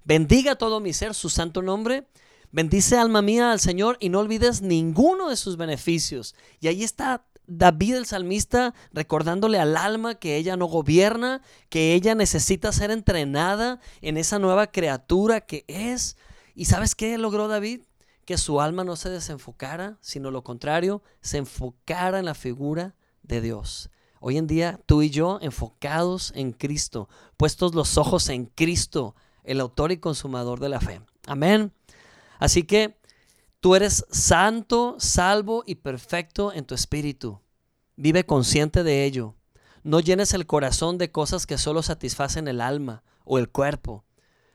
Bendiga 0.04 0.56
todo 0.56 0.80
mi 0.80 0.94
ser 0.94 1.12
su 1.12 1.28
santo 1.28 1.60
nombre. 1.60 2.08
Bendice 2.50 2.96
alma 2.96 3.20
mía 3.20 3.52
al 3.52 3.60
Señor 3.60 3.98
y 4.00 4.08
no 4.08 4.20
olvides 4.20 4.62
ninguno 4.62 5.28
de 5.28 5.36
sus 5.36 5.58
beneficios. 5.58 6.34
Y 6.60 6.68
ahí 6.68 6.82
está 6.82 7.26
David 7.46 7.96
el 7.96 8.06
salmista 8.06 8.72
recordándole 8.92 9.58
al 9.58 9.76
alma 9.76 10.14
que 10.14 10.36
ella 10.36 10.56
no 10.56 10.64
gobierna, 10.64 11.42
que 11.68 11.92
ella 11.92 12.14
necesita 12.14 12.72
ser 12.72 12.90
entrenada 12.90 13.80
en 14.00 14.16
esa 14.16 14.38
nueva 14.38 14.68
criatura 14.68 15.42
que 15.42 15.66
es. 15.68 16.16
¿Y 16.54 16.64
sabes 16.64 16.94
qué 16.94 17.18
logró 17.18 17.48
David? 17.48 17.82
Que 18.24 18.38
su 18.38 18.62
alma 18.62 18.82
no 18.82 18.96
se 18.96 19.10
desenfocara, 19.10 19.98
sino 20.00 20.30
lo 20.30 20.42
contrario, 20.42 21.02
se 21.20 21.36
enfocara 21.36 22.18
en 22.18 22.24
la 22.24 22.34
figura 22.34 22.94
de 23.22 23.42
Dios. 23.42 23.90
Hoy 24.24 24.38
en 24.38 24.46
día 24.46 24.78
tú 24.86 25.02
y 25.02 25.10
yo 25.10 25.40
enfocados 25.42 26.32
en 26.36 26.52
Cristo, 26.52 27.08
puestos 27.36 27.74
los 27.74 27.98
ojos 27.98 28.28
en 28.28 28.46
Cristo, 28.46 29.16
el 29.42 29.60
autor 29.60 29.90
y 29.90 29.96
consumador 29.96 30.60
de 30.60 30.68
la 30.68 30.80
fe. 30.80 31.00
Amén. 31.26 31.72
Así 32.38 32.62
que 32.62 32.96
tú 33.58 33.74
eres 33.74 34.06
santo, 34.12 34.94
salvo 35.00 35.64
y 35.66 35.74
perfecto 35.74 36.52
en 36.52 36.64
tu 36.64 36.76
espíritu. 36.76 37.40
Vive 37.96 38.24
consciente 38.24 38.84
de 38.84 39.04
ello. 39.04 39.34
No 39.82 39.98
llenes 39.98 40.34
el 40.34 40.46
corazón 40.46 40.98
de 40.98 41.10
cosas 41.10 41.44
que 41.44 41.58
solo 41.58 41.82
satisfacen 41.82 42.46
el 42.46 42.60
alma 42.60 43.02
o 43.24 43.40
el 43.40 43.48
cuerpo. 43.48 44.04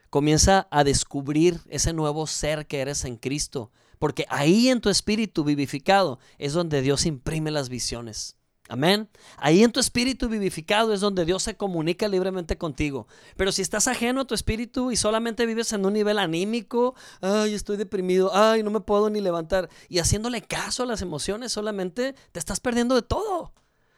Comienza 0.09 0.69
a 0.71 0.85
descubrir 0.85 1.59
ese 1.67 1.91
nuevo 1.91 2.25
ser 2.25 2.67
que 2.67 2.79
eres 2.79 3.03
en 3.03 3.17
Cristo, 3.17 3.73
porque 3.99 4.27
ahí 4.29 4.69
en 4.69 4.79
tu 4.79 4.87
espíritu 4.87 5.43
vivificado 5.43 6.19
es 6.37 6.53
donde 6.53 6.81
Dios 6.81 7.05
imprime 7.05 7.51
las 7.51 7.67
visiones. 7.67 8.37
Amén. 8.69 9.09
Ahí 9.37 9.63
en 9.63 9.71
tu 9.71 9.79
espíritu 9.79 10.27
vivificado 10.27 10.93
es 10.93 10.99
donde 10.99 11.25
Dios 11.25 11.43
se 11.43 11.55
comunica 11.55 12.07
libremente 12.07 12.57
contigo. 12.57 13.07
Pero 13.35 13.51
si 13.51 13.61
estás 13.61 13.87
ajeno 13.87 14.21
a 14.21 14.25
tu 14.25 14.35
espíritu 14.35 14.91
y 14.91 14.97
solamente 14.97 15.45
vives 15.45 15.71
en 15.73 15.85
un 15.85 15.93
nivel 15.93 16.19
anímico, 16.19 16.95
ay, 17.21 17.53
estoy 17.53 17.77
deprimido, 17.77 18.31
ay, 18.35 18.63
no 18.63 18.71
me 18.71 18.81
puedo 18.81 19.09
ni 19.09 19.21
levantar, 19.21 19.69
y 19.87 19.99
haciéndole 19.99 20.41
caso 20.41 20.83
a 20.83 20.85
las 20.85 21.01
emociones, 21.01 21.51
solamente 21.51 22.13
te 22.31 22.39
estás 22.39 22.59
perdiendo 22.59 22.95
de 22.95 23.03
todo. 23.03 23.53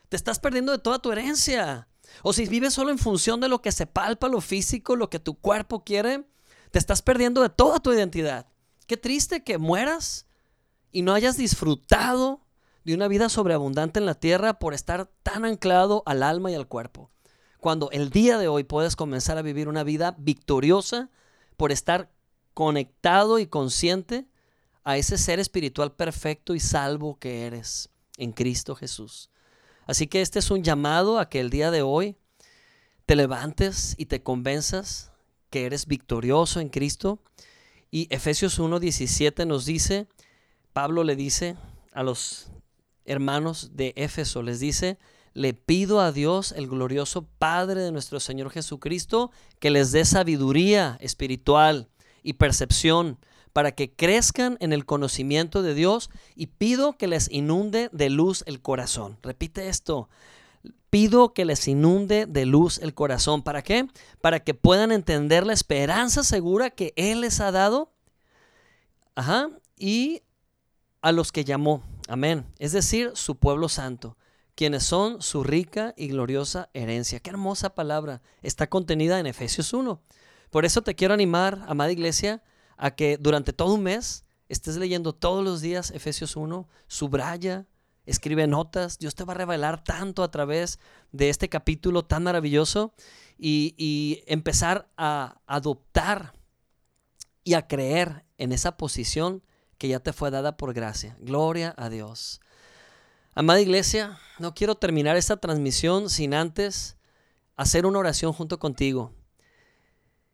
Te 0.09 0.15
estás 0.15 0.39
perdiendo 0.39 0.71
de 0.71 0.79
toda 0.79 0.99
tu 0.99 1.11
herencia. 1.11 1.87
O 2.23 2.33
si 2.33 2.45
vives 2.47 2.73
solo 2.73 2.91
en 2.91 2.97
función 2.97 3.39
de 3.39 3.49
lo 3.49 3.61
que 3.61 3.71
se 3.71 3.85
palpa, 3.85 4.27
lo 4.27 4.41
físico, 4.41 4.95
lo 4.95 5.09
que 5.09 5.19
tu 5.19 5.35
cuerpo 5.35 5.83
quiere, 5.83 6.25
te 6.71 6.79
estás 6.79 7.01
perdiendo 7.01 7.41
de 7.41 7.49
toda 7.49 7.79
tu 7.79 7.91
identidad. 7.91 8.47
Qué 8.87 8.97
triste 8.97 9.43
que 9.43 9.57
mueras 9.57 10.25
y 10.91 11.03
no 11.03 11.13
hayas 11.13 11.37
disfrutado 11.37 12.41
de 12.83 12.93
una 12.93 13.07
vida 13.07 13.29
sobreabundante 13.29 13.99
en 13.99 14.05
la 14.05 14.15
tierra 14.15 14.59
por 14.59 14.73
estar 14.73 15.09
tan 15.23 15.45
anclado 15.45 16.03
al 16.05 16.23
alma 16.23 16.51
y 16.51 16.55
al 16.55 16.67
cuerpo. 16.67 17.11
Cuando 17.59 17.91
el 17.91 18.09
día 18.09 18.37
de 18.37 18.47
hoy 18.47 18.63
puedes 18.63 18.95
comenzar 18.95 19.37
a 19.37 19.41
vivir 19.41 19.67
una 19.67 19.83
vida 19.83 20.15
victoriosa 20.17 21.09
por 21.57 21.71
estar 21.71 22.11
conectado 22.53 23.39
y 23.39 23.47
consciente 23.47 24.27
a 24.83 24.97
ese 24.97 25.17
ser 25.17 25.39
espiritual 25.39 25.91
perfecto 25.91 26.55
y 26.55 26.59
salvo 26.59 27.19
que 27.19 27.45
eres 27.45 27.89
en 28.17 28.31
Cristo 28.31 28.75
Jesús. 28.75 29.29
Así 29.85 30.07
que 30.07 30.21
este 30.21 30.39
es 30.39 30.51
un 30.51 30.63
llamado 30.63 31.19
a 31.19 31.29
que 31.29 31.39
el 31.39 31.49
día 31.49 31.71
de 31.71 31.81
hoy 31.81 32.15
te 33.05 33.15
levantes 33.15 33.95
y 33.97 34.05
te 34.05 34.23
convenzas 34.23 35.11
que 35.49 35.65
eres 35.65 35.87
victorioso 35.87 36.59
en 36.59 36.69
Cristo. 36.69 37.19
Y 37.91 38.07
Efesios 38.13 38.59
1.17 38.59 39.47
nos 39.47 39.65
dice, 39.65 40.07
Pablo 40.73 41.03
le 41.03 41.15
dice 41.15 41.57
a 41.91 42.03
los 42.03 42.51
hermanos 43.09 43.71
de 43.73 43.93
Éfeso, 43.95 44.41
les 44.43 44.59
dice, 44.59 44.97
le 45.33 45.53
pido 45.53 45.99
a 45.99 46.11
Dios, 46.11 46.51
el 46.51 46.67
glorioso 46.67 47.27
Padre 47.37 47.81
de 47.81 47.91
nuestro 47.91 48.19
Señor 48.19 48.49
Jesucristo, 48.51 49.31
que 49.59 49.69
les 49.69 49.91
dé 49.91 50.05
sabiduría 50.05 50.97
espiritual 51.01 51.89
y 52.23 52.33
percepción 52.33 53.17
para 53.53 53.71
que 53.73 53.91
crezcan 53.91 54.57
en 54.59 54.73
el 54.73 54.85
conocimiento 54.85 55.61
de 55.61 55.73
Dios 55.73 56.09
y 56.35 56.47
pido 56.47 56.97
que 56.97 57.07
les 57.07 57.29
inunde 57.31 57.89
de 57.91 58.09
luz 58.09 58.43
el 58.47 58.61
corazón. 58.61 59.17
Repite 59.21 59.69
esto. 59.69 60.09
Pido 60.89 61.33
que 61.33 61.45
les 61.45 61.67
inunde 61.67 62.25
de 62.25 62.45
luz 62.45 62.79
el 62.79 62.93
corazón. 62.93 63.43
¿Para 63.43 63.61
qué? 63.61 63.87
Para 64.21 64.39
que 64.39 64.53
puedan 64.53 64.91
entender 64.91 65.45
la 65.45 65.53
esperanza 65.53 66.23
segura 66.23 66.69
que 66.69 66.93
Él 66.95 67.21
les 67.21 67.39
ha 67.39 67.51
dado. 67.51 67.91
Ajá. 69.15 69.49
Y 69.77 70.21
a 71.01 71.11
los 71.11 71.31
que 71.31 71.43
llamó 71.43 71.83
Amén. 72.09 72.51
Es 72.57 72.71
decir, 72.71 73.11
su 73.13 73.37
pueblo 73.37 73.69
santo, 73.69 74.17
quienes 74.55 74.81
son 74.81 75.21
su 75.21 75.43
rica 75.43 75.93
y 75.95 76.07
gloriosa 76.07 76.71
herencia. 76.73 77.19
Qué 77.19 77.29
hermosa 77.29 77.75
palabra 77.75 78.23
está 78.41 78.67
contenida 78.67 79.19
en 79.19 79.27
Efesios 79.27 79.73
1. 79.73 80.01
Por 80.49 80.65
eso 80.65 80.81
te 80.81 80.95
quiero 80.95 81.13
animar, 81.13 81.63
amada 81.67 81.91
iglesia, 81.91 82.41
a 82.77 82.95
que 82.95 83.17
durante 83.17 83.53
todo 83.53 83.75
un 83.75 83.83
mes 83.83 84.25
estés 84.47 84.77
leyendo 84.77 85.13
todos 85.13 85.45
los 85.45 85.61
días 85.61 85.91
Efesios 85.91 86.35
1, 86.35 86.67
subraya, 86.87 87.67
escribe 88.07 88.47
notas. 88.47 88.97
Dios 88.97 89.13
te 89.13 89.23
va 89.23 89.33
a 89.33 89.37
revelar 89.37 89.83
tanto 89.83 90.23
a 90.23 90.31
través 90.31 90.79
de 91.11 91.29
este 91.29 91.47
capítulo 91.47 92.05
tan 92.05 92.23
maravilloso 92.23 92.91
y, 93.37 93.75
y 93.77 94.23
empezar 94.25 94.89
a 94.97 95.41
adoptar 95.45 96.33
y 97.43 97.53
a 97.53 97.67
creer 97.67 98.25
en 98.39 98.51
esa 98.51 98.77
posición 98.77 99.43
que 99.79 99.87
ya 99.87 99.99
te 99.99 100.13
fue 100.13 100.29
dada 100.29 100.57
por 100.57 100.73
gracia. 100.73 101.17
Gloria 101.19 101.73
a 101.77 101.89
Dios. 101.89 102.41
Amada 103.33 103.61
iglesia, 103.61 104.19
no 104.37 104.53
quiero 104.53 104.75
terminar 104.75 105.15
esta 105.17 105.37
transmisión 105.37 106.09
sin 106.09 106.33
antes 106.33 106.97
hacer 107.55 107.85
una 107.85 107.99
oración 107.99 108.33
junto 108.33 108.59
contigo. 108.59 109.13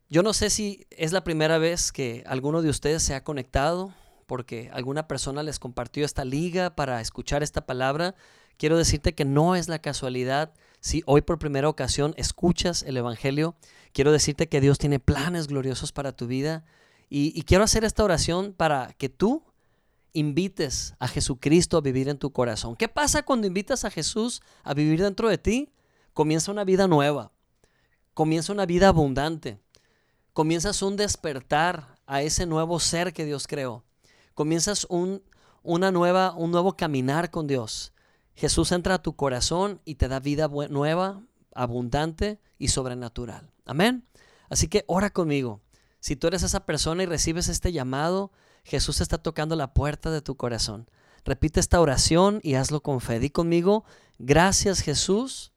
Yo 0.10 0.24
no 0.24 0.34
sé 0.34 0.50
si 0.50 0.88
es 0.90 1.12
la 1.12 1.24
primera 1.24 1.58
vez 1.60 1.92
que 1.92 2.24
alguno 2.26 2.62
de 2.62 2.70
ustedes 2.70 3.04
se 3.04 3.14
ha 3.16 3.24
conectado 3.24 3.94
porque 4.26 4.72
alguna 4.74 5.08
persona 5.08 5.44
les 5.44 5.60
compartió 5.60 6.04
esta 6.04 6.26
liga 6.26 6.76
para 6.76 7.00
escuchar 7.00 7.44
esta 7.44 7.66
palabra. 7.66 8.16
Quiero 8.58 8.78
decirte 8.78 9.14
que 9.14 9.26
no 9.26 9.56
es 9.56 9.68
la 9.68 9.80
casualidad 9.80 10.54
si 10.80 11.04
hoy 11.06 11.22
por 11.22 11.38
primera 11.38 11.70
ocasión 11.70 12.16
escuchas 12.18 12.82
el 12.82 12.98
Evangelio. 12.98 13.56
Quiero 13.94 14.12
decirte 14.12 14.48
que 14.50 14.62
Dios 14.62 14.80
tiene 14.80 15.00
planes 15.00 15.48
gloriosos 15.48 15.92
para 15.92 16.12
tu 16.12 16.26
vida 16.26 16.66
y, 17.10 17.42
quiero 17.44 17.64
hacer 17.64 17.84
esta 17.84 18.04
oración 18.04 18.54
para 18.54 18.94
que 18.98 19.10
tú 19.10 19.44
invites 20.14 20.96
a 21.00 21.08
Jesucristo 21.08 21.78
a 21.78 21.82
vivir 21.82 22.10
en 22.10 22.18
tu 22.18 22.32
corazón. 22.32 22.76
¿Qué 22.76 22.88
pasa 22.88 23.24
cuando 23.24 23.48
invitas 23.48 23.86
a 23.86 23.92
Jesús 23.92 24.42
a 24.64 24.74
vivir 24.74 25.02
dentro 25.02 25.30
de 25.30 25.38
ti? 25.38 25.72
Comienza 26.14 26.52
una 26.52 26.64
vida 26.64 26.88
nueva, 26.88 27.32
comienza 28.14 28.54
una 28.54 28.66
vida 28.66 28.88
abundante, 28.88 29.60
comienzas 30.34 30.82
un 30.82 30.96
despertar 30.96 32.00
a 32.08 32.22
ese 32.22 32.46
nuevo 32.46 32.80
ser 32.80 33.14
que 33.14 33.26
Dios 33.26 33.48
creó, 33.48 33.84
comienzas 34.34 34.88
un, 34.90 35.22
una 35.62 35.92
nueva, 35.92 36.34
un 36.34 36.52
nuevo 36.52 36.78
caminar 36.78 37.32
con 37.32 37.48
Dios. 37.48 37.92
Jesús 38.36 38.72
entra 38.72 38.96
a 38.96 39.02
tu 39.02 39.16
corazón 39.16 39.82
y 39.86 39.96
te 39.96 40.08
da 40.08 40.20
vida 40.20 40.50
nueva, 40.70 41.22
abundante 41.54 42.40
y 42.58 42.70
sobrenatural. 42.70 43.52
Amén. 43.66 44.08
Así 44.50 44.68
que 44.68 44.84
ora 44.88 45.10
conmigo. 45.10 45.62
Si 46.06 46.16
tú 46.16 46.28
eres 46.28 46.44
esa 46.44 46.68
persona 46.68 47.02
y 47.02 47.08
recibes 47.08 47.48
este 47.48 47.72
llamado, 47.72 48.32
Jesús 48.64 49.02
está 49.02 49.18
tocando 49.18 49.56
la 49.56 49.74
puerta 49.74 50.12
de 50.12 50.22
tu 50.22 50.38
corazón. 50.38 50.88
Repite 51.24 51.60
esta 51.60 51.82
oración 51.82 52.42
y 52.44 52.54
hazlo 52.54 52.82
con 52.82 53.02
fe. 53.02 53.20
Di 53.20 53.32
conmigo, 53.32 53.86
gracias 54.20 54.82
Jesús 54.82 55.52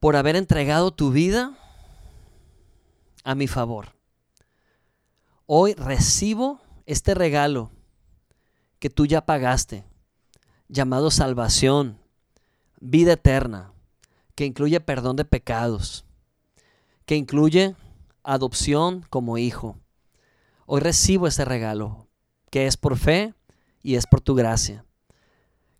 por 0.00 0.16
haber 0.16 0.34
entregado 0.34 0.90
tu 0.90 1.12
vida 1.12 1.56
a 3.22 3.36
mi 3.36 3.46
favor. 3.46 3.94
Hoy 5.46 5.74
recibo 5.74 6.60
este 6.84 7.14
regalo 7.14 7.70
que 8.80 8.90
tú 8.90 9.06
ya 9.06 9.24
pagaste, 9.24 9.84
llamado 10.66 11.12
salvación, 11.12 12.00
vida 12.80 13.12
eterna, 13.12 13.74
que 14.34 14.44
incluye 14.44 14.80
perdón 14.80 15.14
de 15.14 15.24
pecados, 15.24 16.04
que 17.06 17.14
incluye 17.14 17.76
adopción 18.24 19.04
como 19.10 19.38
hijo. 19.38 19.78
Hoy 20.66 20.80
recibo 20.80 21.26
ese 21.26 21.44
regalo, 21.44 22.08
que 22.50 22.66
es 22.66 22.76
por 22.76 22.96
fe 22.96 23.34
y 23.82 23.96
es 23.96 24.06
por 24.06 24.20
tu 24.20 24.34
gracia. 24.34 24.84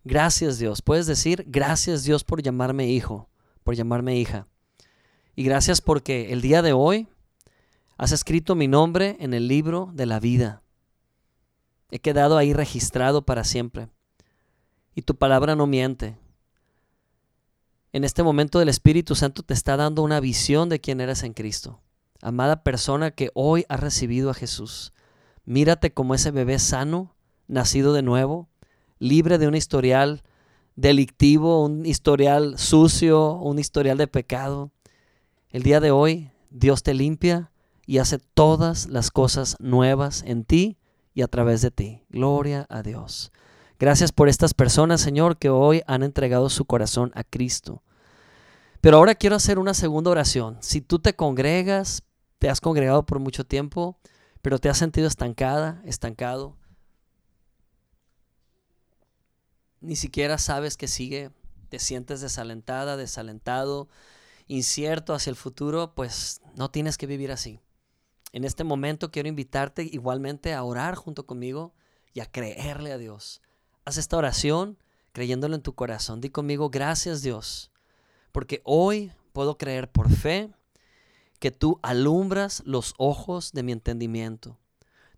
Gracias 0.03 0.59
Dios. 0.59 0.81
Puedes 0.81 1.05
decir, 1.05 1.45
gracias 1.47 2.03
Dios 2.03 2.23
por 2.23 2.41
llamarme 2.41 2.87
hijo, 2.87 3.29
por 3.63 3.75
llamarme 3.75 4.17
hija. 4.17 4.47
Y 5.35 5.43
gracias 5.43 5.81
porque 5.81 6.33
el 6.33 6.41
día 6.41 6.61
de 6.61 6.73
hoy 6.73 7.07
has 7.97 8.11
escrito 8.11 8.55
mi 8.55 8.67
nombre 8.67 9.15
en 9.19 9.33
el 9.33 9.47
libro 9.47 9.91
de 9.93 10.05
la 10.05 10.19
vida. 10.19 10.61
He 11.89 11.99
quedado 11.99 12.37
ahí 12.37 12.53
registrado 12.53 13.25
para 13.25 13.43
siempre. 13.43 13.87
Y 14.95 15.03
tu 15.03 15.15
palabra 15.15 15.55
no 15.55 15.65
miente. 15.65 16.17
En 17.93 18.03
este 18.03 18.23
momento 18.23 18.61
el 18.61 18.69
Espíritu 18.69 19.15
Santo 19.15 19.43
te 19.43 19.53
está 19.53 19.77
dando 19.77 20.01
una 20.03 20.19
visión 20.19 20.69
de 20.69 20.81
quién 20.81 20.99
eres 20.99 21.23
en 21.23 21.33
Cristo 21.33 21.82
amada 22.23 22.63
persona 22.63 23.11
que 23.11 23.29
hoy 23.33 23.65
ha 23.69 23.77
recibido 23.77 24.29
a 24.29 24.33
Jesús. 24.33 24.93
Mírate 25.45 25.93
como 25.93 26.15
ese 26.15 26.31
bebé 26.31 26.57
sano, 26.57 27.15
nacido 27.47 27.93
de 27.93 28.01
nuevo, 28.01 28.49
libre 28.97 29.37
de 29.37 29.47
un 29.47 29.55
historial 29.55 30.23
delictivo, 30.75 31.63
un 31.63 31.85
historial 31.85 32.57
sucio, 32.57 33.33
un 33.33 33.59
historial 33.59 33.97
de 33.97 34.07
pecado. 34.07 34.71
El 35.49 35.63
día 35.63 35.79
de 35.79 35.91
hoy 35.91 36.31
Dios 36.49 36.83
te 36.83 36.93
limpia 36.93 37.51
y 37.85 37.97
hace 37.97 38.19
todas 38.19 38.87
las 38.87 39.11
cosas 39.11 39.57
nuevas 39.59 40.23
en 40.25 40.45
ti 40.45 40.77
y 41.13 41.21
a 41.21 41.27
través 41.27 41.61
de 41.61 41.71
ti. 41.71 42.03
Gloria 42.09 42.65
a 42.69 42.81
Dios. 42.81 43.31
Gracias 43.79 44.11
por 44.11 44.29
estas 44.29 44.53
personas, 44.53 45.01
Señor, 45.01 45.37
que 45.37 45.49
hoy 45.49 45.81
han 45.87 46.03
entregado 46.03 46.49
su 46.49 46.65
corazón 46.65 47.11
a 47.15 47.23
Cristo. 47.23 47.83
Pero 48.79 48.97
ahora 48.97 49.15
quiero 49.15 49.35
hacer 49.35 49.59
una 49.59 49.73
segunda 49.73 50.11
oración. 50.11 50.57
Si 50.61 50.81
tú 50.81 50.99
te 50.99 51.15
congregas, 51.15 52.03
te 52.43 52.49
has 52.49 52.59
congregado 52.59 53.05
por 53.05 53.19
mucho 53.19 53.45
tiempo, 53.45 53.97
pero 54.41 54.59
te 54.59 54.67
has 54.67 54.77
sentido 54.77 55.07
estancada, 55.07 55.81
estancado. 55.85 56.57
Ni 59.79 59.95
siquiera 59.95 60.37
sabes 60.37 60.75
que 60.75 60.89
sigue, 60.89 61.31
te 61.69 61.79
sientes 61.79 62.19
desalentada, 62.19 62.97
desalentado, 62.97 63.87
incierto 64.47 65.13
hacia 65.13 65.29
el 65.29 65.37
futuro, 65.37 65.95
pues 65.95 66.41
no 66.57 66.69
tienes 66.69 66.97
que 66.97 67.07
vivir 67.07 67.31
así. 67.31 67.61
En 68.33 68.43
este 68.43 68.65
momento 68.65 69.09
quiero 69.09 69.29
invitarte 69.29 69.83
igualmente 69.83 70.53
a 70.53 70.63
orar 70.63 70.95
junto 70.95 71.25
conmigo 71.25 71.73
y 72.13 72.19
a 72.19 72.29
creerle 72.29 72.91
a 72.91 72.97
Dios. 72.97 73.41
Haz 73.85 73.95
esta 73.95 74.17
oración 74.17 74.77
creyéndolo 75.13 75.55
en 75.55 75.61
tu 75.61 75.75
corazón. 75.75 76.19
Di 76.19 76.29
conmigo, 76.29 76.69
gracias 76.69 77.21
Dios, 77.21 77.71
porque 78.33 78.59
hoy 78.65 79.13
puedo 79.31 79.57
creer 79.57 79.89
por 79.89 80.09
fe 80.09 80.51
que 81.43 81.51
tú 81.51 81.77
alumbras 81.83 82.63
los 82.65 82.93
ojos 82.97 83.51
de 83.51 83.63
mi 83.63 83.73
entendimiento. 83.73 84.57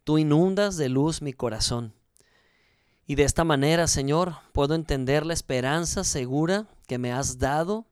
Tú 0.04 0.18
inundas 0.18 0.76
de 0.76 0.90
luz 0.90 1.22
mi 1.22 1.34
corazón. 1.34 1.94
Y 3.06 3.14
de 3.14 3.26
esta 3.26 3.44
manera, 3.44 3.86
Señor, 3.86 4.34
puedo 4.52 4.74
entender 4.74 5.24
la 5.24 5.36
esperanza 5.36 6.04
segura 6.04 6.68
que 6.88 6.98
me 6.98 7.14
has 7.14 7.38
dado. 7.38 7.86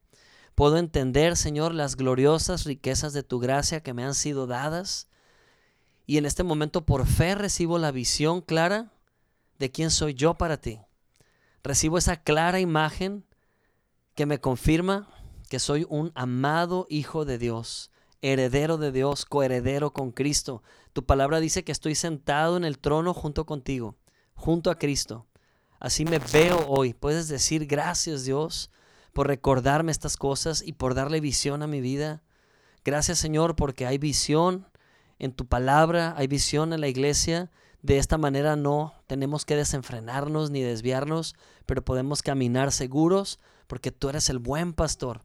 Puedo 0.55 0.77
entender, 0.77 1.37
Señor, 1.37 1.75
las 1.75 1.95
gloriosas 1.95 2.63
riquezas 2.63 3.13
de 3.13 3.21
tu 3.21 3.37
gracia 3.37 3.83
que 3.83 3.93
me 3.93 4.03
han 4.03 4.15
sido 4.15 4.47
dadas. 4.47 5.07
Y 6.07 6.17
en 6.17 6.25
este 6.25 6.41
momento 6.41 6.87
por 6.87 7.05
fe 7.05 7.35
recibo 7.35 7.77
la 7.77 7.91
visión 7.91 8.41
clara 8.41 8.93
de 9.59 9.69
quién 9.69 9.91
soy 9.91 10.15
yo 10.15 10.33
para 10.33 10.57
ti. 10.57 10.79
Recibo 11.61 11.99
esa 11.99 12.23
clara 12.23 12.59
imagen 12.59 13.27
que 14.15 14.25
me 14.25 14.39
confirma 14.39 15.07
que 15.49 15.59
soy 15.59 15.85
un 15.87 16.11
amado 16.15 16.87
hijo 16.89 17.25
de 17.25 17.37
Dios, 17.37 17.91
heredero 18.23 18.77
de 18.77 18.91
Dios, 18.91 19.25
coheredero 19.25 19.91
con 19.91 20.11
Cristo. 20.11 20.63
Tu 20.93 21.05
palabra 21.05 21.41
dice 21.41 21.63
que 21.63 21.73
estoy 21.73 21.93
sentado 21.93 22.55
en 22.55 22.63
el 22.63 22.79
trono 22.79 23.13
junto 23.13 23.45
contigo, 23.45 23.97
junto 24.33 24.71
a 24.71 24.79
Cristo. 24.79 25.27
Así 25.79 26.05
me 26.05 26.19
veo 26.19 26.65
hoy. 26.69 26.93
Puedes 26.93 27.27
decir 27.27 27.67
gracias 27.67 28.23
Dios 28.23 28.71
por 29.11 29.27
recordarme 29.27 29.91
estas 29.91 30.15
cosas 30.15 30.63
y 30.65 30.71
por 30.71 30.95
darle 30.95 31.19
visión 31.19 31.61
a 31.63 31.67
mi 31.67 31.81
vida. 31.81 32.23
Gracias 32.85 33.19
Señor 33.19 33.57
porque 33.57 33.85
hay 33.85 33.97
visión 33.97 34.67
en 35.19 35.33
tu 35.33 35.45
palabra, 35.45 36.15
hay 36.17 36.27
visión 36.27 36.71
en 36.71 36.79
la 36.79 36.87
iglesia. 36.87 37.51
De 37.81 37.97
esta 37.97 38.17
manera 38.17 38.55
no 38.55 38.93
tenemos 39.05 39.43
que 39.43 39.57
desenfrenarnos 39.57 40.49
ni 40.49 40.61
desviarnos, 40.61 41.35
pero 41.65 41.83
podemos 41.83 42.23
caminar 42.23 42.71
seguros 42.71 43.39
porque 43.67 43.91
tú 43.91 44.07
eres 44.07 44.29
el 44.29 44.39
buen 44.39 44.71
pastor 44.71 45.23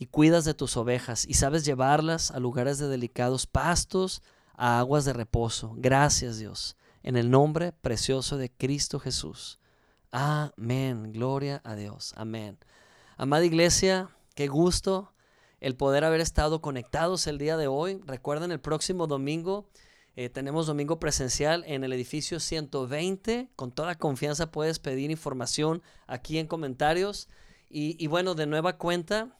y 0.00 0.06
cuidas 0.06 0.46
de 0.46 0.54
tus 0.54 0.78
ovejas 0.78 1.26
y 1.28 1.34
sabes 1.34 1.66
llevarlas 1.66 2.30
a 2.30 2.40
lugares 2.40 2.78
de 2.78 2.88
delicados 2.88 3.46
pastos, 3.46 4.22
a 4.56 4.78
aguas 4.78 5.04
de 5.04 5.12
reposo. 5.12 5.74
Gracias 5.76 6.38
Dios, 6.38 6.74
en 7.02 7.18
el 7.18 7.30
nombre 7.30 7.72
precioso 7.72 8.38
de 8.38 8.50
Cristo 8.50 8.98
Jesús. 8.98 9.60
Amén, 10.10 11.12
gloria 11.12 11.60
a 11.64 11.74
Dios, 11.74 12.14
amén. 12.16 12.58
Amada 13.18 13.44
iglesia, 13.44 14.08
qué 14.34 14.48
gusto 14.48 15.12
el 15.60 15.76
poder 15.76 16.04
haber 16.04 16.22
estado 16.22 16.62
conectados 16.62 17.26
el 17.26 17.36
día 17.36 17.58
de 17.58 17.66
hoy. 17.66 18.00
Recuerden, 18.06 18.52
el 18.52 18.60
próximo 18.60 19.06
domingo 19.06 19.68
eh, 20.16 20.30
tenemos 20.30 20.66
domingo 20.66 20.98
presencial 20.98 21.62
en 21.66 21.84
el 21.84 21.92
edificio 21.92 22.40
120. 22.40 23.50
Con 23.54 23.70
toda 23.70 23.96
confianza 23.96 24.50
puedes 24.50 24.78
pedir 24.78 25.10
información 25.10 25.82
aquí 26.06 26.38
en 26.38 26.46
comentarios. 26.46 27.28
Y, 27.68 28.02
y 28.02 28.06
bueno, 28.06 28.34
de 28.34 28.46
nueva 28.46 28.78
cuenta, 28.78 29.36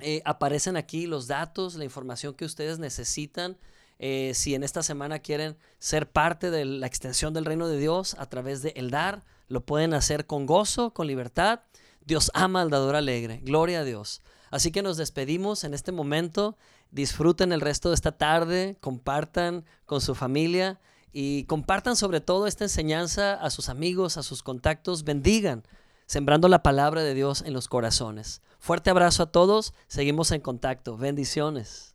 eh, 0.00 0.22
aparecen 0.24 0.76
aquí 0.76 1.06
los 1.06 1.26
datos, 1.26 1.74
la 1.74 1.84
información 1.84 2.34
que 2.34 2.44
ustedes 2.44 2.78
necesitan. 2.78 3.56
Eh, 3.98 4.32
si 4.34 4.54
en 4.54 4.62
esta 4.62 4.82
semana 4.82 5.18
quieren 5.18 5.56
ser 5.78 6.08
parte 6.08 6.50
de 6.52 6.64
la 6.64 6.86
extensión 6.86 7.34
del 7.34 7.44
reino 7.44 7.66
de 7.66 7.78
Dios 7.78 8.14
a 8.18 8.26
través 8.26 8.62
de 8.62 8.70
el 8.76 8.90
dar, 8.90 9.24
lo 9.48 9.64
pueden 9.64 9.94
hacer 9.94 10.26
con 10.26 10.46
gozo, 10.46 10.92
con 10.94 11.08
libertad. 11.08 11.60
Dios 12.04 12.30
ama 12.32 12.60
al 12.60 12.70
dador 12.70 12.94
alegre. 12.94 13.40
Gloria 13.42 13.80
a 13.80 13.84
Dios. 13.84 14.22
Así 14.50 14.70
que 14.70 14.82
nos 14.82 14.96
despedimos 14.96 15.64
en 15.64 15.74
este 15.74 15.90
momento. 15.90 16.56
Disfruten 16.90 17.52
el 17.52 17.60
resto 17.60 17.88
de 17.88 17.96
esta 17.96 18.12
tarde, 18.12 18.76
compartan 18.80 19.64
con 19.84 20.00
su 20.00 20.14
familia 20.14 20.80
y 21.12 21.44
compartan 21.44 21.96
sobre 21.96 22.20
todo 22.20 22.46
esta 22.46 22.64
enseñanza 22.64 23.34
a 23.34 23.50
sus 23.50 23.68
amigos, 23.68 24.16
a 24.16 24.22
sus 24.22 24.42
contactos. 24.42 25.04
Bendigan 25.04 25.64
sembrando 26.08 26.48
la 26.48 26.62
palabra 26.62 27.02
de 27.02 27.12
Dios 27.12 27.42
en 27.46 27.52
los 27.52 27.68
corazones. 27.68 28.40
Fuerte 28.58 28.88
abrazo 28.88 29.24
a 29.24 29.30
todos, 29.30 29.74
seguimos 29.88 30.32
en 30.32 30.40
contacto. 30.40 30.96
Bendiciones. 30.96 31.87